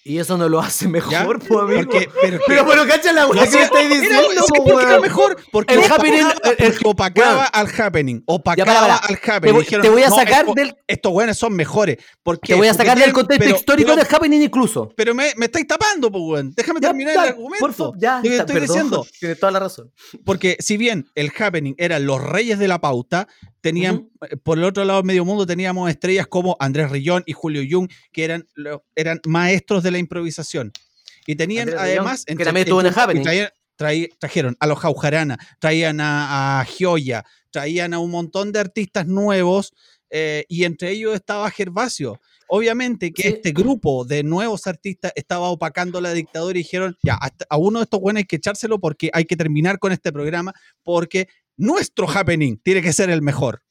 Y 0.06 0.18
eso 0.18 0.38
no 0.38 0.50
lo 0.50 0.60
hace 0.60 0.90
mejor, 0.90 1.40
po, 1.40 1.62
amigo. 1.62 1.90
Porque, 1.90 2.10
pero, 2.22 2.40
pero, 2.46 2.66
pero, 2.68 2.86
cacha 2.86 3.14
la 3.14 3.26
weá 3.26 3.46
que 3.46 3.52
me 3.52 3.62
estáis 3.62 3.86
era- 3.86 3.96
diciendo, 4.02 4.24
¿sabes 4.36 4.50
po, 4.50 4.64
por 4.66 4.80
qué 4.80 4.86
era 4.86 5.00
mejor? 5.00 5.38
Porque 5.50 5.74
El 5.76 5.80
opacaba, 5.80 5.96
happening, 5.96 6.20
el- 6.44 6.58
porque 6.58 6.80
opacaba 6.84 7.46
al 7.46 7.68
happening. 7.82 8.24
Opacaba 8.26 8.66
para, 8.66 8.80
para. 8.82 8.96
al 8.98 9.20
Te 9.20 9.32
happening. 9.32 9.54
voy, 9.54 9.64
Dijeron, 9.64 9.82
te 9.84 9.90
voy 9.90 10.04
a 10.04 10.10
"No, 10.10 10.16
sacar 10.18 10.46
del, 10.54 10.76
estos 10.88 11.12
buenos 11.14 11.38
son 11.38 11.54
mejores. 11.54 11.98
¿Por 12.22 12.38
qué? 12.42 12.48
te 12.54 12.58
voy 12.58 12.68
a 12.68 12.72
Porque 12.74 12.84
sacar 12.86 13.00
del 13.02 13.14
contexto 13.14 13.46
pero- 13.46 13.56
histórico 13.56 13.96
del 13.96 14.06
Happening 14.10 14.42
incluso. 14.42 14.90
Pero 14.98 15.16
me, 15.16 15.32
me 15.38 15.46
estáis 15.46 15.68
tapando, 15.68 16.12
pues, 16.12 16.22
weón. 16.26 16.54
Déjame 16.54 16.82
Ya, 16.82 16.88
terminar 16.90 17.14
ya, 17.16 17.24
el 17.24 17.30
argumento. 17.30 17.66
Por 17.66 17.74
favor, 17.74 17.96
ya, 17.98 18.18
está, 18.18 18.30
estoy 18.30 18.46
perdón, 18.56 18.68
diciendo. 18.68 19.08
Tienes 19.22 19.40
toda 19.40 19.52
la 19.54 19.60
razón. 19.60 19.90
Porque 20.26 20.58
si 20.60 20.76
bien 20.76 21.08
el 21.16 21.32
happening 21.40 21.76
eran 21.78 22.06
los 22.06 22.22
reyes 22.22 22.60
de 22.60 22.68
la 22.68 22.82
pauta, 22.82 23.30
tenían, 23.64 24.10
eh, 24.30 24.36
por 24.38 24.58
el 24.60 24.66
otro 24.66 24.84
lado 24.86 25.02
medio 25.04 25.24
mundo 25.26 25.46
teníamos 25.48 25.90
estrellas 25.90 26.28
como 26.28 26.56
Andrés 26.60 26.92
Rillón 26.92 27.24
y 27.26 27.32
Julio 27.34 27.64
Jung, 27.68 27.90
que 28.12 28.26
eran, 28.26 28.46
eran 28.96 29.20
maestros 29.26 29.82
de 29.84 29.92
la 29.92 29.98
improvisación. 29.98 30.72
Y 31.26 31.36
tenían 31.36 31.70
Andrés 31.70 31.82
Rillón, 31.82 31.98
además... 32.00 32.26
que 32.26 32.36
también 32.36 32.66
estuvo 32.66 32.82
en 32.82 32.88
el 32.88 32.94
traían- 33.24 33.50
traí- 33.78 34.10
trajeron 34.20 34.56
a 34.60 34.68
los 34.68 34.78
Jaujarana, 34.80 35.38
traían 35.60 36.02
a, 36.02 36.60
a 36.60 36.66
Gioia, 36.66 37.24
traían 37.50 37.94
a 37.94 38.00
un 38.00 38.12
montón 38.12 38.52
de 38.52 38.60
artistas 38.60 39.08
nuevos 39.08 39.72
eh, 40.10 40.46
y 40.50 40.66
entre 40.66 40.92
ellos 40.92 41.16
estaba 41.16 41.50
Gervasio. 41.50 42.20
Obviamente 42.50 43.12
que 43.14 43.24
Sí. 43.24 43.28
este 43.30 43.52
grupo 43.52 44.06
de 44.06 44.22
nuevos 44.22 44.68
artistas 44.68 45.12
estaba 45.16 45.48
opacando 45.50 46.00
la 46.02 46.12
dictadura 46.14 46.52
y 46.60 46.62
dijeron, 46.64 46.96
ya, 47.02 47.16
hasta- 47.16 47.46
a 47.50 47.58
uno 47.58 47.80
de 47.80 47.84
estos 47.84 48.00
buenos 48.02 48.20
hay 48.20 48.26
que 48.26 48.36
echárselo 48.36 48.80
porque 48.80 49.10
hay 49.14 49.26
que 49.26 49.36
terminar 49.38 49.80
con 49.80 49.92
este 49.92 50.12
programa 50.12 50.54
porque 50.84 51.30
nuestro 51.58 52.08
happening 52.10 52.58
tiene 52.58 52.82
que 52.82 52.94
ser 52.94 53.10
el 53.10 53.22
mejor. 53.22 53.64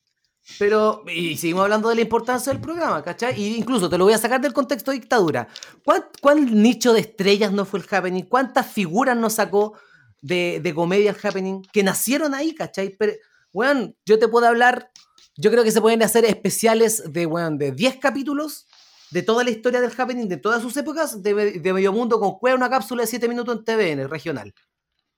Pero, 0.58 1.04
y 1.08 1.36
seguimos 1.36 1.62
hablando 1.62 1.88
de 1.88 1.94
la 1.94 2.00
importancia 2.00 2.52
del 2.52 2.60
programa, 2.60 3.02
¿cachai? 3.02 3.40
Y 3.40 3.56
incluso 3.56 3.88
te 3.88 3.96
lo 3.96 4.04
voy 4.04 4.12
a 4.12 4.18
sacar 4.18 4.40
del 4.40 4.52
contexto 4.52 4.90
de 4.90 4.98
dictadura. 4.98 5.48
¿Cuán, 5.84 6.04
cuán 6.20 6.62
nicho 6.62 6.92
de 6.92 7.00
estrellas 7.00 7.52
no 7.52 7.64
fue 7.64 7.80
el 7.80 7.86
Happening? 7.88 8.24
¿Cuántas 8.24 8.66
figuras 8.66 9.16
nos 9.16 9.34
sacó 9.34 9.74
de, 10.20 10.60
de 10.60 10.74
comedia 10.74 11.10
el 11.10 11.16
Happening? 11.22 11.62
Que 11.72 11.84
nacieron 11.84 12.34
ahí, 12.34 12.54
¿cachai? 12.54 12.96
Pero, 12.98 13.12
weón, 13.52 13.96
yo 14.04 14.18
te 14.18 14.26
puedo 14.26 14.46
hablar, 14.46 14.90
yo 15.36 15.50
creo 15.50 15.62
que 15.62 15.70
se 15.70 15.80
pueden 15.80 16.02
hacer 16.02 16.24
especiales 16.24 17.04
de, 17.12 17.24
weón, 17.26 17.56
de 17.56 17.70
10 17.70 17.98
capítulos 17.98 18.66
de 19.12 19.22
toda 19.22 19.44
la 19.44 19.50
historia 19.50 19.80
del 19.80 19.92
Happening, 19.96 20.28
de 20.28 20.38
todas 20.38 20.60
sus 20.60 20.76
épocas, 20.76 21.22
de, 21.22 21.34
de 21.60 21.72
Medio 21.72 21.92
Mundo 21.92 22.18
con 22.18 22.52
una 22.52 22.68
cápsula 22.68 23.02
de 23.02 23.06
7 23.06 23.28
minutos 23.28 23.58
en 23.58 23.64
TVN, 23.64 24.08
regional. 24.08 24.52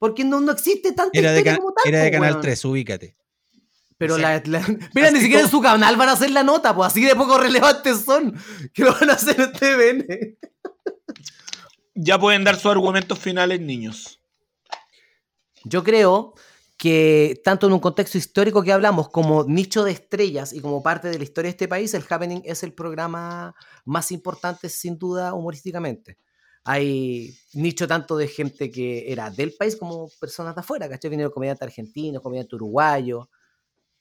Porque 0.05 0.23
no, 0.23 0.39
no 0.39 0.53
existe 0.53 0.93
tanta 0.93 1.19
Era 1.19 1.33
de, 1.33 1.43
como 1.57 1.73
tal, 1.73 1.83
era 1.87 2.03
de 2.03 2.11
Canal 2.11 2.33
weón. 2.33 2.43
3, 2.43 2.65
ubícate. 2.67 3.17
Pero 3.97 4.19
la, 4.19 4.43
la- 4.45 4.61
Mira, 4.95 5.11
ni 5.11 5.19
siquiera 5.19 5.41
en 5.45 5.49
su 5.49 5.63
canal 5.63 5.97
van 5.97 6.11
a 6.11 6.13
hacer 6.13 6.31
la 6.31 6.43
nota, 6.43 6.77
pues 6.77 6.89
así 6.89 7.03
de 7.03 7.17
poco 7.17 7.39
relevantes 7.39 8.05
son. 8.05 8.39
Que 8.75 8.85
lo 8.85 8.93
van 8.93 9.09
a 9.09 9.15
hacer 9.15 9.41
en 9.41 9.53
TVN. 9.53 10.37
Ya 11.95 12.19
pueden 12.19 12.45
dar 12.45 12.57
sus 12.57 12.67
argumentos 12.71 13.19
finales, 13.19 13.63
niños. 13.63 14.21
Yo 15.65 15.83
creo 15.83 16.35
que 16.77 17.41
tanto 17.43 17.67
en 17.67 17.73
un 17.73 17.81
contexto 17.81 18.19
histórico 18.19 18.63
que 18.63 18.73
hablamos 18.73 19.09
como 19.09 19.45
nicho 19.45 19.85
de 19.85 19.93
estrellas 19.93 20.53
y 20.53 20.61
como 20.61 20.83
parte 20.83 21.09
de 21.09 21.17
la 21.17 21.25
historia 21.25 21.47
de 21.47 21.53
este 21.53 21.69
país, 21.69 21.95
el 21.95 22.05
Happening 22.07 22.43
es 22.45 22.63
el 22.63 22.75
programa 22.75 23.55
más 23.87 24.13
importante 24.13 24.69
sin 24.69 24.99
duda 24.99 25.33
humorísticamente. 25.33 26.19
Hay 26.65 27.37
nicho 27.53 27.87
tanto 27.87 28.17
de 28.17 28.27
gente 28.27 28.71
que 28.71 29.13
era 29.13 29.31
del 29.31 29.53
país 29.53 29.77
como 29.77 30.09
personas 30.19 30.55
de 30.55 30.63
afuera, 30.63 30.89
¿cachai? 30.89 31.11
Vinieron 31.11 31.33
comediantes 31.33 31.63
argentinos, 31.63 32.23
comediantes 32.23 32.55
uruguayos, 32.55 33.29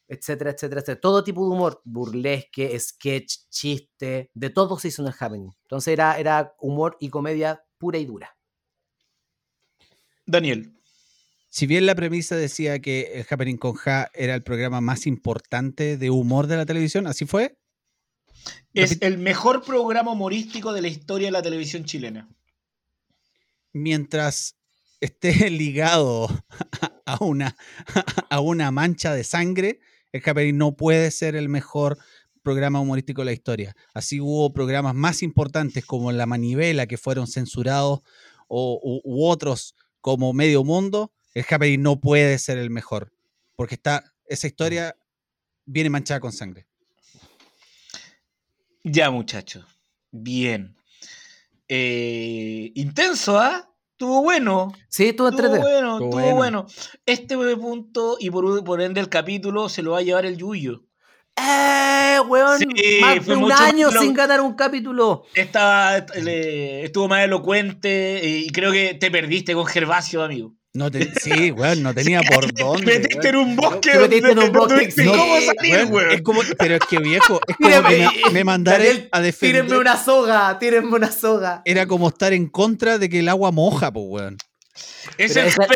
etcétera, 0.07 0.51
etcétera, 0.51 0.81
etcétera. 0.81 1.01
Todo 1.01 1.23
tipo 1.23 1.45
de 1.45 1.55
humor, 1.55 1.81
burlesque, 1.83 2.79
sketch, 2.79 3.49
chiste, 3.49 4.29
de 4.33 4.49
todo 4.49 4.79
se 4.79 4.89
hizo 4.89 5.01
en 5.01 5.09
el 5.09 5.13
Happening. 5.19 5.51
Entonces 5.63 5.91
era, 5.91 6.17
era 6.17 6.53
humor 6.59 6.97
y 6.99 7.09
comedia 7.09 7.63
pura 7.77 7.97
y 7.97 8.05
dura. 8.05 8.35
Daniel. 10.25 10.73
Si 11.49 11.67
bien 11.67 11.85
la 11.85 11.95
premisa 11.95 12.35
decía 12.35 12.79
que 12.79 13.11
el 13.13 13.25
Happening 13.29 13.57
con 13.57 13.73
Ja 13.73 14.09
era 14.13 14.33
el 14.33 14.41
programa 14.41 14.81
más 14.81 15.05
importante 15.05 15.97
de 15.97 16.09
humor 16.09 16.47
de 16.47 16.57
la 16.57 16.65
televisión, 16.65 17.07
¿así 17.07 17.25
fue? 17.25 17.57
Es 18.73 18.97
el 19.01 19.19
mejor 19.19 19.63
programa 19.63 20.11
humorístico 20.11 20.73
de 20.73 20.81
la 20.81 20.87
historia 20.87 21.27
de 21.27 21.31
la 21.31 21.43
televisión 21.43 21.83
chilena. 21.83 22.27
Mientras 23.73 24.55
esté 25.01 25.49
ligado 25.49 26.27
a 27.05 27.23
una, 27.23 27.55
a 28.29 28.39
una 28.39 28.71
mancha 28.71 29.13
de 29.13 29.23
sangre, 29.23 29.79
el 30.11 30.21
Happening 30.25 30.57
no 30.57 30.75
puede 30.77 31.11
ser 31.11 31.35
el 31.35 31.49
mejor 31.49 31.97
programa 32.41 32.79
humorístico 32.79 33.21
de 33.21 33.25
la 33.25 33.33
historia. 33.33 33.75
Así 33.93 34.19
hubo 34.19 34.53
programas 34.53 34.95
más 34.95 35.23
importantes 35.23 35.85
como 35.85 36.11
La 36.11 36.25
Manivela 36.25 36.87
que 36.87 36.97
fueron 36.97 37.27
censurados 37.27 38.01
o, 38.47 39.01
u, 39.03 39.25
otros 39.25 39.75
como 40.01 40.33
Medio 40.33 40.63
Mundo. 40.63 41.11
El 41.33 41.45
Happening 41.49 41.81
no 41.81 41.99
puede 41.99 42.37
ser 42.37 42.57
el 42.57 42.69
mejor 42.69 43.11
porque 43.55 43.75
está, 43.75 44.13
esa 44.25 44.47
historia 44.47 44.95
viene 45.65 45.89
manchada 45.89 46.19
con 46.19 46.31
sangre. 46.31 46.67
Ya, 48.83 49.09
muchachos. 49.09 49.65
Bien. 50.11 50.75
Eh, 51.75 52.71
intenso, 52.75 53.37
¿ah? 53.39 53.67
Estuvo 53.93 54.21
bueno. 54.21 54.71
Sí, 54.89 55.05
estuvo 55.09 55.29
Estuvo 55.29 55.45
entretenido. 55.47 55.71
bueno, 55.81 55.93
Estuvo 55.95 56.09
bueno. 56.11 56.35
bueno. 56.35 56.65
Este 57.05 57.35
punto 57.55 58.17
y 58.19 58.29
por, 58.29 58.63
por 58.63 58.79
ende 58.81 58.99
el 59.01 59.09
capítulo 59.09 59.69
se 59.69 59.81
lo 59.81 59.91
va 59.91 59.99
a 59.99 60.01
llevar 60.03 60.25
el 60.27 60.37
Yuyo. 60.37 60.83
¡Eh, 61.35 62.19
weón! 62.27 62.59
Sí, 62.59 62.99
más 63.01 63.25
de 63.25 63.33
un 63.33 63.39
mucho 63.41 63.55
año 63.55 63.89
lo- 63.89 64.01
sin 64.01 64.13
ganar 64.13 64.39
un 64.41 64.53
capítulo. 64.53 65.23
Estaba, 65.33 66.05
le- 66.21 66.85
estuvo 66.85 67.07
más 67.07 67.23
elocuente 67.23 68.21
y 68.23 68.49
creo 68.51 68.71
que 68.71 68.93
te 68.93 69.09
perdiste 69.09 69.55
con 69.55 69.65
Gervasio, 69.65 70.21
amigo. 70.21 70.53
No 70.75 70.89
te- 70.89 71.13
sí, 71.21 71.51
weón, 71.51 71.83
no 71.83 71.93
tenía 71.93 72.21
por 72.33 72.51
dónde. 72.53 72.99
metiste 72.99 73.29
en 73.29 73.35
un 73.35 73.55
bosque 73.55 73.91
Te 73.91 73.99
metiste 73.99 74.27
donde 74.29 74.41
en 74.43 74.47
un 74.49 74.53
no 74.53 74.59
bosque, 74.61 74.91
sí, 74.91 75.05
cómo 75.05 75.35
salir, 75.41 75.73
Weón, 75.75 75.93
weón. 75.93 76.11
es 76.11 76.21
como, 76.23 76.41
pero 76.57 76.75
es 76.75 76.81
que 76.89 76.97
viejo, 76.99 77.39
es 77.47 77.55
como 77.57 77.69
Mírame, 77.69 77.89
que 77.89 78.21
me, 78.25 78.31
me 78.31 78.43
mandaron 78.43 78.87
a 79.11 79.21
defender. 79.21 79.61
Tírenme 79.63 79.77
una 79.79 79.97
soga, 79.97 80.57
tírenme 80.59 80.95
una 80.95 81.11
soga. 81.11 81.61
Era 81.65 81.85
como 81.85 82.07
estar 82.09 82.33
en 82.33 82.47
contra 82.47 82.97
de 82.97 83.07
que 83.09 83.19
el 83.19 83.29
agua 83.29 83.51
moja, 83.51 83.91
pues, 83.93 84.05
weón. 84.07 84.37
Es 85.19 85.33
Pero 85.33 85.41
el 85.41 85.47
esa- 85.47 85.67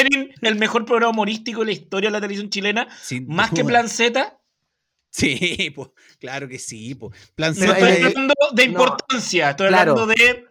el 0.42 0.56
mejor 0.56 0.86
programa 0.86 1.12
humorístico 1.12 1.60
de 1.60 1.68
la 1.68 1.72
historia 1.74 2.08
de 2.10 2.14
la 2.14 2.20
televisión 2.22 2.50
chilena. 2.50 2.88
Sin 3.00 3.28
Más 3.28 3.52
que. 3.52 3.64
Plan 3.64 3.88
Z. 3.90 4.34
Sí, 5.12 5.72
pues, 5.76 5.90
claro 6.20 6.48
que 6.48 6.58
sí, 6.60 6.96
pues. 6.96 7.14
Plan 7.36 7.54
No 7.54 7.60
Pero 7.60 7.74
Z 7.74 7.78
estoy 7.90 7.92
eh, 7.92 8.00
es- 8.00 8.06
hablando 8.16 8.34
de 8.54 8.66
no. 8.66 8.72
importancia, 8.72 9.50
estoy 9.52 9.68
Claro. 9.68 9.92
hablando 9.92 10.08
de 10.16 10.46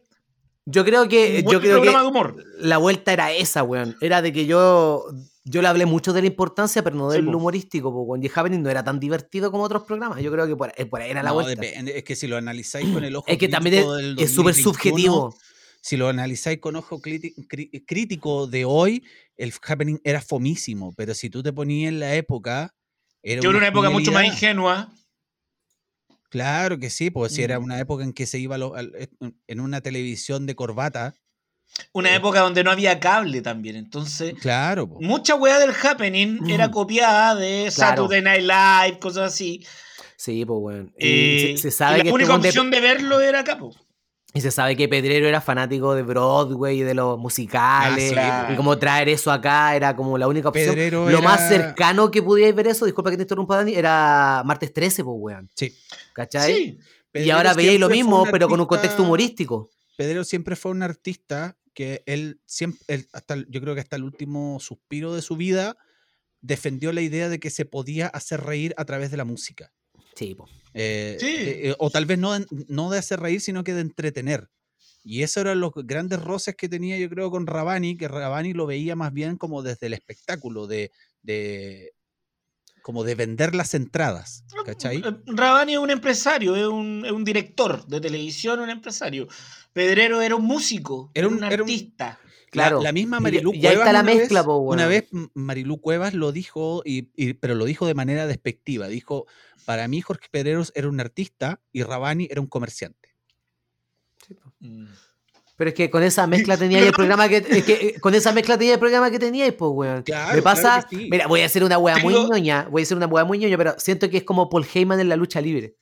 Yo 0.69 0.85
creo 0.85 1.09
que, 1.09 1.45
yo 1.45 1.61
creo 1.61 1.81
de 1.81 1.91
que 1.91 1.97
humor. 1.97 2.45
la 2.59 2.79
vuelta 2.79 3.13
era 3.13 3.33
esa, 3.33 3.63
weón. 3.63 3.97
Era 4.01 4.21
de 4.21 4.33
que 4.33 4.47
yo, 4.47 5.07
yo 5.45 5.63
le 5.63 5.69
hablé 5.69 5.87
mucho 5.87 6.13
de 6.13 6.23
la 6.23 6.27
importancia, 6.27 6.83
pero 6.83 6.97
no 6.97 7.09
Sí, 7.11 7.17
del 7.19 7.27
po. 7.27 7.37
humorístico, 7.37 7.93
porque 7.93 8.09
con 8.09 8.21
The 8.21 8.31
Happening 8.35 8.63
no 8.63 8.71
era 8.71 8.83
tan 8.83 8.99
divertido 8.99 9.53
como 9.53 9.63
otros 9.63 9.85
programas. 9.85 10.21
Yo 10.21 10.33
creo 10.33 10.47
que 10.49 10.57
por, 10.57 10.73
eh, 10.77 10.85
por 10.87 11.01
ahí 11.01 11.11
era 11.13 11.23
la 11.23 11.29
no, 11.31 11.35
vuelta. 11.37 11.61
depende, 11.63 11.97
es 11.97 12.03
que 12.03 12.17
si 12.17 12.27
lo 12.27 12.37
analizáis 12.37 12.89
con 12.89 13.05
el 13.05 13.15
ojo 13.15 13.27
Es 13.31 13.39
que 13.39 13.49
también 13.49 13.75
crítico 13.77 13.97
es- 13.97 14.05
es 14.19 14.35
súper 14.35 14.55
2021, 14.55 14.73
subjetivo. 14.73 15.37
Si 15.81 15.97
lo 15.97 16.09
analizáis 16.09 16.59
con 16.59 16.75
ojo 16.75 17.01
crítico 17.87 18.47
de 18.49 18.65
hoy, 18.65 19.05
el 19.37 19.53
happening 19.63 20.01
era 20.03 20.21
fomísimo, 20.21 20.93
pero 20.97 21.15
si 21.15 21.31
tú 21.31 21.45
te 21.45 21.53
ponías 21.53 21.91
en 21.93 22.01
la 22.01 22.15
época, 22.17 22.75
era 23.23 23.41
Que 23.41 23.47
era 23.47 23.57
una 23.57 23.69
época 23.69 23.91
mucho 23.91 24.11
más 24.11 24.25
ingenua. 24.25 24.93
Claro 26.31 26.79
que 26.79 26.91
sí, 26.91 27.11
pues 27.11 27.33
si 27.35 27.43
era 27.43 27.59
Mm. 27.61 27.65
una 27.65 27.79
época 27.81 28.05
en 28.05 28.13
que 28.13 28.27
se 28.27 28.39
iba 28.39 28.59
lo- 28.59 28.75
al- 28.75 28.93
en 29.47 29.61
una 29.61 29.81
televisión 29.81 30.47
de 30.47 30.55
corbata, 30.55 31.15
Una 31.93 32.15
época 32.15 32.41
donde 32.41 32.63
no 32.65 32.71
había 32.71 33.01
cable 33.01 33.43
también. 33.43 33.77
Entonces, 33.77 34.35
claro, 34.41 34.89
po. 34.89 35.01
mucha 35.01 35.35
weá 35.35 35.59
del 35.59 35.73
Happening 35.73 36.49
era 36.49 36.69
Mm. 36.69 36.71
copiada 36.71 37.35
de 37.35 37.71
Claro. 37.75 37.97
Saturday 38.09 38.23
Night 38.23 38.43
Live, 38.43 38.99
cosas 39.01 39.33
así. 39.33 39.67
Sí, 40.17 40.45
pues. 40.47 40.87
Y 40.99 41.07
Eh, 41.07 41.55
se, 41.57 41.63
se 41.63 41.69
y 41.69 41.71
sabe 41.73 41.99
la 41.99 42.03
que 42.05 42.09
este 42.11 42.15
única 42.15 42.39
de- 42.39 42.49
opción 42.49 42.71
de 42.71 42.81
verlo 42.81 43.21
era 43.21 43.41
acá, 43.41 43.59
po. 43.59 43.75
Y 44.37 44.41
se 44.43 44.51
sabe 44.51 44.77
que 44.77 44.87
Pedrero 44.87 45.27
era 45.27 45.41
fanático 45.41 45.95
de 45.95 46.03
Broadway 46.03 46.81
y 46.81 46.83
de 46.83 46.93
los 46.93 47.19
musicales. 47.19 48.13
Ah, 48.19 48.51
y 48.53 48.57
como 48.57 48.77
traer 48.77 49.09
eso 49.09 49.33
acá 49.33 49.75
era 49.75 49.97
como 49.97 50.19
la 50.19 50.29
única 50.29 50.51
opción. 50.51 50.75
Pedrero 50.75 51.09
Lo 51.09 51.23
más 51.23 51.49
cercano 51.49 52.11
que 52.11 52.23
pudierais 52.23 52.55
ver 52.55 52.67
eso, 52.67 52.85
disculpa 52.85 53.11
que 53.11 53.17
te 53.17 53.23
interrumpa, 53.23 53.57
Dani, 53.57 53.75
era 53.75 54.43
martes 54.45 54.75
13, 54.75 55.05
pues, 55.05 55.17
weón. 55.19 55.51
Sí. 55.55 55.75
¿Cachai? 56.13 56.55
Sí. 56.55 56.79
Y 57.15 57.31
ahora 57.31 57.55
veíais 57.55 57.81
lo 57.81 57.89
mismo, 57.89 58.27
pero 58.31 58.47
con 58.47 58.61
un 58.61 58.67
contexto 58.67 59.05
humorístico. 59.05 59.71
Pedrero 59.97 60.23
siempre 60.23 60.55
fue 60.55 60.71
un 60.73 60.83
artista 60.83 61.57
que 61.73 62.03
él 62.05 62.39
siempre, 62.45 62.81
él 62.89 63.09
hasta 63.15 63.37
yo 63.49 63.63
creo 63.63 63.75
que 63.75 63.81
hasta 63.81 63.97
el 63.97 64.05
último 64.05 64.61
suspiro 64.61 65.15
de 65.15 65.23
su 65.23 65.37
vida, 65.37 65.79
defendió 66.43 66.93
la 66.93 67.01
idea 67.01 67.31
de 67.31 67.41
que 67.41 67.49
se 67.49 67.65
podía 67.65 68.09
hacer 68.09 68.43
reír 68.43 68.75
a 68.77 68.85
través 68.85 69.11
de 69.11 69.17
la 69.17 69.25
música. 69.25 69.73
Sí. 70.17 70.37
Eh, 70.75 71.17
Sí. 71.21 71.27
eh, 71.27 71.69
eh, 71.71 71.75
o 71.79 71.91
tal 71.91 72.07
vez 72.07 72.19
no, 72.19 72.33
de- 72.39 72.47
no 72.69 72.91
de 72.91 72.99
hacer 72.99 73.21
reír, 73.21 73.41
sino 73.41 73.63
que 73.65 73.75
de 73.75 73.83
entretener. 73.83 74.49
Y 75.05 75.23
esos 75.23 75.43
eran 75.43 75.61
los 75.61 75.71
grandes 75.75 76.21
roces 76.21 76.57
que 76.57 76.69
tenía 76.69 76.99
yo 76.99 77.09
creo 77.09 77.31
con 77.31 77.47
Rabani, 77.47 77.97
que 77.97 78.09
Rabani 78.09 78.53
lo 78.55 78.67
veía 78.67 78.97
más 78.97 79.13
bien 79.13 79.37
como 79.37 79.63
desde 79.63 79.87
el 79.87 79.93
espectáculo, 79.93 80.67
de, 80.67 80.91
de 81.23 81.93
como 82.83 83.03
de 83.05 83.15
vender 83.17 83.55
las 83.55 83.75
entradas, 83.75 84.45
¿cachai? 84.65 84.99
Eh, 84.99 85.03
Rabani 85.27 85.73
es 85.75 85.79
un 85.79 85.91
empresario, 85.91 86.55
es 86.57 86.67
un, 86.67 87.03
es 87.05 87.13
un 87.13 87.25
director 87.25 87.85
de 87.87 88.01
televisión, 88.01 88.61
un 88.61 88.71
empresario. 88.71 89.27
Pedrero 89.73 90.21
era 90.23 90.37
un 90.37 90.45
músico, 90.45 91.05
un- 91.05 91.11
era 91.15 91.29
un- 91.29 91.43
artista. 91.45 92.19
Claro. 92.51 92.79
La, 92.79 92.85
la 92.85 92.93
misma 92.93 93.19
Y- 93.19 93.23
Marilú 93.23 93.53
y 93.53 93.57
ahí 93.57 93.61
Cuevas. 93.61 93.79
está 93.81 93.93
la 93.93 94.01
una 94.01 94.07
vez- 94.07 94.19
mezcla, 94.19 94.45
po, 94.45 94.57
Una 94.59 94.87
vez 94.87 95.05
Marilú 95.35 95.81
Cuevas 95.81 96.15
lo 96.15 96.33
dijo, 96.33 96.83
y, 96.85 97.11
y- 97.17 97.35
pero 97.35 97.55
lo 97.55 97.65
dijo 97.65 97.87
de 97.87 97.95
manera 97.95 98.27
despectiva. 98.27 98.89
Dijo: 98.89 99.27
Para 99.65 99.89
mí, 99.89 100.01
Jorge 100.01 100.29
Pedreros 100.31 100.73
era 100.75 100.89
un 100.89 101.01
artista 101.01 101.61
y 101.73 101.83
Rabani 101.83 102.29
era 102.31 102.41
un 102.41 102.47
comerciante. 102.47 103.11
Mm. 104.61 104.87
Pero 105.57 105.69
es 105.71 105.75
que 105.75 105.89
con 105.91 106.03
esa 106.03 106.27
mezcla 106.27 106.57
tenía 106.59 106.81
el 106.81 106.93
programa 106.93 107.29
que, 107.29 107.39
es 107.39 107.65
que 107.65 107.73
eh, 107.75 108.01
con 108.01 108.15
esa 108.15 108.33
mezcla 108.33 108.59
tenía 108.59 108.75
el 108.75 108.79
programa 108.81 109.11
que 109.11 109.19
teníais, 109.19 109.55
pues, 109.55 109.71
weón. 109.73 110.03
Claro, 110.03 110.37
Me 110.37 110.43
pasa, 110.43 110.83
claro 110.83 110.89
sí. 110.91 111.09
mira, 111.11 111.27
voy 111.27 111.41
a 111.41 111.47
hacer 111.47 111.65
una 111.65 111.79
weá 111.79 111.97
muy 111.99 112.13
Tengo- 112.15 112.29
ñoña, 112.29 112.69
voy 112.71 112.83
a 112.83 112.85
hacer 112.85 112.97
una 112.97 113.07
weá 113.07 113.25
muy 113.25 113.39
ñoña, 113.39 113.57
pero 113.57 113.75
siento 113.79 114.11
que 114.11 114.19
es 114.19 114.25
como 114.25 114.49
Paul 114.51 114.67
Heyman 114.73 115.01
en 115.01 115.09
la 115.09 115.17
lucha 115.17 115.41
libre. 115.41 115.77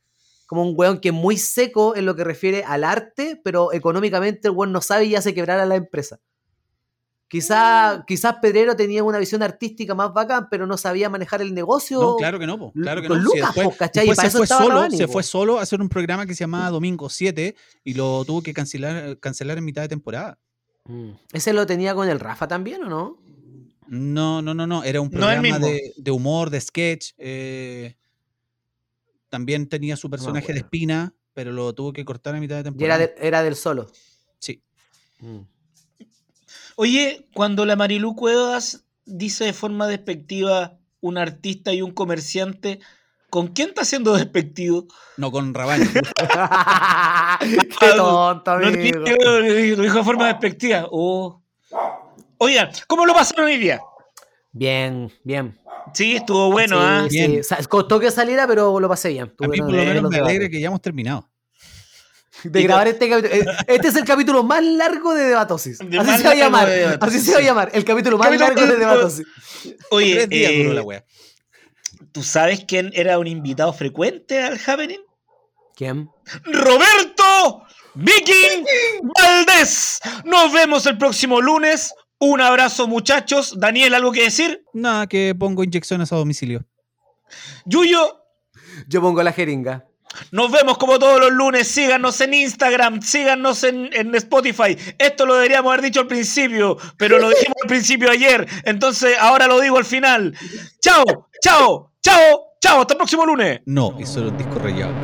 Como 0.47 0.63
un 0.63 0.75
weón 0.77 1.01
que 1.01 1.09
es 1.09 1.15
muy 1.15 1.37
seco 1.39 1.97
en 1.97 2.05
lo 2.07 2.15
que 2.15 2.23
refiere 2.23 2.63
al 2.65 2.85
arte, 2.85 3.41
pero 3.43 3.73
económicamente 3.73 4.47
el 4.49 4.55
weón 4.55 4.73
no 4.73 4.81
sabe 4.81 5.07
y 5.07 5.17
hace 5.17 5.35
quebrar 5.35 5.59
a 5.59 5.67
la 5.67 5.75
empresa. 5.77 6.21
Quizá, 7.35 8.05
quizás 8.07 8.37
Pedrero 8.41 8.77
tenía 8.77 9.03
una 9.03 9.19
visión 9.19 9.43
artística 9.43 9.93
más 9.93 10.13
bacán, 10.15 10.47
pero 10.49 10.69
no 10.69 10.77
sabía 10.77 11.11
manejar 11.11 11.43
el 11.43 11.53
negocio. 11.53 12.01
No, 12.01 12.15
claro 12.17 12.39
que 12.39 12.47
no, 12.47 12.57
po, 12.57 12.73
claro 12.73 13.03
que 13.03 13.09
con 13.09 13.25
no. 13.25 13.31
Sí, 13.31 13.39
Lucas, 13.39 13.55
después 13.57 13.75
po, 13.75 13.77
¿cachai? 13.77 14.05
Y 14.05 14.09
después 14.11 14.17
para 14.17 14.29
se 14.29 14.29
eso 14.29 14.39
fue 14.39 14.45
estaba 14.45 14.65
solo, 14.65 14.97
se 14.97 15.07
po. 15.09 15.13
fue 15.15 15.23
solo 15.25 15.59
a 15.59 15.63
hacer 15.63 15.81
un 15.81 15.89
programa 15.89 16.27
que 16.27 16.35
se 16.37 16.45
llamaba 16.45 16.71
Domingo 16.71 17.09
7 17.11 17.57
y 17.83 17.95
lo 17.95 18.25
tuvo 18.25 18.41
que 18.41 18.55
cancelar, 18.55 19.19
cancelar 19.19 19.59
en 19.59 19.65
mitad 19.65 19.83
de 19.83 19.89
temporada. 19.89 20.39
Mm. 20.85 21.11
¿Ese 21.33 21.53
lo 21.53 21.67
tenía 21.67 21.93
con 21.97 22.09
el 22.09 22.21
Rafa 22.21 22.47
también 22.47 22.85
o 22.85 22.89
no? 22.89 23.19
No, 23.89 24.41
no, 24.41 24.55
no, 24.55 24.69
no. 24.69 24.85
Era 24.85 25.01
un 25.01 25.11
programa 25.11 25.59
de, 25.59 25.93
de 25.97 26.11
humor, 26.13 26.51
de 26.51 26.61
sketch. 26.61 27.15
eh, 27.19 27.97
también 29.29 29.69
tenía 29.69 29.97
su 29.97 30.09
personaje 30.09 30.47
de 30.47 30.53
bueno. 30.53 30.67
espina, 30.67 31.15
pero 31.33 31.51
lo 31.51 31.73
tuvo 31.73 31.93
que 31.93 32.05
cortar 32.05 32.37
a 32.37 32.39
mitad 32.41 32.55
de 32.55 32.61
Y 32.61 32.65
temporada. 32.65 33.03
era, 33.03 33.13
de- 33.21 33.27
era 33.27 33.43
del 33.43 33.57
solo. 33.57 33.91
Sí. 34.39 34.63
Mm. 35.19 35.39
Oye, 36.77 37.27
cuando 37.35 37.65
la 37.67 37.77
Marilú 37.77 38.15
Cuevas 38.17 38.85
dice 39.05 39.45
de 39.45 39.53
forma 39.53 39.87
despectiva 39.87 40.79
un 41.01 41.19
artista 41.19 41.73
y 41.73 41.83
un 41.83 41.93
comerciante, 41.93 42.81
¿con 43.31 43.49
quién 43.49 43.69
está 43.69 43.85
siendo 43.85 44.15
despectivo? 44.15 44.87
No 45.17 45.31
con 45.31 45.53
Rabani. 45.55 45.85
Qué 47.81 47.89
tonto, 47.97 48.59
No, 48.59 48.67
amigo. 48.69 49.01
lo 49.01 49.43
dijo 49.83 49.99
de 49.99 50.05
forma 50.05 50.27
despectiva. 50.29 50.87
Oh. 50.91 51.43
Oigan, 52.39 52.71
¿cómo 52.87 53.07
lo 53.07 53.15
pasaron 53.15 53.47
hoy 53.47 53.59
día? 53.59 53.81
Bien, 54.53 55.13
bien. 55.23 55.59
Sí, 55.93 56.17
estuvo 56.17 56.51
bueno, 56.51 56.77
Sí, 56.79 56.83
¿ah? 56.87 57.07
sí. 57.11 57.17
Bien. 57.29 57.45
Sa- 57.45 57.63
Costó 57.69 58.01
que 58.01 58.11
saliera, 58.11 58.47
pero 58.47 58.81
lo 58.81 58.89
pasé 58.89 59.11
bien. 59.11 59.25
A 59.25 59.37
Tuve 59.37 59.49
mí 59.49 59.59
por 59.59 59.71
lo 59.73 59.77
de 59.77 59.87
menos 59.87 60.11
me 60.11 60.19
alegra 60.19 60.49
que 60.49 60.61
ya 60.61 60.69
hemos 60.69 60.81
terminado. 60.81 61.29
De 62.45 62.63
grabar 62.63 62.89
este 62.89 63.09
capítulo. 63.09 63.35
Eh, 63.35 63.45
Este 63.67 63.89
es 63.89 63.97
el 63.97 64.05
capítulo 64.05 64.43
más 64.43 64.63
largo 64.63 65.15
de 65.15 65.25
Debatosis. 65.25 65.79
De 65.79 65.99
Así 65.99 66.19
se 66.19 66.25
va 66.25 66.31
a 66.31 66.35
llamar. 66.35 66.99
Así 67.01 67.21
se 67.21 67.33
va 67.33 67.39
a 67.39 67.43
llamar. 67.43 67.71
El 67.73 67.85
capítulo 67.85 68.19
más 68.19 68.29
Capítulo 68.29 68.49
largo 68.55 68.67
de 68.73 68.79
Debatosis. 68.79 69.27
Oye, 69.91 70.27
eh, 70.31 70.75
la 70.75 70.83
wea. 70.83 71.05
¿tú 72.13 72.23
sabes 72.23 72.65
quién 72.67 72.91
era 72.95 73.19
un 73.19 73.27
invitado 73.27 73.73
frecuente 73.73 74.41
al 74.41 74.61
Happening? 74.65 75.01
¿Quién? 75.75 76.09
Roberto 76.45 77.65
Viking 77.95 78.65
Valdés. 79.03 80.01
Nos 80.25 80.53
vemos 80.53 80.87
el 80.87 80.97
próximo 80.99 81.41
lunes. 81.41 81.93
Un 82.19 82.41
abrazo, 82.41 82.87
muchachos. 82.87 83.59
Daniel, 83.59 83.95
¿algo 83.95 84.13
que 84.13 84.23
decir? 84.23 84.65
Nada, 84.73 85.07
que 85.09 85.35
pongo 85.37 85.65
inyecciones 85.65 86.13
a 86.13 86.17
domicilio. 86.17 86.65
Yuyo, 87.65 88.21
Yo 88.87 89.01
pongo 89.01 89.23
la 89.23 89.33
jeringa. 89.33 89.87
Nos 90.31 90.51
vemos 90.51 90.79
como 90.79 90.99
todos 90.99 91.21
los 91.21 91.33
lunes. 91.33 91.69
Síganos 91.69 92.21
en 92.21 92.35
Instagram, 92.35 93.03
síganos 93.03 93.65
en, 93.65 93.91
en 93.93 94.15
Spotify. 94.15 94.77
Esto 94.99 95.27
lo 95.27 95.35
deberíamos 95.35 95.73
haber 95.73 95.85
dicho 95.85 96.01
al 96.01 96.07
principio, 96.07 96.77
pero 96.97 97.19
lo 97.19 97.29
dijimos 97.29 97.57
al 97.63 97.69
principio 97.69 98.11
ayer. 98.11 98.47
Entonces 98.65 99.17
ahora 99.19 99.47
lo 99.47 99.61
digo 99.61 99.79
al 99.79 99.85
final. 99.85 100.37
Chao, 100.81 101.05
chao, 101.43 101.93
chao, 102.03 102.57
chao. 102.61 102.81
Hasta 102.81 102.95
el 102.95 102.99
próximo 102.99 103.27
lunes. 103.27 103.61
No, 103.67 103.97
eso 103.99 104.21
era 104.21 104.29
un 104.31 104.39
disco 104.39 104.59
rayado. 104.59 104.95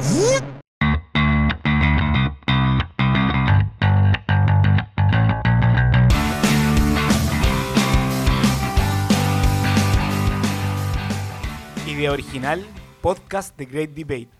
Idea 11.86 12.12
original, 12.12 12.64
podcast 13.02 13.56
The 13.56 13.66
Great 13.66 13.90
Debate. 13.90 14.39